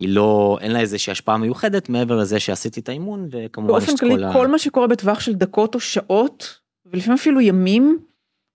והיא 0.00 0.14
לא, 0.14 0.58
אין 0.60 0.72
לה 0.72 0.80
איזושהי 0.80 1.10
השפעה 1.10 1.36
מיוחדת 1.36 1.88
מעבר 1.88 2.16
לזה 2.16 2.40
שעשיתי 2.40 2.80
את 2.80 2.88
האימון 2.88 3.28
וכמובן 3.30 3.78
יש 3.78 3.88
את 3.88 4.00
כל 4.00 4.06
ה... 4.06 4.08
באופן 4.08 4.16
כללי 4.16 4.32
כל 4.32 4.48
מה 4.48 4.58
שקורה 4.58 4.86
בטווח 4.86 5.20
של 5.20 5.34
דקות 5.34 5.74
או 5.74 5.80
שעות 5.80 6.60
ולפעמים 6.86 7.18
אפילו 7.18 7.40
ימים 7.40 7.98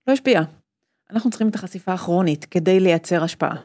לא 0.07 0.13
ישפיע. 0.13 0.41
אנחנו 1.11 1.29
צריכים 1.29 1.47
את 1.47 1.55
החשיפה 1.55 1.93
הכרונית 1.93 2.45
כדי 2.45 2.79
לייצר 2.79 3.23
השפעה. 3.23 3.55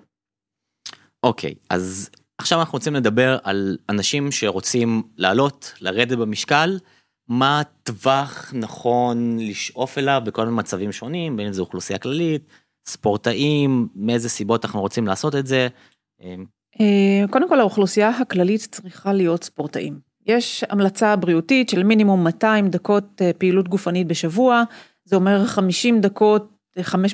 אוקיי, 1.23 1.55
אז 1.71 2.11
עכשיו 2.39 2.61
אנחנו 2.61 2.73
רוצים 2.73 2.95
לדבר 2.95 3.39
על 3.43 3.79
אנשים 3.89 4.33
שרוצים 4.33 5.03
לעלות, 5.17 5.75
לרדת 5.81 6.19
במשקל, 6.19 6.79
מה 7.29 7.63
טווח 7.83 8.53
נכון 8.55 9.39
לשאוף 9.39 9.99
אליו 9.99 10.23
בכל 10.25 10.45
מיני 10.45 10.57
מצבים 10.57 10.93
שונים, 10.93 11.37
בין 11.37 11.47
אם 11.47 11.53
זה 11.53 11.61
אוכלוסייה 11.61 11.99
כללית, 11.99 12.43
ספורטאים, 12.89 13.89
מאיזה 13.95 14.29
סיבות 14.29 14.65
אנחנו 14.65 14.81
רוצים 14.81 15.07
לעשות 15.07 15.35
את 15.35 15.47
זה. 15.47 15.69
אה, 16.81 17.25
קודם 17.31 17.49
כל 17.49 17.61
האוכלוסייה 17.61 18.09
הכללית 18.09 18.69
צריכה 18.71 19.13
להיות 19.13 19.45
ספורטאים. 19.45 19.99
יש 20.27 20.65
המלצה 20.71 21.17
בריאותית 21.17 21.69
של 21.69 21.83
מינימום 21.83 22.25
200 22.25 22.69
דקות 22.69 23.23
אה, 23.23 23.31
פעילות 23.39 23.69
גופנית 23.69 24.07
בשבוע, 24.07 24.63
זה 25.05 25.17
אומר 25.17 25.45
50 25.47 26.01
דקות, 26.01 26.53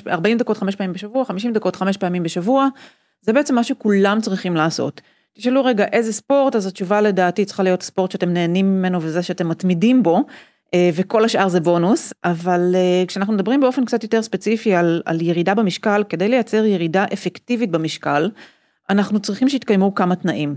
40 0.07 0.37
דקות 0.37 0.57
5 0.57 0.75
פעמים 0.75 0.93
בשבוע, 0.93 1.25
50 1.25 1.53
דקות 1.53 1.75
5 1.75 1.97
פעמים 1.97 2.23
בשבוע. 2.23 2.67
זה 3.21 3.33
בעצם 3.33 3.55
מה 3.55 3.63
שכולם 3.63 4.21
צריכים 4.21 4.55
לעשות. 4.55 5.01
תשאלו 5.37 5.65
רגע 5.65 5.85
איזה 5.91 6.13
ספורט, 6.13 6.55
אז 6.55 6.65
התשובה 6.65 7.01
לדעתי 7.01 7.45
צריכה 7.45 7.63
להיות 7.63 7.83
ספורט 7.83 8.11
שאתם 8.11 8.29
נהנים 8.29 8.79
ממנו 8.79 9.01
וזה 9.01 9.23
שאתם 9.23 9.49
מתמידים 9.49 10.03
בו, 10.03 10.23
אה, 10.73 10.89
וכל 10.93 11.25
השאר 11.25 11.47
זה 11.47 11.59
בונוס, 11.59 12.13
אבל 12.23 12.71
אה, 12.75 13.03
כשאנחנו 13.07 13.33
מדברים 13.33 13.59
באופן 13.59 13.85
קצת 13.85 14.03
יותר 14.03 14.21
ספציפי 14.21 14.75
על, 14.75 15.01
על 15.05 15.21
ירידה 15.21 15.53
במשקל, 15.53 16.03
כדי 16.09 16.27
לייצר 16.27 16.65
ירידה 16.65 17.05
אפקטיבית 17.13 17.71
במשקל, 17.71 18.29
אנחנו 18.89 19.19
צריכים 19.19 19.49
שיתקיימו 19.49 19.95
כמה 19.95 20.15
תנאים. 20.15 20.55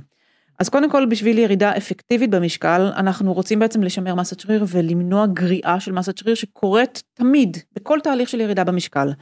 אז 0.58 0.68
קודם 0.68 0.90
כל 0.90 1.06
בשביל 1.06 1.38
ירידה 1.38 1.76
אפקטיבית 1.76 2.30
במשקל, 2.30 2.92
אנחנו 2.96 3.32
רוצים 3.32 3.58
בעצם 3.58 3.82
לשמר 3.82 4.14
מסת 4.14 4.40
שריר 4.40 4.64
ולמנוע 4.68 5.26
גריעה 5.26 5.80
של 5.80 5.92
מסת 5.92 6.18
שריר 6.18 6.34
שקורית 6.34 7.02
תמיד, 7.14 7.56
בכל 7.76 7.98
תהליך 8.02 8.28
של 8.28 8.40
ירידה 8.40 8.64
במשקל. 8.64 9.12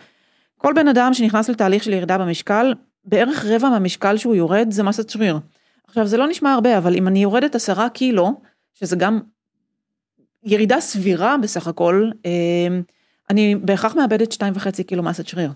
כל 0.57 0.73
בן 0.77 0.89
אדם 0.89 1.15
שנכנס 1.15 1.49
לתהליך 1.49 1.83
של 1.83 1.93
ירידה 1.93 2.19
במשקל, 2.19 2.75
בערך 3.05 3.45
רבע 3.45 3.69
מהמשקל 3.69 4.17
שהוא 4.17 4.35
יורד 4.35 4.71
זה 4.71 4.83
מסת 4.83 5.09
שריר. 5.09 5.39
עכשיו 5.89 6.07
זה 6.07 6.17
לא 6.17 6.29
נשמע 6.29 6.53
הרבה, 6.53 6.79
אבל 6.79 6.95
אם 6.95 7.09
אני 7.09 7.23
יורדת 7.23 7.55
עשרה 7.55 7.89
קילו, 7.89 8.41
שזה 8.75 8.97
גם 8.97 9.21
ירידה 10.45 10.81
סבירה 10.81 11.37
בסך 11.43 11.67
הכל, 11.67 12.11
אה, 12.27 12.79
אני 13.31 13.55
בהכרח 13.55 13.95
מאבדת 13.97 14.33
שתיים 14.33 14.53
וחצי 14.57 14.85
קילו 14.85 15.03
מסת 15.03 15.27
שריר. 15.27 15.51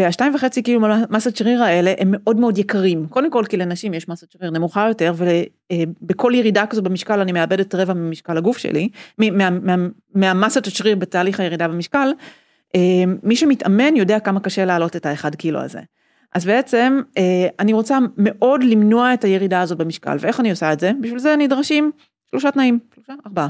והשתיים 0.00 0.34
וחצי 0.34 0.62
קילו 0.62 0.88
מסת 1.10 1.36
שריר 1.36 1.62
האלה 1.62 1.94
הם 1.98 2.08
מאוד 2.10 2.36
מאוד 2.36 2.58
יקרים. 2.58 3.06
קודם 3.06 3.30
כל 3.30 3.44
כי 3.48 3.56
לנשים 3.56 3.94
יש 3.94 4.08
מסת 4.08 4.30
שריר 4.32 4.50
נמוכה 4.50 4.88
יותר, 4.88 5.12
ובכל 6.02 6.32
ירידה 6.34 6.66
כזו 6.66 6.82
במשקל 6.82 7.20
אני 7.20 7.32
מאבדת 7.32 7.74
רבע 7.74 7.94
ממשקל 7.94 8.36
הגוף 8.36 8.58
שלי, 8.58 8.88
מה, 9.18 9.50
מה, 9.50 9.76
מהמסת 10.14 10.66
השריר 10.66 10.96
בתהליך 10.96 11.40
הירידה 11.40 11.68
במשקל. 11.68 12.12
אה, 12.74 12.80
מי 13.22 13.36
שמתאמן 13.36 13.96
יודע 13.96 14.20
כמה 14.20 14.40
קשה 14.40 14.64
להעלות 14.64 14.96
את 14.96 15.06
האחד 15.06 15.34
קילו 15.34 15.60
הזה. 15.60 15.80
אז 16.34 16.44
בעצם 16.44 17.00
אה, 17.18 17.48
אני 17.58 17.72
רוצה 17.72 17.98
מאוד 18.16 18.64
למנוע 18.64 19.14
את 19.14 19.24
הירידה 19.24 19.60
הזאת 19.60 19.78
במשקל, 19.78 20.16
ואיך 20.20 20.40
אני 20.40 20.50
עושה 20.50 20.72
את 20.72 20.80
זה? 20.80 20.92
בשביל 21.00 21.18
זה 21.18 21.36
נדרשים 21.38 21.90
שלושה 22.30 22.50
תנאים, 22.50 22.78
שלושה, 22.94 23.12
ארבעה. 23.26 23.48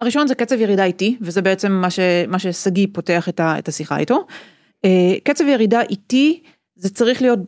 הראשון 0.00 0.26
זה 0.26 0.34
קצב 0.34 0.60
ירידה 0.60 0.84
איטי, 0.84 1.16
וזה 1.20 1.42
בעצם 1.42 1.72
מה, 1.72 1.88
מה 2.28 2.38
ששגיא 2.38 2.86
פותח 2.92 3.28
את, 3.28 3.40
ה, 3.40 3.58
את 3.58 3.68
השיחה 3.68 3.98
איתו. 3.98 4.26
אה, 4.84 5.14
קצב 5.24 5.44
ירידה 5.44 5.82
איטי, 5.82 6.42
זה 6.76 6.94
צריך 6.94 7.22
להיות, 7.22 7.38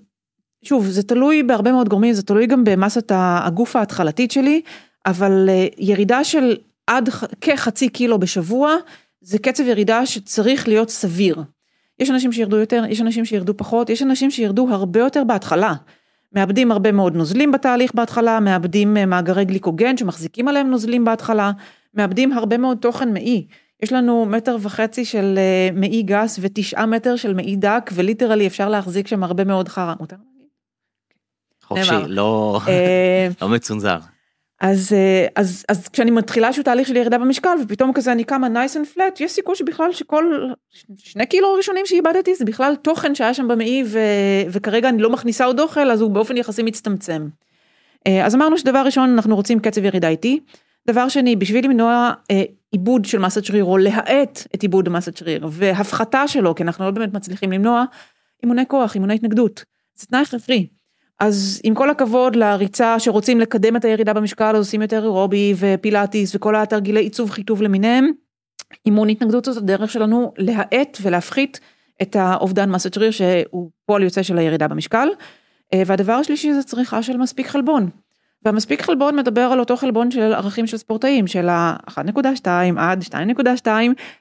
שוב, 0.65 0.87
זה 0.87 1.03
תלוי 1.03 1.43
בהרבה 1.43 1.73
מאוד 1.73 1.89
גורמים, 1.89 2.13
זה 2.13 2.23
תלוי 2.23 2.47
גם 2.47 2.65
במסת 2.65 3.13
הגוף 3.15 3.77
ההתחלתית 3.77 4.31
שלי, 4.31 4.61
אבל 5.07 5.49
אה, 5.49 5.67
ירידה 5.79 6.25
של 6.25 6.57
עד 6.87 7.09
כחצי 7.41 7.89
קילו 7.89 8.19
בשבוע, 8.19 8.75
זה 9.21 9.39
קצב 9.39 9.67
ירידה 9.67 10.07
שצריך 10.07 10.69
להיות 10.69 10.91
סביר. 10.91 11.43
יש 11.99 12.11
אנשים 12.11 12.33
שירדו 12.33 12.57
יותר, 12.57 12.85
יש 12.89 13.01
אנשים 13.01 13.25
שירדו 13.25 13.57
פחות, 13.57 13.91
יש 13.91 14.03
אנשים 14.03 14.31
שירדו 14.31 14.69
הרבה 14.71 15.01
יותר 15.01 15.25
בהתחלה. 15.25 15.75
מאבדים 16.33 16.73
הרבה 16.73 16.93
מאוד 16.93 17.17
נוזלים 17.17 17.53
בתהליך 17.53 17.95
בהתחלה, 17.95 18.41
מאבדים 18.41 18.97
אה, 18.97 19.07
מאגרי 19.07 19.45
גליקוגן 19.45 19.97
שמחזיקים 19.97 20.49
עליהם 20.49 20.71
נוזלים 20.71 21.05
בהתחלה, 21.05 21.53
מאבדים 21.95 22.33
הרבה 22.33 22.59
מאוד 22.59 22.79
תוכן 22.79 23.13
מעי. 23.13 23.47
יש 23.83 23.93
לנו 23.93 24.27
מטר 24.27 24.57
וחצי 24.61 25.05
של 25.05 25.35
אה, 25.39 25.69
מעי 25.73 26.03
גס 26.03 26.39
ותשעה 26.43 26.87
מטר 26.87 27.17
של 27.17 27.35
מעי 27.35 27.57
דק, 27.57 27.91
וליטרלי 27.95 28.47
אפשר 28.47 28.69
להחזיק 28.69 29.07
שם 29.07 29.25
הרבה 29.25 29.45
מאוד 29.45 29.69
חרא. 29.69 29.95
מותר 30.01 30.17
חופשי, 31.63 31.95
לא, 32.07 32.61
אה, 32.69 33.29
לא 33.43 33.49
מצונזר. 33.49 33.99
אז, 34.61 34.93
אה, 34.93 35.27
אז, 35.37 35.65
אז 35.69 35.89
כשאני 35.89 36.11
מתחילה 36.11 36.47
איזשהו 36.47 36.63
תהליך 36.63 36.89
של 36.89 36.97
ירידה 36.97 37.19
במשקל 37.19 37.57
ופתאום 37.65 37.93
כזה 37.93 38.13
אני 38.13 38.25
קמה 38.25 38.47
nice 38.47 38.75
and 38.75 38.97
flat 38.97 39.21
יש 39.21 39.33
סיכוי 39.33 39.57
שבכלל 39.57 39.93
שכל 39.93 40.51
שני 40.99 41.27
קילו 41.27 41.49
הראשונים 41.49 41.87
שאיבדתי 41.87 42.35
זה 42.35 42.45
בכלל 42.45 42.75
תוכן 42.83 43.15
שהיה 43.15 43.35
שם 43.35 43.49
במעי 43.49 43.83
ו, 43.87 43.99
וכרגע 44.49 44.89
אני 44.89 45.03
לא 45.03 45.11
מכניסה 45.11 45.45
עוד 45.45 45.61
אוכל 45.61 45.91
אז 45.91 46.01
הוא 46.01 46.11
באופן 46.11 46.37
יחסי 46.37 46.63
מצטמצם. 46.63 47.29
אז 48.25 48.35
אמרנו 48.35 48.59
שדבר 48.59 48.83
ראשון 48.85 49.11
אנחנו 49.11 49.37
רוצים 49.37 49.61
קצב 49.61 49.85
ירידה 49.85 50.09
איטי. 50.09 50.41
דבר 50.87 51.09
שני 51.09 51.37
בשביל 51.37 51.65
למנוע 51.65 52.13
אה, 52.31 52.43
עיבוד 52.71 53.05
של 53.05 53.19
מסת 53.19 53.45
שריר 53.45 53.65
או 53.65 53.79
להאט 53.79 54.47
את 54.55 54.63
עיבוד 54.63 54.89
מסת 54.89 55.17
שריר 55.17 55.49
והפחתה 55.51 56.29
שלו 56.29 56.55
כי 56.55 56.63
אנחנו 56.63 56.85
לא 56.85 56.91
באמת 56.91 57.15
מצליחים 57.15 57.53
למנוע 57.53 57.85
אימוני 58.43 58.63
כוח 58.69 58.95
אימוני 58.95 59.15
התנגדות. 59.15 59.65
זה 59.95 60.07
תנאי 60.07 60.21
הכרחי. 60.21 60.67
אז 61.21 61.61
עם 61.65 61.75
כל 61.75 61.91
הכבוד 61.91 62.37
לריצה 62.37 63.01
שרוצים 63.01 63.41
לקדם 63.41 63.77
את 63.77 63.85
הירידה 63.85 64.13
במשקל, 64.13 64.57
אז 64.57 64.57
עושים 64.57 64.83
יותר 64.83 65.03
אירובי 65.03 65.55
ופילאטיס 65.59 66.35
וכל 66.35 66.57
התרגילי 66.57 67.01
עיצוב 67.01 67.31
חיטוב 67.31 67.63
למיניהם, 67.63 68.11
אימון 68.87 69.09
התנגדות 69.09 69.45
זאת 69.45 69.57
הדרך 69.57 69.91
שלנו 69.91 70.33
להאט 70.39 70.99
ולהפחית 71.03 71.61
את 72.03 72.17
האובדן 72.17 72.71
מסת 72.71 72.95
שריר 72.95 73.11
שהוא 73.11 73.71
פועל 73.87 74.03
יוצא 74.03 74.23
של 74.23 74.39
הירידה 74.39 74.69
במשקל. 74.69 75.09
אה, 75.75 75.83
והדבר 75.87 76.13
השלישי 76.13 76.53
זה 76.53 76.63
צריכה 76.63 77.03
של 77.03 77.17
מספיק 77.17 77.47
חלבון. 77.47 77.91
והמספיק 78.47 78.83
חלבון 78.83 79.17
מדבר 79.17 79.41
על 79.41 79.61
אותו 79.61 79.77
חלבון 79.77 80.11
של 80.11 80.33
ערכים 80.33 80.67
של 80.67 80.77
ספורטאים, 80.77 81.27
של 81.27 81.49
ה-1.2 81.49 82.49
עד 82.77 83.03
2.2, 83.03 83.69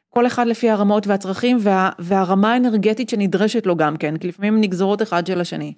כל 0.10 0.28
אחד 0.28 0.48
לפי 0.48 0.70
הרמות 0.70 1.08
והצרכים 1.08 1.58
וה, 1.60 1.90
והרמה 2.00 2.54
האנרגטית 2.54 3.10
שנדרשת 3.10 3.66
לו 3.66 3.76
גם 3.76 3.98
כן, 3.98 4.18
כי 4.18 4.28
לפעמים 4.28 4.62
נגזרות 4.62 5.02
אחד 5.02 5.28
של 5.28 5.42
השני. 5.42 5.74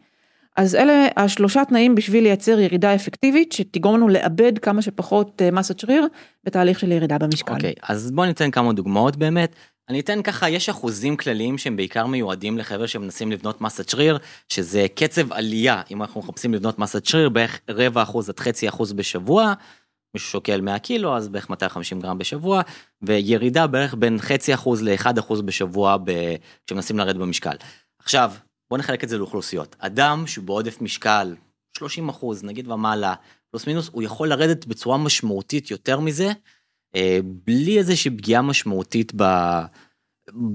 אז 0.58 0.76
אלה 0.76 1.08
השלושה 1.18 1.66
תנאים 1.66 1.96
בשביל 1.96 2.24
לייצר 2.24 2.60
ירידה 2.60 2.96
אפקטיבית 2.96 3.52
שתגרום 3.52 3.96
לנו 3.96 4.08
לאבד 4.08 4.60
כמה 4.60 4.82
שפחות 4.82 5.42
אה, 5.42 5.52
מסת 5.52 5.80
שריר 5.80 6.08
בתהליך 6.44 6.80
של 6.80 6.92
ירידה 6.92 7.18
במשקל. 7.18 7.54
אוקיי, 7.54 7.74
okay, 7.78 7.86
אז 7.90 8.12
בוא 8.12 8.26
ניתן 8.26 8.52
כמה 8.52 8.74
דוגמאות 8.74 9.16
באמת. 9.16 9.56
אני 9.90 10.00
אתן 10.00 10.22
ככה, 10.22 10.50
יש 10.50 10.70
אחוזים 10.70 11.18
כלליים 11.18 11.58
שהם 11.58 11.76
בעיקר 11.76 12.06
מיועדים 12.06 12.58
לחבר'ה 12.58 12.88
שמנסים 12.88 13.32
לבנות 13.32 13.62
מסת 13.62 13.90
שריר, 13.90 14.18
שזה 14.50 14.86
קצב 14.96 15.34
עלייה, 15.34 15.82
אם 15.92 16.02
אנחנו 16.02 16.22
מחפשים 16.22 16.54
לבנות 16.54 16.80
מסת 16.80 17.06
שריר, 17.06 17.30
בערך 17.30 17.60
רבע 17.70 18.04
אחוז 18.04 18.30
עד 18.30 18.40
חצי 18.40 18.70
אחוז 18.70 18.94
בשבוע, 18.94 19.54
מי 20.14 20.20
ששוקל 20.20 20.62
100 20.62 20.80
קילו, 20.80 21.18
אז 21.18 21.28
בערך 21.28 21.50
250 21.50 22.02
גרם 22.02 22.18
בשבוע, 22.18 22.62
וירידה 23.02 23.68
בערך 23.68 23.96
בין 24.00 24.20
חצי 24.20 24.54
אחוז 24.54 24.84
לאחד 24.84 25.18
אחוז 25.18 25.42
בשבוע 25.42 25.98
ב... 26.04 26.36
כשמנסים 26.68 26.98
לרדת 26.98 27.16
במשקל. 27.16 27.56
עכשיו, 28.00 28.32
בוא 28.70 28.78
נחלק 28.78 29.04
את 29.04 29.10
זה 29.10 29.18
לאוכלוסיות. 29.18 29.76
אדם 29.80 30.28
שהוא 30.28 30.46
בעודף 30.46 30.82
משקל 30.82 31.36
30 31.78 32.10
אחוז, 32.10 32.44
נגיד 32.44 32.68
ומעלה, 32.68 33.14
פלוס 33.52 33.68
מינוס, 33.68 33.90
הוא 33.92 34.04
יכול 34.04 34.28
לרדת 34.30 34.66
בצורה 34.66 34.98
משמעותית 34.98 35.72
יותר 35.72 36.00
מזה, 36.00 36.32
אה, 36.96 37.20
בלי 37.24 37.78
איזושהי 37.78 38.12
פגיעה 38.12 38.42
משמעותית 38.42 39.12
ב... 39.16 39.24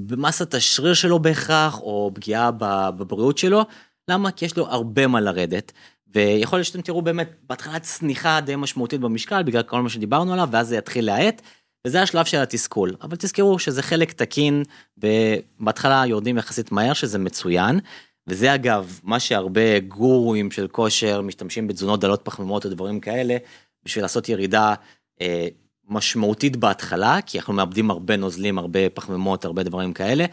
במסת 0.07 0.55
השריר 0.55 0.95
שלו 0.95 1.19
בהכרח, 1.19 1.81
או 1.81 2.11
פגיעה 2.15 2.51
בבריאות 2.97 3.39
שלו. 3.39 3.63
למה? 4.09 4.31
כי 4.31 4.45
יש 4.45 4.57
לו 4.57 4.67
הרבה 4.67 5.07
מה 5.07 5.21
לרדת. 5.21 5.73
ויכול 6.15 6.59
להיות 6.59 6.67
שאתם 6.67 6.81
תראו 6.81 7.03
באמת 7.03 7.31
בהתחלה 7.43 7.79
צניחה 7.79 8.41
די 8.41 8.57
משמעותית 8.57 9.01
במשקל 9.01 9.43
בגלל 9.43 9.63
כל 9.63 9.83
מה 9.83 9.89
שדיברנו 9.89 10.33
עליו 10.33 10.49
ואז 10.53 10.69
זה 10.69 10.77
יתחיל 10.77 11.07
להאט. 11.07 11.43
וזה 11.87 12.03
השלב 12.03 12.25
של 12.25 12.39
התסכול 12.39 12.95
אבל 13.03 13.17
תזכרו 13.17 13.59
שזה 13.59 13.83
חלק 13.83 14.13
תקין 14.13 14.63
ובהתחלה 14.99 16.03
יורדים 16.07 16.39
יחסית 16.39 16.73
מהר 16.73 16.93
שזה 16.93 17.19
מצוין. 17.19 17.81
וזה 18.27 18.55
אגב 18.55 19.01
מה 19.03 19.21
שהרבה 19.21 19.81
גורואים 19.81 20.51
של 20.51 20.69
כושר 20.69 21.21
משתמשים 21.21 21.69
בתזונות 21.69 22.01
דלות 22.01 22.21
פחמימות 22.25 22.65
או 22.65 22.71
דברים 22.71 23.01
כאלה 23.01 23.37
בשביל 23.85 24.05
לעשות 24.05 24.29
ירידה 24.29 24.75
אה, 25.21 25.49
משמעותית 25.89 26.57
בהתחלה 26.57 27.19
כי 27.27 27.39
אנחנו 27.39 27.53
מאבדים 27.53 27.91
הרבה 27.91 28.17
נוזלים 28.17 28.59
הרבה 28.59 28.91
פחמימות 28.91 29.45
הרבה 29.45 29.63
דברים 29.63 29.93
כאלה. 29.93 30.25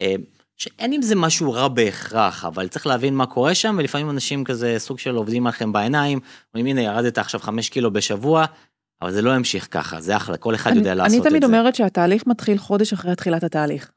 אה, 0.00 0.14
שאין 0.56 0.92
עם 0.92 1.02
זה 1.02 1.16
משהו 1.16 1.52
רע 1.52 1.68
בהכרח 1.68 2.44
אבל 2.44 2.68
צריך 2.68 2.86
להבין 2.86 3.14
מה 3.14 3.26
קורה 3.26 3.54
שם 3.54 3.74
ולפעמים 3.78 4.10
אנשים 4.10 4.44
כזה 4.44 4.78
סוג 4.78 4.98
של 4.98 5.14
עובדים 5.14 5.46
עליכם 5.46 5.72
בעיניים 5.72 6.20
אומרים 6.54 6.66
הנה 6.66 6.82
ירדת 6.82 7.18
עכשיו 7.18 7.40
חמש 7.40 7.68
קילו 7.68 7.92
בשבוע 7.92 8.44
אבל 9.02 9.12
זה 9.12 9.22
לא 9.22 9.36
ימשיך 9.36 9.68
ככה, 9.70 10.00
זה 10.00 10.16
אחלה, 10.16 10.36
כל 10.36 10.54
אחד 10.54 10.70
אני, 10.70 10.78
יודע 10.78 10.94
לעשות 10.94 11.06
את 11.06 11.22
זה. 11.22 11.28
אני 11.28 11.30
תמיד 11.30 11.44
אומרת 11.44 11.74
שהתהליך 11.74 12.26
מתחיל 12.26 12.58
חודש 12.58 12.92
אחרי 12.92 13.16
תחילת 13.16 13.44
התהליך. 13.44 13.90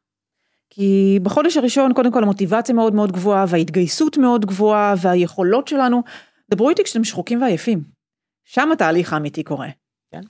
כי 0.69 1.19
בחודש 1.23 1.57
הראשון, 1.57 1.93
קודם 1.93 2.11
כל 2.11 2.23
המוטיבציה 2.23 2.75
מאוד 2.75 2.93
מאוד 2.93 3.11
גבוהה, 3.11 3.45
וההתגייסות 3.49 4.17
מאוד 4.17 4.45
גבוהה, 4.45 4.95
והיכולות 5.01 5.67
שלנו, 5.67 6.03
דברו 6.51 6.69
איתי 6.69 6.83
כשאתם 6.83 7.03
שחוקים 7.03 7.41
ועייפים. 7.41 7.83
שם 8.43 8.71
התהליך 8.71 9.13
האמיתי 9.13 9.43
קורה. 9.43 9.69
כן. 10.11 10.21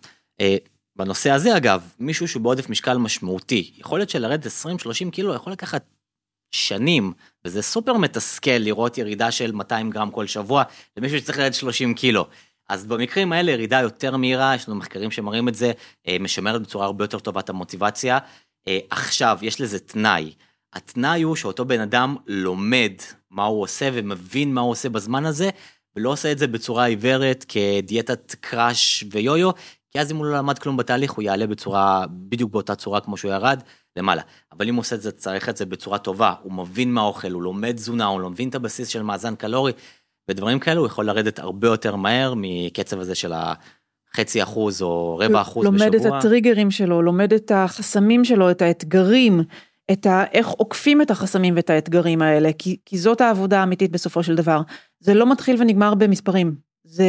אה, 0.42 0.58
בנושא 0.96 1.32
הזה 1.32 1.58
אגב, 1.58 1.94
מישהו 2.00 2.28
שהוא 2.28 2.44
בעודף 2.44 2.70
משקל 2.70 2.98
משמעותי, 2.98 3.74
יכולת 3.78 4.10
של 4.10 4.20
לרדת 4.20 4.46
20-30 4.46 5.12
קילו 5.12 5.36
יכול 5.36 5.54
לקחת 5.54 5.84
שנים, 6.52 7.14
וזה 7.46 7.62
סופר 7.62 7.94
מתסכל 7.94 8.52
לראות 8.52 8.98
ירידה 8.98 9.32
של 9.32 9.52
200 9.52 9.90
גרם 9.90 10.12
כל 10.12 10.28
שבוע, 10.28 10.64
למישהו 10.98 11.18
שצריך 11.18 11.40
לרדת 11.40 11.54
30 11.54 11.94
קילו. 11.94 12.28
אז 12.70 12.86
במקרים 12.86 13.34
האלה 13.34 13.52
ירידה 13.52 13.80
יותר 13.80 14.18
מהירה, 14.18 14.56
יש 14.56 14.70
לנו 14.70 14.78
מחקרים 14.78 15.12
שמראים 15.12 15.50
את 15.50 15.56
זה, 15.56 15.72
אה, 16.08 16.18
משמרת 16.20 16.62
בצורה 16.62 16.86
הרבה 16.86 17.04
יותר 17.04 17.20
טובה 17.20 17.40
את 17.40 17.50
המוטיבציה. 17.50 18.18
אה, 18.68 18.80
עכשיו, 18.90 19.40
יש 19.42 19.62
לזה 19.62 19.80
תנאי. 19.80 20.34
התנאי 20.74 21.22
הוא 21.22 21.36
שאותו 21.36 21.66
בן 21.66 21.80
אדם 21.80 22.16
לומד 22.28 22.92
מה 23.32 23.44
הוא 23.44 23.62
עושה 23.62 23.90
ומבין 23.94 24.54
מה 24.54 24.62
הוא 24.62 24.72
עושה 24.72 24.90
בזמן 24.90 25.26
הזה, 25.26 25.50
ולא 25.96 26.10
עושה 26.10 26.32
את 26.32 26.38
זה 26.38 26.48
בצורה 26.48 26.86
עיוורת 26.86 27.46
כדיאטת 27.48 28.36
קראש 28.40 29.04
ויו-יו, 29.12 29.52
כי 29.92 30.00
אז 30.00 30.12
אם 30.12 30.18
הוא 30.18 30.26
לא 30.26 30.38
למד 30.38 30.60
כלום 30.60 30.78
בתהליך 30.78 31.12
הוא 31.12 31.24
יעלה 31.24 31.48
בצורה, 31.48 32.06
בדיוק 32.10 32.52
באותה 32.52 32.76
צורה 32.76 33.02
כמו 33.02 33.18
שהוא 33.18 33.32
ירד, 33.32 33.62
למעלה. 33.96 34.22
אבל 34.52 34.68
אם 34.68 34.76
הוא 34.76 34.82
עושה 34.82 34.96
את 34.96 35.02
זה, 35.02 35.12
צריך 35.12 35.50
את 35.50 35.58
זה 35.58 35.66
בצורה 35.66 35.98
טובה, 35.98 36.34
הוא 36.42 36.54
מבין 36.54 36.94
מה 36.94 37.02
האוכל, 37.02 37.32
הוא 37.32 37.44
לומד 37.44 37.76
תזונה, 37.76 38.06
הוא 38.06 38.22
לא 38.22 38.30
מבין 38.30 38.50
את 38.50 38.56
הבסיס 38.56 38.88
של 38.88 39.02
מאזן 39.02 39.36
קלורי, 39.36 39.72
ודברים 40.30 40.60
כאלו 40.60 40.80
הוא 40.82 40.88
יכול 40.88 41.06
לרדת 41.06 41.40
הרבה 41.40 41.68
יותר 41.68 41.96
מהר 41.96 42.34
מקצב 42.38 43.00
הזה 43.00 43.16
של 43.16 43.34
החצי 43.34 44.44
אחוז 44.44 44.82
או 44.82 45.18
רבע 45.18 45.42
אחוז 45.42 45.66
לומד 45.66 45.78
בשבוע. 45.78 45.98
לומד 45.98 46.06
את 46.06 46.14
הטריגרים 46.26 46.72
שלו, 46.72 47.02
לומד 47.02 47.34
את 47.34 47.52
החסמים 47.56 48.26
שלו, 48.26 48.52
את 48.52 48.62
האתגרים, 48.62 49.42
את 49.92 50.06
ה... 50.06 50.24
איך 50.32 50.48
עוקפים 50.48 51.02
את 51.02 51.12
החסמים 51.12 51.56
ואת 51.56 51.70
האתגרים 51.70 52.22
האלה, 52.22 52.50
כי, 52.58 52.78
כי 52.86 52.98
זאת 52.98 53.22
העבודה 53.22 53.60
האמיתית 53.60 53.92
בסופו 53.92 54.24
של 54.24 54.36
דבר. 54.36 54.62
זה 55.00 55.14
לא 55.14 55.32
מתחיל 55.32 55.56
ונגמר 55.60 55.94
במספרים, 55.96 56.56
זה, 56.84 57.06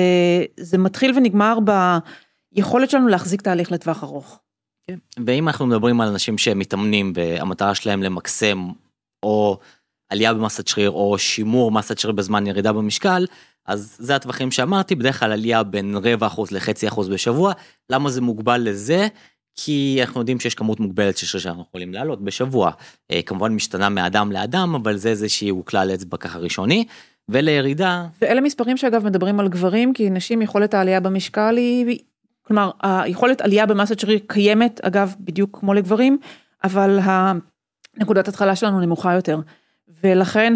זה 0.60 0.78
מתחיל 0.78 1.12
ונגמר 1.16 1.58
ביכולת 2.54 2.90
שלנו 2.90 3.08
להחזיק 3.08 3.42
תהליך 3.42 3.72
לטווח 3.72 4.04
ארוך. 4.04 4.40
כן. 4.86 4.98
ואם 5.26 5.48
אנחנו 5.48 5.66
מדברים 5.66 6.00
על 6.00 6.08
אנשים 6.08 6.38
שמתאמנים 6.38 7.12
והמטרה 7.16 7.74
שלהם 7.74 8.02
למקסם 8.02 8.68
או 9.22 9.58
עלייה 10.08 10.34
במסת 10.34 10.68
שריר 10.68 10.90
או 10.90 11.18
שימור 11.18 11.72
מסת 11.72 11.98
שריר 11.98 12.14
בזמן 12.14 12.46
ירידה 12.46 12.72
במשקל, 12.72 13.26
אז 13.66 13.96
זה 13.98 14.16
הטווחים 14.16 14.50
שאמרתי, 14.50 14.94
בדרך 14.94 15.20
כלל 15.20 15.32
עלייה 15.32 15.62
בין 15.62 15.96
רבע 16.02 16.26
אחוז 16.26 16.50
לחצי 16.50 16.88
אחוז 16.88 17.08
בשבוע. 17.08 17.52
למה 17.90 18.10
זה 18.10 18.20
מוגבל 18.20 18.60
לזה? 18.64 19.08
כי 19.56 19.98
אנחנו 20.00 20.20
יודעים 20.20 20.40
שיש 20.40 20.54
כמות 20.54 20.80
מוגבלת 20.80 21.16
של 21.16 21.26
שריר 21.26 21.42
שאנחנו 21.42 21.64
יכולים 21.68 21.94
לעלות 21.94 22.24
בשבוע. 22.24 22.70
אה, 23.10 23.22
כמובן 23.22 23.52
משתנה 23.52 23.88
מאדם 23.88 24.32
לאדם, 24.32 24.74
אבל 24.74 24.96
זה 24.96 25.08
איזשהו 25.08 25.64
כלל 25.64 25.90
אצבע 25.94 26.16
ככה 26.16 26.38
ראשוני. 26.38 26.84
ולירידה. 27.28 28.06
ואלה 28.22 28.40
מספרים 28.40 28.76
שאגב 28.76 29.04
מדברים 29.04 29.40
על 29.40 29.48
גברים, 29.48 29.92
כי 29.92 30.10
נשים 30.10 30.42
יכולת 30.42 30.74
העלייה 30.74 31.00
במשקל 31.00 31.56
היא, 31.56 31.98
כלומר, 32.42 32.70
היכולת 32.82 33.40
עלייה 33.40 33.66
במסת 33.66 33.98
שריר 34.00 34.18
קיימת, 34.26 34.80
אגב, 34.80 35.14
בדיוק 35.20 35.58
כמו 35.60 35.74
לגברים, 35.74 36.18
אבל 36.64 36.98
הנקודת 37.02 38.28
התחלה 38.28 38.56
שלנו 38.56 38.80
נמוכה 38.80 39.14
יותר. 39.14 39.40
ולכן 40.04 40.54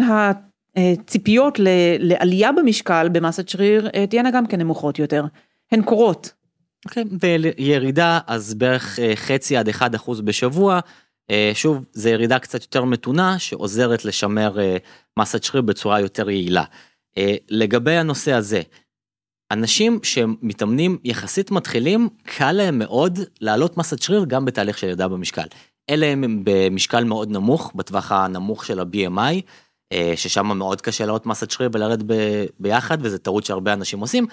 הציפיות 0.75 1.59
לעלייה 1.99 2.51
במשקל 2.51 3.09
במסת 3.09 3.49
שריר 3.49 3.89
אה, 3.95 4.07
תהיינה 4.07 4.31
גם 4.31 4.47
כן 4.47 4.61
נמוכות 4.61 4.99
יותר. 4.99 5.25
הן 5.71 5.81
קורות. 5.81 6.33
Okay, 6.87 6.89
אוקיי, 6.89 7.03
וירידה 7.57 8.19
אז 8.27 8.53
בערך 8.53 8.99
אה, 8.99 9.15
חצי 9.15 9.57
עד 9.57 9.67
אחד 9.67 9.95
אחוז 9.95 10.21
בשבוע. 10.21 10.79
אה, 11.31 11.51
שוב, 11.53 11.85
זו 11.93 12.09
ירידה 12.09 12.39
קצת 12.39 12.61
יותר 12.61 12.83
מתונה 12.83 13.39
שעוזרת 13.39 14.05
לשמר 14.05 14.57
מסת 15.19 15.43
שריר 15.43 15.61
בצורה 15.61 15.99
יותר 15.99 16.29
יעילה. 16.29 16.63
לגבי 17.49 17.97
הנושא 17.97 18.33
הזה, 18.33 18.61
אנשים 19.51 19.99
שמתאמנים 20.03 20.97
יחסית 21.03 21.51
מתחילים, 21.51 22.09
קל 22.23 22.51
להם 22.51 22.79
מאוד 22.79 23.19
לעלות 23.41 23.77
מסת 23.77 24.01
שריר 24.01 24.25
גם 24.25 24.45
בתהליך 24.45 24.77
של 24.77 24.87
ירידה 24.87 25.07
במשקל. 25.07 25.45
אלה 25.89 26.05
הם 26.05 26.41
במשקל 26.43 27.03
מאוד 27.03 27.31
נמוך, 27.31 27.71
בטווח 27.75 28.11
הנמוך 28.11 28.65
של 28.65 28.79
ה-BMI, 28.79 29.41
אה, 29.91 30.13
ששם 30.15 30.47
מאוד 30.57 30.81
קשה 30.81 31.05
לעלות 31.05 31.25
מסת 31.25 31.51
שריר 31.51 31.69
ולרדת 31.73 32.03
ב- 32.05 32.45
ביחד, 32.59 32.97
וזה 33.01 33.17
טעות 33.17 33.45
שהרבה 33.45 33.73
אנשים 33.73 33.99
עושים. 33.99 34.27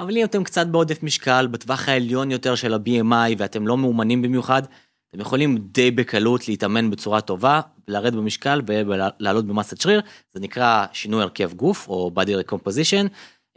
אבל 0.00 0.16
אם 0.16 0.24
אתם 0.24 0.44
קצת 0.44 0.66
בעודף 0.66 1.02
משקל, 1.02 1.46
בטווח 1.46 1.88
העליון 1.88 2.30
יותר 2.30 2.54
של 2.54 2.74
ה-BMI, 2.74 3.34
ואתם 3.38 3.66
לא 3.66 3.76
מאומנים 3.76 4.22
במיוחד, 4.22 4.62
אתם 5.10 5.20
יכולים 5.20 5.58
די 5.58 5.90
בקלות 5.90 6.48
להתאמן 6.48 6.90
בצורה 6.90 7.20
טובה, 7.20 7.60
לרדת 7.88 8.12
במשקל 8.12 8.62
ולעלות 8.66 9.46
במסת 9.46 9.80
שריר, 9.80 10.00
זה 10.32 10.40
נקרא 10.40 10.86
שינוי 10.92 11.22
הרכב 11.22 11.52
גוף, 11.52 11.88
או 11.88 12.10
body 12.16 12.50
recomposition, 12.50 13.08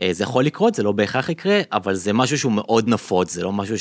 אה, 0.01 0.13
זה 0.13 0.23
יכול 0.23 0.43
לקרות, 0.43 0.75
זה 0.75 0.83
לא 0.83 0.91
בהכרח 0.91 1.29
יקרה, 1.29 1.61
אבל 1.71 1.95
זה 1.95 2.13
משהו 2.13 2.37
שהוא 2.37 2.51
מאוד 2.51 2.87
נפוץ, 2.89 3.33
זה 3.33 3.43
לא 3.43 3.51
משהו 3.51 3.75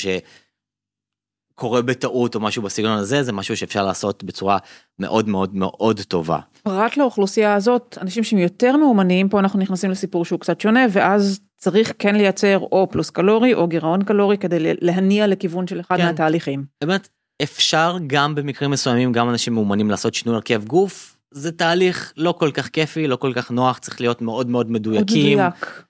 שקורה 1.56 1.82
בטעות 1.82 2.34
או 2.34 2.40
משהו 2.40 2.62
בסגנון 2.62 2.98
הזה, 2.98 3.22
זה 3.22 3.32
משהו 3.32 3.56
שאפשר 3.56 3.86
לעשות 3.86 4.24
בצורה 4.24 4.58
מאוד 4.98 5.28
מאוד 5.28 5.54
מאוד 5.54 6.00
טובה. 6.00 6.38
פרט 6.62 6.96
לאוכלוסייה 6.96 7.54
הזאת, 7.54 7.98
אנשים 8.00 8.24
שהם 8.24 8.38
יותר 8.38 8.76
מאומנים, 8.76 9.28
פה 9.28 9.40
אנחנו 9.40 9.58
נכנסים 9.58 9.90
לסיפור 9.90 10.24
שהוא 10.24 10.40
קצת 10.40 10.60
שונה, 10.60 10.80
ואז 10.92 11.40
צריך 11.56 11.92
כן 11.98 12.14
לייצר 12.14 12.58
או 12.58 12.88
פלוס 12.90 13.10
קלורי 13.10 13.54
או 13.54 13.66
גירעון 13.66 14.04
קלורי 14.04 14.38
כדי 14.38 14.58
להניע 14.60 15.26
לכיוון 15.26 15.66
של 15.66 15.80
אחד 15.80 15.96
כן. 15.96 16.06
מהתהליכים. 16.06 16.64
באמת, 16.84 17.08
אפשר 17.42 17.96
גם 18.06 18.34
במקרים 18.34 18.70
מסוימים, 18.70 19.12
גם 19.12 19.30
אנשים 19.30 19.54
מאומנים 19.54 19.90
לעשות 19.90 20.14
שינוי 20.14 20.34
הרכב 20.36 20.64
גוף, 20.64 21.16
זה 21.30 21.52
תהליך 21.52 22.12
לא 22.16 22.34
כל 22.38 22.50
כך 22.50 22.68
כיפי, 22.68 23.06
לא 23.06 23.16
כל 23.16 23.32
כך 23.34 23.50
נוח, 23.50 23.78
צריך 23.78 24.00
להיות 24.00 24.22
מאוד 24.22 24.50
מאוד 24.50 24.70
מדויקים. 24.70 25.38
מדויק. 25.38 25.84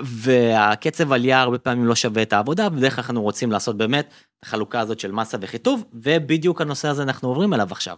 והקצב 0.00 1.12
עלייה 1.12 1.40
הרבה 1.40 1.58
פעמים 1.58 1.84
לא 1.84 1.94
שווה 1.94 2.22
את 2.22 2.32
העבודה, 2.32 2.66
ובדרך 2.66 2.94
כלל 2.94 3.04
אנחנו 3.04 3.22
רוצים 3.22 3.52
לעשות 3.52 3.76
באמת 3.76 4.06
את 4.06 4.44
החלוקה 4.44 4.80
הזאת 4.80 5.00
של 5.00 5.12
מסה 5.12 5.38
וחיטוב, 5.40 5.84
ובדיוק 5.92 6.60
הנושא 6.60 6.88
הזה 6.88 7.02
אנחנו 7.02 7.28
עוברים 7.28 7.54
אליו 7.54 7.68
עכשיו. 7.70 7.96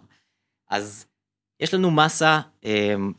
אז 0.70 1.06
יש 1.60 1.74
לנו 1.74 1.90
מסה, 1.90 2.40
אמ, 2.64 3.12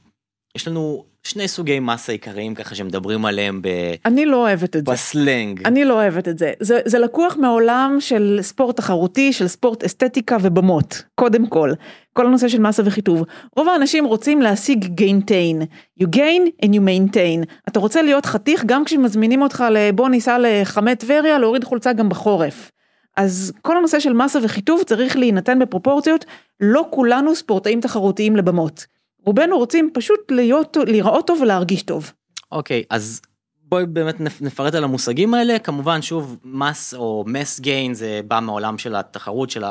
יש 0.55 0.67
לנו 0.67 1.03
שני 1.23 1.47
סוגי 1.47 1.79
מסה 1.79 2.11
עיקריים 2.11 2.55
ככה 2.55 2.75
שמדברים 2.75 3.25
עליהם 3.25 3.61
ב... 3.61 3.67
אני 4.05 4.25
לא 4.25 4.37
אוהבת 4.37 4.75
את 4.75 4.83
בסלנג. 4.83 5.59
זה. 5.59 5.67
אני 5.67 5.85
לא 5.85 5.93
אוהבת 5.93 6.27
את 6.27 6.37
זה. 6.37 6.51
זה. 6.59 6.79
זה 6.85 6.99
לקוח 6.99 7.35
מעולם 7.35 7.97
של 7.99 8.39
ספורט 8.41 8.77
תחרותי, 8.77 9.33
של 9.33 9.47
ספורט 9.47 9.83
אסתטיקה 9.83 10.37
ובמות, 10.41 11.03
קודם 11.15 11.47
כל. 11.47 11.71
כל 12.13 12.25
הנושא 12.25 12.47
של 12.47 12.59
מסה 12.59 12.83
וחיטוב. 12.85 13.23
רוב 13.57 13.69
האנשים 13.69 14.05
רוצים 14.05 14.41
להשיג 14.41 14.85
גיינטיין. 14.85 15.61
You 16.01 16.05
gain 16.05 16.65
and 16.65 16.69
you 16.69 16.79
maintain. 16.79 17.45
אתה 17.69 17.79
רוצה 17.79 18.01
להיות 18.01 18.25
חתיך 18.25 18.63
גם 18.65 18.85
כשמזמינים 18.85 19.41
אותך 19.41 19.63
לבוא 19.71 20.09
ניסע 20.09 20.37
לחמי 20.41 20.95
טבריה, 20.95 21.39
להוריד 21.39 21.63
חולצה 21.63 21.93
גם 21.93 22.09
בחורף. 22.09 22.71
אז 23.17 23.53
כל 23.61 23.77
הנושא 23.77 23.99
של 23.99 24.13
מסה 24.13 24.39
וחיטוב 24.43 24.83
צריך 24.83 25.17
להינתן 25.17 25.59
בפרופורציות, 25.59 26.25
לא 26.59 26.85
כולנו 26.89 27.35
ספורטאים 27.35 27.81
תחרותיים 27.81 28.35
לבמות. 28.35 28.85
רובנו 29.25 29.57
רוצים 29.57 29.89
פשוט 29.93 30.31
להיות, 30.31 30.77
להיראות 30.87 31.27
טוב 31.27 31.41
ולהרגיש 31.41 31.83
טוב. 31.83 32.11
אוקיי, 32.51 32.81
okay, 32.81 32.85
אז 32.89 33.21
בואי 33.63 33.85
באמת 33.85 34.21
נפרט 34.41 34.75
על 34.75 34.83
המושגים 34.83 35.33
האלה, 35.33 35.59
כמובן 35.59 36.01
שוב 36.01 36.37
mass 36.43 36.93
או 36.93 37.23
mass 37.27 37.59
gain 37.59 37.93
זה 37.93 38.21
בא 38.27 38.39
מעולם 38.39 38.77
של 38.77 38.95
התחרות 38.95 39.49
של 39.49 39.63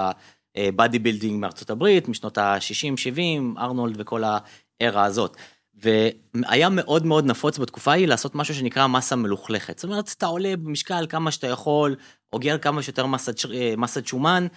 ה 0.56 0.65
body 0.65 0.98
building 0.98 1.40
מארצות 1.40 1.70
הברית, 1.70 2.08
משנות 2.08 2.38
ה-60-70, 2.38 3.58
ארנולד 3.58 3.94
וכל 3.98 4.22
ה 4.80 4.86
era 4.86 5.04
הזאת. 5.04 5.36
והיה 5.74 6.68
מאוד 6.68 7.06
מאוד 7.06 7.26
נפוץ 7.26 7.58
בתקופה 7.58 7.90
ההיא 7.92 8.06
לעשות 8.06 8.34
משהו 8.34 8.54
שנקרא 8.54 8.86
מסה 8.86 9.16
מלוכלכת. 9.16 9.78
זאת 9.78 9.84
אומרת, 9.84 10.14
אתה 10.18 10.26
עולה 10.26 10.56
במשקל 10.56 11.06
כמה 11.08 11.30
שאתה 11.30 11.46
יכול, 11.46 11.96
אוגר 12.32 12.58
כמה 12.58 12.82
שיותר 12.82 13.06
מסת, 13.06 13.34
מסת 13.76 14.06
שומן, 14.06 14.46
אה, 14.52 14.56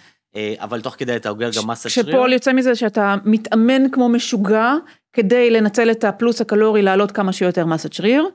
אבל 0.58 0.80
תוך 0.80 0.94
כדי 0.98 1.16
אתה 1.16 1.28
אוגר 1.28 1.50
גם 1.56 1.70
מסת 1.70 1.90
שריר. 1.90 2.06
שפועל 2.06 2.32
יוצא 2.32 2.52
מזה 2.52 2.74
שאתה 2.74 3.14
מתאמן 3.24 3.90
כמו 3.92 4.08
משוגע, 4.08 4.72
כדי 5.12 5.50
לנצל 5.50 5.90
את 5.90 6.04
הפלוס 6.04 6.40
הקלורי 6.40 6.82
לעלות 6.82 7.12
כמה 7.12 7.32
שיותר 7.32 7.66
מסת 7.66 7.92
שריר, 7.92 8.28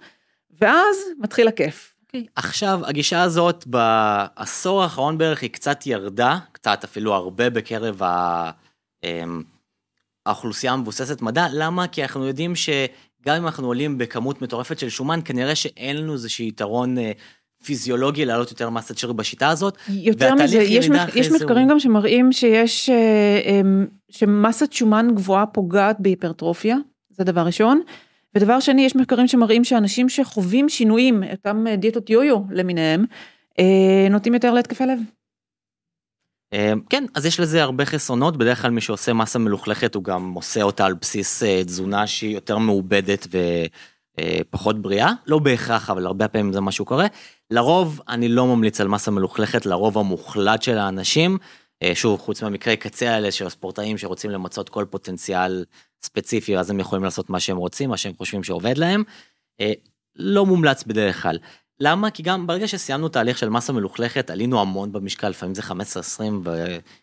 ואז 0.62 0.98
מתחיל 1.20 1.48
הכיף. 1.48 1.96
Okay. 1.96 2.00
אוקיי. 2.08 2.26
עכשיו, 2.36 2.80
הגישה 2.86 3.22
הזאת 3.22 3.68
בעשור 3.68 4.84
האחרון 4.84 5.18
בערך 5.18 5.42
היא 5.42 5.50
קצת 5.50 5.88
ירדה, 5.88 6.38
קצת 6.52 6.84
אפילו 6.84 7.14
הרבה 7.14 7.50
בקרב 7.50 8.04
ה... 8.04 8.52
אמ, 9.04 9.44
האוכלוסייה 10.26 10.74
המבוססת 10.74 11.22
מדע, 11.22 11.48
למה? 11.54 11.88
כי 11.88 12.04
אנחנו 12.04 12.26
יודעים 12.26 12.56
שגם 12.56 13.36
אם 13.38 13.46
אנחנו 13.46 13.68
עולים 13.68 13.98
בכמות 13.98 14.42
מטורפת 14.42 14.80
של 14.80 14.90
שומן, 14.90 15.20
כנראה 15.26 15.56
שאין 15.56 15.98
לנו 15.98 16.14
איזשהו 16.14 16.44
יתרון 16.46 16.98
אה, 16.98 17.12
פיזיולוגי 17.64 18.26
להעלות 18.26 18.52
יותר 18.52 18.70
מסת 18.70 18.98
שריר 18.98 19.14
בשיטה 19.14 19.50
הזאת. 19.50 19.78
יותר 19.90 20.36
מזה, 20.36 20.58
יש, 20.58 20.90
מח, 20.90 21.16
יש 21.16 21.32
מחקרים 21.32 21.64
הוא... 21.64 21.70
גם 21.70 21.80
שמראים 21.80 22.32
שיש, 22.32 22.90
אה, 22.90 23.42
אמ, 23.46 23.86
שמסת 24.12 24.74
שומן 24.74 25.08
גבוהה 25.16 25.46
פוגעת 25.46 26.00
בהיפרטרופיה, 26.00 26.78
זה 27.10 27.24
דבר 27.24 27.42
ראשון. 27.42 27.82
ודבר 28.36 28.60
שני, 28.60 28.82
יש 28.82 28.96
מחקרים 28.96 29.28
שמראים 29.28 29.64
שאנשים 29.64 30.10
שחווים 30.10 30.70
שינויים, 30.70 31.24
אותם 31.32 31.66
דיאטות 31.78 32.10
יו-יו 32.10 32.40
למיניהם, 32.52 33.06
אה, 33.60 34.08
נוטים 34.10 34.34
יותר 34.34 34.54
להתקפי 34.54 34.84
לב. 34.86 35.00
כן, 36.90 37.04
אז 37.16 37.26
יש 37.26 37.40
לזה 37.40 37.64
הרבה 37.64 37.86
חסרונות, 37.86 38.38
בדרך 38.38 38.62
כלל 38.62 38.72
מי 38.72 38.82
שעושה 38.82 39.14
מסה 39.14 39.40
מלוכלכת 39.40 39.96
הוא 39.96 40.04
גם 40.04 40.34
עושה 40.34 40.62
אותה 40.62 40.86
על 40.86 40.94
בסיס 40.94 41.44
תזונה 41.66 42.08
שהיא 42.08 42.36
יותר 42.36 42.58
מעובדת 42.58 43.28
ופחות 44.22 44.82
בריאה, 44.82 45.12
לא 45.28 45.40
בהכרח, 45.40 45.90
אבל 45.90 46.06
הרבה 46.06 46.28
פעמים 46.28 46.54
זה 46.54 46.62
מה 46.62 46.72
שהוא 46.72 46.88
קורה. 46.88 47.08
לרוב 47.52 48.02
אני 48.08 48.30
לא 48.30 48.48
ממליץ 48.48 48.82
על 48.82 48.88
מסה 48.88 49.12
מלוכלכת, 49.12 49.66
לרוב 49.66 49.98
המוחלט 49.98 50.62
של 50.62 50.78
האנשים, 50.78 51.38
אה, 51.84 51.92
שוב, 51.96 52.20
חוץ 52.20 52.44
מהמקרי 52.44 52.78
קצה 52.78 53.14
האלה 53.14 53.32
של 53.32 53.48
הספורטאים 53.48 53.98
שרוצים 53.98 54.32
למצות 54.32 54.70
כל 54.70 54.86
פוטנציאל 54.90 55.66
ספציפי, 56.04 56.58
אז 56.58 56.70
הם 56.70 56.80
יכולים 56.80 57.04
לעשות 57.04 57.30
מה 57.30 57.40
שהם 57.40 57.58
רוצים, 57.58 57.90
מה 57.90 57.98
שהם 57.98 58.14
חושבים 58.18 58.44
שעובד 58.44 58.78
להם, 58.78 59.04
אה, 59.62 59.74
לא 60.16 60.46
מומלץ 60.46 60.84
בדרך 60.84 61.22
כלל. 61.22 61.38
למה? 61.80 62.12
כי 62.12 62.24
גם 62.24 62.48
ברגע 62.48 62.68
שסיימנו 62.68 63.10
תהליך 63.10 63.38
של 63.38 63.50
מסה 63.50 63.74
מלוכלכת, 63.74 64.30
עלינו 64.30 64.62
המון 64.62 64.92
במשקל, 64.92 65.30
לפעמים 65.30 65.56
זה 65.56 65.62
15-20 65.62 66.50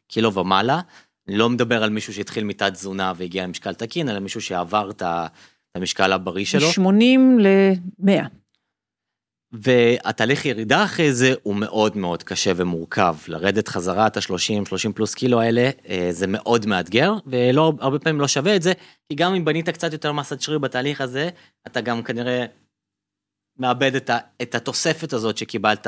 קילו 0.09 0.34
ומעלה. 0.34 0.80
אני 1.28 1.36
לא 1.36 1.50
מדבר 1.50 1.82
על 1.82 1.90
מישהו 1.90 2.14
שהתחיל 2.14 2.44
מתת 2.44 2.72
תזונה 2.72 3.12
והגיע 3.16 3.42
למשקל 3.42 3.74
תקין, 3.74 4.09
אלא 4.09 4.18
מישהו 4.18 4.40
שעבר 4.40 4.90
את 4.90 5.02
המשקל 5.77 6.12
הבריא 6.12 6.45
שלו. 6.45 6.70
80 6.70 7.39
ל-100. 7.39 8.29
והתהליך 9.53 10.45
ירידה 10.45 10.85
אחרי 10.85 11.12
זה 11.12 11.35
הוא 11.43 11.57
מאוד 11.57 11.97
מאוד 11.97 12.22
קשה 12.22 12.53
ומורכב. 12.57 13.16
לרדת 13.29 13.68
חזרה 13.68 14.07
את 14.07 14.16
ה-30, 14.16 14.68
30 14.68 14.93
פלוס 14.93 15.14
קילו 15.14 15.41
האלה, 15.41 15.70
אה, 15.89 16.09
זה 16.11 16.27
מאוד 16.27 16.66
מאתגר, 16.66 17.12
ולא, 17.27 17.72
הרבה 17.81 17.99
פעמים 17.99 18.20
לא 18.20 18.29
שווה 18.29 18.57
את 18.57 18.62
זה, 18.62 18.72
כי 19.09 19.14
גם 19.14 19.35
אם 19.35 19.45
בנית 19.45 19.68
קצת 19.68 19.93
יותר 19.93 20.12
מסת 20.12 20.41
שריר 20.41 20.59
בתהליך 20.59 21.01
הזה, 21.01 21.29
אתה 21.66 21.81
גם 21.81 22.03
כנראה 22.03 22.45
מאבד 23.59 23.95
את, 23.95 24.11
ה, 24.11 24.18
את 24.43 24.55
התוספת 24.55 25.12
הזאת 25.12 25.37
שקיבלת 25.37 25.87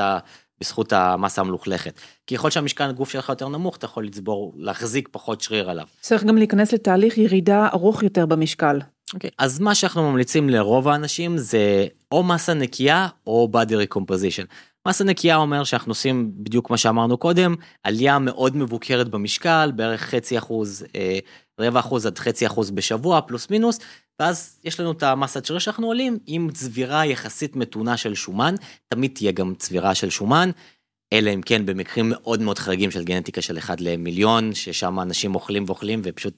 בזכות 0.61 0.93
המסה 0.93 1.41
המלוכלכת. 1.41 2.01
כי 2.27 2.37
ככל 2.37 2.51
שהמשקל 2.51 2.85
הגוף 2.85 3.11
שלך 3.11 3.29
יותר 3.29 3.49
נמוך, 3.49 3.77
אתה 3.77 3.85
יכול 3.85 4.07
לצבור, 4.07 4.55
להחזיק 4.57 5.09
פחות 5.13 5.41
שריר 5.41 5.71
עליו. 5.71 5.87
צריך 6.01 6.25
גם 6.25 6.37
להיכנס 6.37 6.73
לתהליך 6.73 7.19
ירידה 7.19 7.69
ארוך 7.75 8.03
יותר 8.03 8.27
במשקל. 8.27 8.81
אוקיי, 9.15 9.31
okay, 9.31 9.35
אז 9.39 9.61
מה 9.61 9.75
שאנחנו 9.75 10.11
ממליצים 10.11 10.49
לרוב 10.49 10.89
האנשים 10.89 11.39
זה 11.39 11.87
או 12.13 12.23
מסה 12.23 12.55
נקייה 12.55 13.09
או 13.27 13.49
body 13.53 13.95
recomposition. 13.95 14.47
מסה 14.89 15.05
נקייה 15.05 15.37
אומר 15.37 15.65
שאנחנו 15.65 15.91
עושים 15.91 16.31
בדיוק 16.37 16.71
מה 16.71 16.77
שאמרנו 16.77 17.17
קודם, 17.17 17.55
עלייה 17.83 18.19
מאוד 18.19 18.57
מבוקרת 18.57 19.09
במשקל, 19.09 19.73
בערך 19.77 20.01
חצי 20.01 20.39
אחוז, 20.39 20.85
אה, 20.97 21.19
רבע 21.61 21.81
אחוז 21.81 22.07
עד 22.07 22.19
חצי 22.19 22.47
אחוז 22.47 22.71
בשבוע, 22.71 23.21
פלוס 23.21 23.51
מינוס, 23.51 23.79
ואז 24.21 24.61
יש 24.65 24.81
לנו 24.81 24.93
את 24.93 25.03
המסת 25.03 25.45
שריר 25.45 25.59
שאנחנו 25.59 25.87
עולים 25.87 26.19
עם 26.27 26.51
צבירה 26.51 27.07
יחסית 27.07 27.57
מתונה 27.57 27.97
של 27.97 28.15
שומן, 28.15 28.55
תמיד 28.89 29.11
תהיה 29.15 29.33
גם 29.33 29.55
צבירה 29.55 29.95
של 29.95 30.11
שומן, 30.11 30.51
אלא 31.13 31.31
אם 31.35 31.41
כן 31.43 31.67
במקרים 31.67 32.09
מאוד 32.09 32.43
מאוד 32.43 32.59
חריגים 32.59 32.91
של 32.91 33.05
גנטיקה 33.05 33.43
של 33.43 33.59
אחד 33.59 33.81
למיליון, 33.81 34.55
ששם 34.55 35.01
אנשים 35.01 35.35
אוכלים 35.35 35.65
ואוכלים 35.67 36.01
ופשוט 36.05 36.35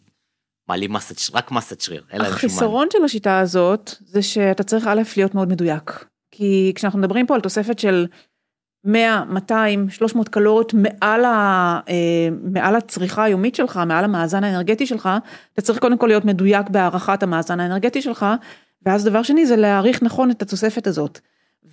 מעלים 0.69 0.93
מסת, 0.93 1.35
רק 1.35 1.51
מסת 1.51 1.81
שריר, 1.81 2.05
להם 2.11 2.19
שומן. 2.25 2.35
החיסרון 2.35 2.89
של 2.93 3.05
השיטה 3.05 3.39
הזאת 3.39 3.95
זה 4.01 4.23
שאתה 4.23 4.63
צריך 4.63 4.87
א' 4.87 5.03
להיות 5.17 5.35
מאוד 5.35 5.49
מדויק. 5.49 6.05
כי 6.35 6.73
כשאנחנו 6.75 6.99
מדברים 6.99 7.27
פה 7.27 7.35
על 7.35 7.41
תוספת 7.41 7.79
של 7.79 8.07
100, 8.85 9.25
200, 9.29 9.91
300 9.91 10.29
קלוריות 10.29 10.75
מעל, 10.75 11.25
ה, 11.25 11.81
אה, 11.89 12.29
מעל 12.43 12.77
הצריכה 12.77 13.25
היומית 13.25 13.55
שלך, 13.55 13.81
מעל 13.87 14.05
המאזן 14.05 14.45
האנרגטי 14.45 14.87
שלך, 14.87 15.09
אתה 15.55 15.63
צריך 15.63 15.79
קודם 15.79 15.99
כל 15.99 16.07
להיות 16.07 16.25
מדויק 16.25 16.69
בהערכת 16.69 17.23
המאזן 17.23 17.61
האנרגטי 17.61 18.03
שלך, 18.03 18.27
ואז 18.87 19.05
דבר 19.05 19.23
שני 19.23 19.47
זה 19.47 19.57
להעריך 19.57 20.03
נכון 20.03 20.31
את 20.31 20.43
התוספת 20.43 20.87
הזאת. 20.87 21.21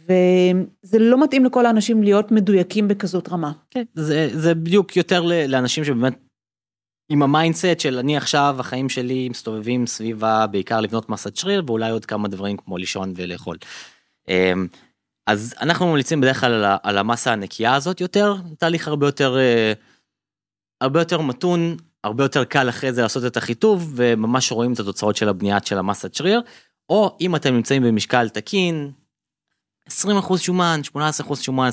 וזה 0.04 1.00
לא 1.00 1.24
מתאים 1.24 1.46
לכל 1.46 1.66
האנשים 1.66 2.04
להיות 2.04 2.32
מדויקים 2.32 2.88
בכזאת 2.88 3.30
רמה. 3.30 3.52
כן, 3.72 3.84
זה, 3.94 4.30
זה 4.34 4.56
בדיוק 4.56 4.98
יותר 4.98 5.22
לאנשים 5.48 5.84
שבאמת 5.84 6.14
עם 7.10 7.24
ה 7.24 7.31
mindset 7.31 7.80
של 7.80 7.98
אני 7.98 8.18
עכשיו 8.18 8.56
החיים 8.60 8.90
שלי 8.90 9.30
מסתובבים 9.30 9.88
סביבה 9.88 10.48
בעיקר 10.48 10.82
לבנות 10.82 11.10
מסת 11.10 11.36
שריר 11.36 11.64
ואולי 11.68 11.92
עוד 11.92 12.06
כמה 12.06 12.28
דברים 12.28 12.58
כמו 12.58 12.78
לישון 12.78 13.14
ולאכול. 13.16 13.58
אז 15.28 15.56
אנחנו 15.62 15.88
ממליצים 15.88 16.22
בדרך 16.22 16.40
כלל 16.40 16.54
על, 16.54 16.78
על 16.84 16.98
המסה 16.98 17.34
הנקייה 17.34 17.76
הזאת 17.76 18.02
יותר, 18.02 18.36
תהליך 18.58 18.88
הרבה 18.88 19.08
יותר, 19.08 19.38
אה, 19.38 19.74
הרבה 20.82 21.02
יותר 21.02 21.22
מתון, 21.22 21.78
הרבה 22.04 22.24
יותר 22.24 22.44
קל 22.44 22.70
אחרי 22.70 22.94
זה 22.94 23.02
לעשות 23.02 23.26
את 23.26 23.38
החיטוב, 23.38 23.94
וממש 23.96 24.52
רואים 24.52 24.74
את 24.74 24.80
התוצאות 24.80 25.16
של 25.16 25.30
הבניית 25.30 25.66
של 25.66 25.78
המסת 25.78 26.14
שריר, 26.14 26.42
או 26.90 27.18
אם 27.22 27.36
אתם 27.36 27.54
נמצאים 27.54 27.84
במשקל 27.84 28.30
תקין, 28.30 28.92
20% 29.90 30.38
שומן, 30.38 30.82
18% 30.96 31.36
שומן, 31.42 31.70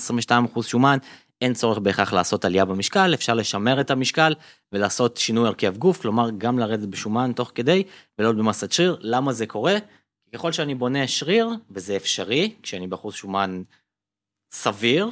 22% 0.57 0.63
שומן, 0.63 0.99
אין 1.41 1.55
צורך 1.55 1.79
בהכרח 1.79 2.13
לעשות 2.13 2.45
עלייה 2.45 2.65
במשקל, 2.65 3.15
אפשר 3.15 3.35
לשמר 3.35 3.81
את 3.81 3.91
המשקל 3.91 4.35
ולעשות 4.73 5.17
שינוי 5.17 5.49
הרכב 5.49 5.77
גוף, 5.77 6.01
כלומר 6.01 6.31
גם 6.39 6.59
לרדת 6.59 6.89
בשומן 6.89 7.33
תוך 7.33 7.53
כדי 7.55 7.83
ולא 8.19 8.33
במסת 8.33 8.73
שריר. 8.73 8.97
למה 9.01 9.33
זה 9.33 9.47
קורה? 9.47 9.77
ככל 10.35 10.53
שאני 10.53 10.75
בונה 10.75 11.09
שריר, 11.09 11.49
וזה 11.71 11.97
אפשרי, 11.97 12.55
כשאני 12.63 12.87
באחוז 12.87 13.15
שומן 13.15 13.63
סביר, 14.53 15.11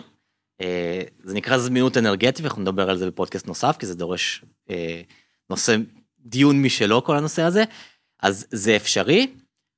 אה, 0.60 1.02
זה 1.22 1.34
נקרא 1.34 1.58
זמינות 1.58 1.96
אנרגטית, 1.96 2.40
ואנחנו 2.40 2.62
נדבר 2.62 2.90
על 2.90 2.98
זה 2.98 3.06
בפודקאסט 3.06 3.46
נוסף, 3.46 3.76
כי 3.78 3.86
זה 3.86 3.94
דורש 3.94 4.44
אה, 4.70 5.02
נושא, 5.50 5.76
דיון 6.20 6.62
משלו, 6.62 7.04
כל 7.04 7.16
הנושא 7.16 7.42
הזה, 7.42 7.64
אז 8.22 8.46
זה 8.50 8.76
אפשרי, 8.76 9.26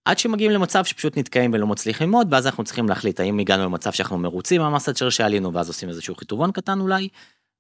עד 0.05 0.19
שמגיעים 0.19 0.51
למצב 0.51 0.85
שפשוט 0.85 1.19
נתקעים 1.19 1.53
ולא 1.53 1.67
מצליחים 1.67 2.07
ללמוד, 2.07 2.29
ואז 2.31 2.47
אנחנו 2.47 2.65
צריכים 2.65 2.89
להחליט 2.89 3.21
האם 3.21 3.39
הגענו 3.39 3.65
למצב 3.65 3.93
שאנחנו 3.93 4.19
מרוצים 4.19 4.61
מהמסת 4.61 4.97
שריר 4.97 5.11
שעלינו, 5.11 5.55
ואז 5.55 5.69
עושים 5.69 5.89
איזשהו 5.89 6.15
חיתובון 6.15 6.53
קטן 6.53 6.81
אולי, 6.81 7.09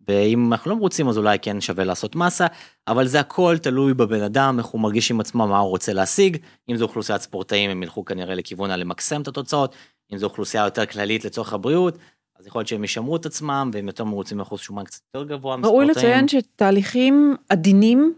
ואם 0.09 0.53
אנחנו 0.53 0.71
לא 0.71 0.77
מרוצים 0.77 1.09
אז 1.09 1.19
אולי 1.19 1.39
כן 1.39 1.61
שווה 1.61 1.85
לעשות 1.85 2.17
מסה, 2.17 2.47
אבל 2.89 3.07
זה 3.07 3.21
הכל 3.21 3.57
תלוי 3.63 3.95
בבן 3.95 4.23
אדם, 4.23 4.59
איך 4.59 4.67
הוא 4.67 4.81
מרגיש 4.81 5.11
עם 5.11 5.21
עצמו, 5.21 5.47
מה 5.47 5.59
הוא 5.59 5.71
רוצה 5.71 5.93
להשיג, 5.93 6.37
אם 6.71 6.77
זו 6.77 6.85
אוכלוסיית 6.85 7.23
ספורטאים 7.23 7.71
הם 7.71 7.83
ילכו 7.83 8.05
כנראה 8.05 8.35
לכיוון 8.35 8.71
הלמקסם 8.71 9.23
את 9.23 9.29
התוצאות, 9.29 9.75
אם 10.13 10.19
זו 10.19 10.27
אוכלוסייה 10.27 10.65
יותר 10.65 10.87
כללית 10.87 11.25
לצורך 11.25 11.53
הבריאות, 11.53 11.99
אז 12.39 12.47
יכול 12.47 12.59
להיות 12.59 12.69
שהם 12.69 12.85
ישמרו 12.85 13.17
את 13.17 13.27
עצמם 13.27 13.71
והם 13.73 13.87
יותר 13.87 14.05
מרוצים 14.05 14.39
מאחוז 14.39 14.61
שומן 14.61 14.85
קצת 14.85 15.01
יותר 15.15 15.29
גבוה 15.29 15.57
ראוי 15.63 15.87
לציין 15.87 16.29
שתהליכים 16.29 17.37
עדינים 17.49 18.15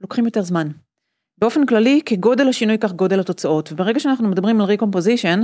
לוקחים 0.00 0.24
יותר 0.24 0.42
זמן. 0.42 0.68
באופן 1.38 1.66
כללי, 1.66 2.00
כגודל 2.06 2.48
השינוי 2.48 2.78
כך 2.78 2.92
גודל 2.92 3.20
התוצאות, 3.20 3.72
וברגע 3.72 4.00
שאנחנו 4.00 4.28
מדברים 4.28 4.60
על 4.60 4.66
ריקומפוזיישן, 4.66 5.40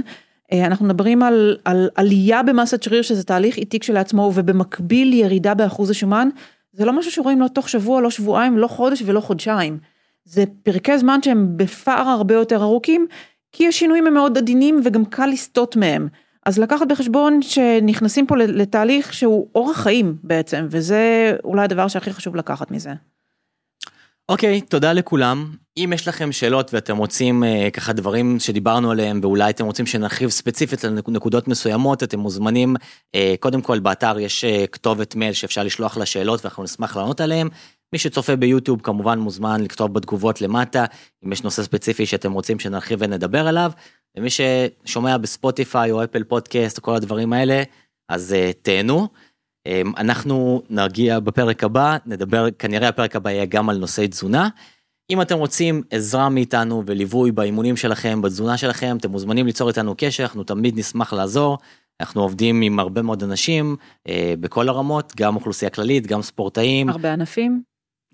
אנחנו 0.52 0.86
מדברים 0.86 1.22
על, 1.22 1.56
על 1.64 1.88
עלייה 1.94 2.42
במסת 2.42 2.82
שריר 2.82 3.02
שזה 3.02 3.24
תהליך 3.24 3.56
איטי 3.56 3.78
כשלעצמו 3.78 4.32
ובמקביל 4.34 5.12
ירידה 5.12 5.54
באחוז 5.54 5.90
השומן, 5.90 6.28
זה 6.72 6.84
לא 6.84 6.92
משהו 6.92 7.12
שרואים 7.12 7.40
לא 7.40 7.48
תוך 7.48 7.68
שבוע, 7.68 8.00
לא 8.00 8.10
שבועיים, 8.10 8.58
לא 8.58 8.66
חודש 8.66 9.02
ולא 9.06 9.20
חודשיים. 9.20 9.78
זה 10.24 10.44
פרקי 10.62 10.98
זמן 10.98 11.22
שהם 11.22 11.56
בפער 11.56 12.08
הרבה 12.08 12.34
יותר 12.34 12.62
ארוכים, 12.62 13.06
כי 13.52 13.68
השינויים 13.68 14.06
הם 14.06 14.14
מאוד 14.14 14.38
עדינים 14.38 14.80
וגם 14.84 15.04
קל 15.04 15.26
לסטות 15.26 15.76
מהם. 15.76 16.08
אז 16.46 16.58
לקחת 16.58 16.88
בחשבון 16.88 17.42
שנכנסים 17.42 18.26
פה 18.26 18.36
לתהליך 18.36 19.14
שהוא 19.14 19.48
אורח 19.54 19.76
חיים 19.82 20.16
בעצם, 20.22 20.66
וזה 20.70 21.36
אולי 21.44 21.62
הדבר 21.64 21.88
שהכי 21.88 22.12
חשוב 22.12 22.36
לקחת 22.36 22.70
מזה. 22.70 22.90
אוקיי, 24.28 24.58
okay, 24.58 24.68
תודה 24.68 24.92
לכולם. 24.92 25.54
אם 25.76 25.90
יש 25.94 26.08
לכם 26.08 26.32
שאלות 26.32 26.74
ואתם 26.74 26.96
רוצים 26.96 27.42
uh, 27.42 27.70
ככה 27.70 27.92
דברים 27.92 28.40
שדיברנו 28.40 28.90
עליהם 28.90 29.20
ואולי 29.22 29.50
אתם 29.50 29.64
רוצים 29.64 29.86
שנרחיב 29.86 30.30
ספציפית 30.30 30.84
על 30.84 30.98
נקודות 31.08 31.48
מסוימות, 31.48 32.02
אתם 32.02 32.18
מוזמנים, 32.18 32.76
uh, 32.76 33.18
קודם 33.40 33.62
כל 33.62 33.78
באתר 33.78 34.18
יש 34.18 34.44
uh, 34.44 34.66
כתובת 34.66 35.14
מייל 35.14 35.32
שאפשר 35.32 35.62
לשלוח 35.62 35.96
לה 35.96 36.06
שאלות 36.06 36.44
ואנחנו 36.44 36.62
נשמח 36.62 36.96
לענות 36.96 37.20
עליהם. 37.20 37.48
מי 37.92 37.98
שצופה 37.98 38.36
ביוטיוב 38.36 38.80
כמובן 38.82 39.18
מוזמן 39.18 39.60
לכתוב 39.60 39.94
בתגובות 39.94 40.40
למטה, 40.40 40.84
אם 41.24 41.32
יש 41.32 41.42
נושא 41.42 41.62
ספציפי 41.62 42.06
שאתם 42.06 42.32
רוצים 42.32 42.58
שנרחיב 42.58 42.98
ונדבר 43.02 43.48
עליו, 43.48 43.72
ומי 44.16 44.28
ששומע 44.30 45.18
בספוטיפיי 45.18 45.90
או 45.90 46.04
אפל 46.04 46.24
פודקאסט 46.24 46.78
או 46.78 46.82
כל 46.82 46.94
הדברים 46.94 47.32
האלה, 47.32 47.62
אז 48.08 48.34
uh, 48.38 48.52
תהנו. 48.62 49.08
אמ, 49.66 49.92
אנחנו 49.96 50.62
נגיע 50.70 51.20
בפרק 51.20 51.64
הבא, 51.64 51.96
נדבר, 52.06 52.50
כנראה 52.58 52.88
הפרק 52.88 53.16
הבא 53.16 53.30
יהיה 53.30 53.44
גם 53.44 53.68
על 53.68 53.78
נושאי 53.78 54.08
תזונה. 54.08 54.48
אם 55.10 55.22
אתם 55.22 55.38
רוצים 55.38 55.82
עזרה 55.90 56.28
מאיתנו 56.28 56.82
וליווי 56.86 57.32
באימונים 57.32 57.76
שלכם, 57.76 58.22
בתזונה 58.22 58.56
שלכם, 58.56 58.96
אתם 58.96 59.10
מוזמנים 59.10 59.46
ליצור 59.46 59.68
איתנו 59.68 59.94
קשר, 59.98 60.22
אנחנו 60.22 60.44
תמיד 60.44 60.78
נשמח 60.78 61.12
לעזור. 61.12 61.58
אנחנו 62.00 62.22
עובדים 62.22 62.62
עם 62.62 62.78
הרבה 62.78 63.02
מאוד 63.02 63.22
אנשים 63.22 63.76
אה, 64.08 64.34
בכל 64.40 64.68
הרמות, 64.68 65.12
גם 65.16 65.36
אוכלוסייה 65.36 65.70
כללית, 65.70 66.06
גם 66.06 66.22
ספורטאים. 66.22 66.88
הרבה 66.88 67.12
ענפים. 67.12 67.62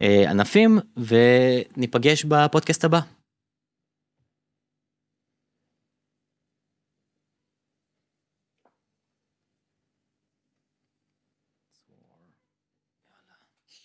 אה, 0.03 0.31
ענפים, 0.31 0.79
וניפגש 0.97 2.25
בפודקאסט 2.25 2.85
הבא. 2.85 3.01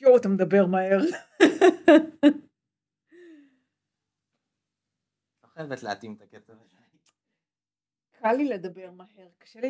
יואו, 0.08 0.18
אתה 0.18 0.30
מדבר 0.30 0.66
מהר. 0.66 1.00
חייבת 5.54 5.84
להתאים 5.84 6.16
את 6.16 6.22
הקצב 6.22 6.54
הזה. 6.62 6.78
קל 8.12 8.32
לי 8.34 8.46
לדבר 8.46 8.92
מהר, 8.92 9.28
קשה 9.38 9.60
לי 9.62 9.70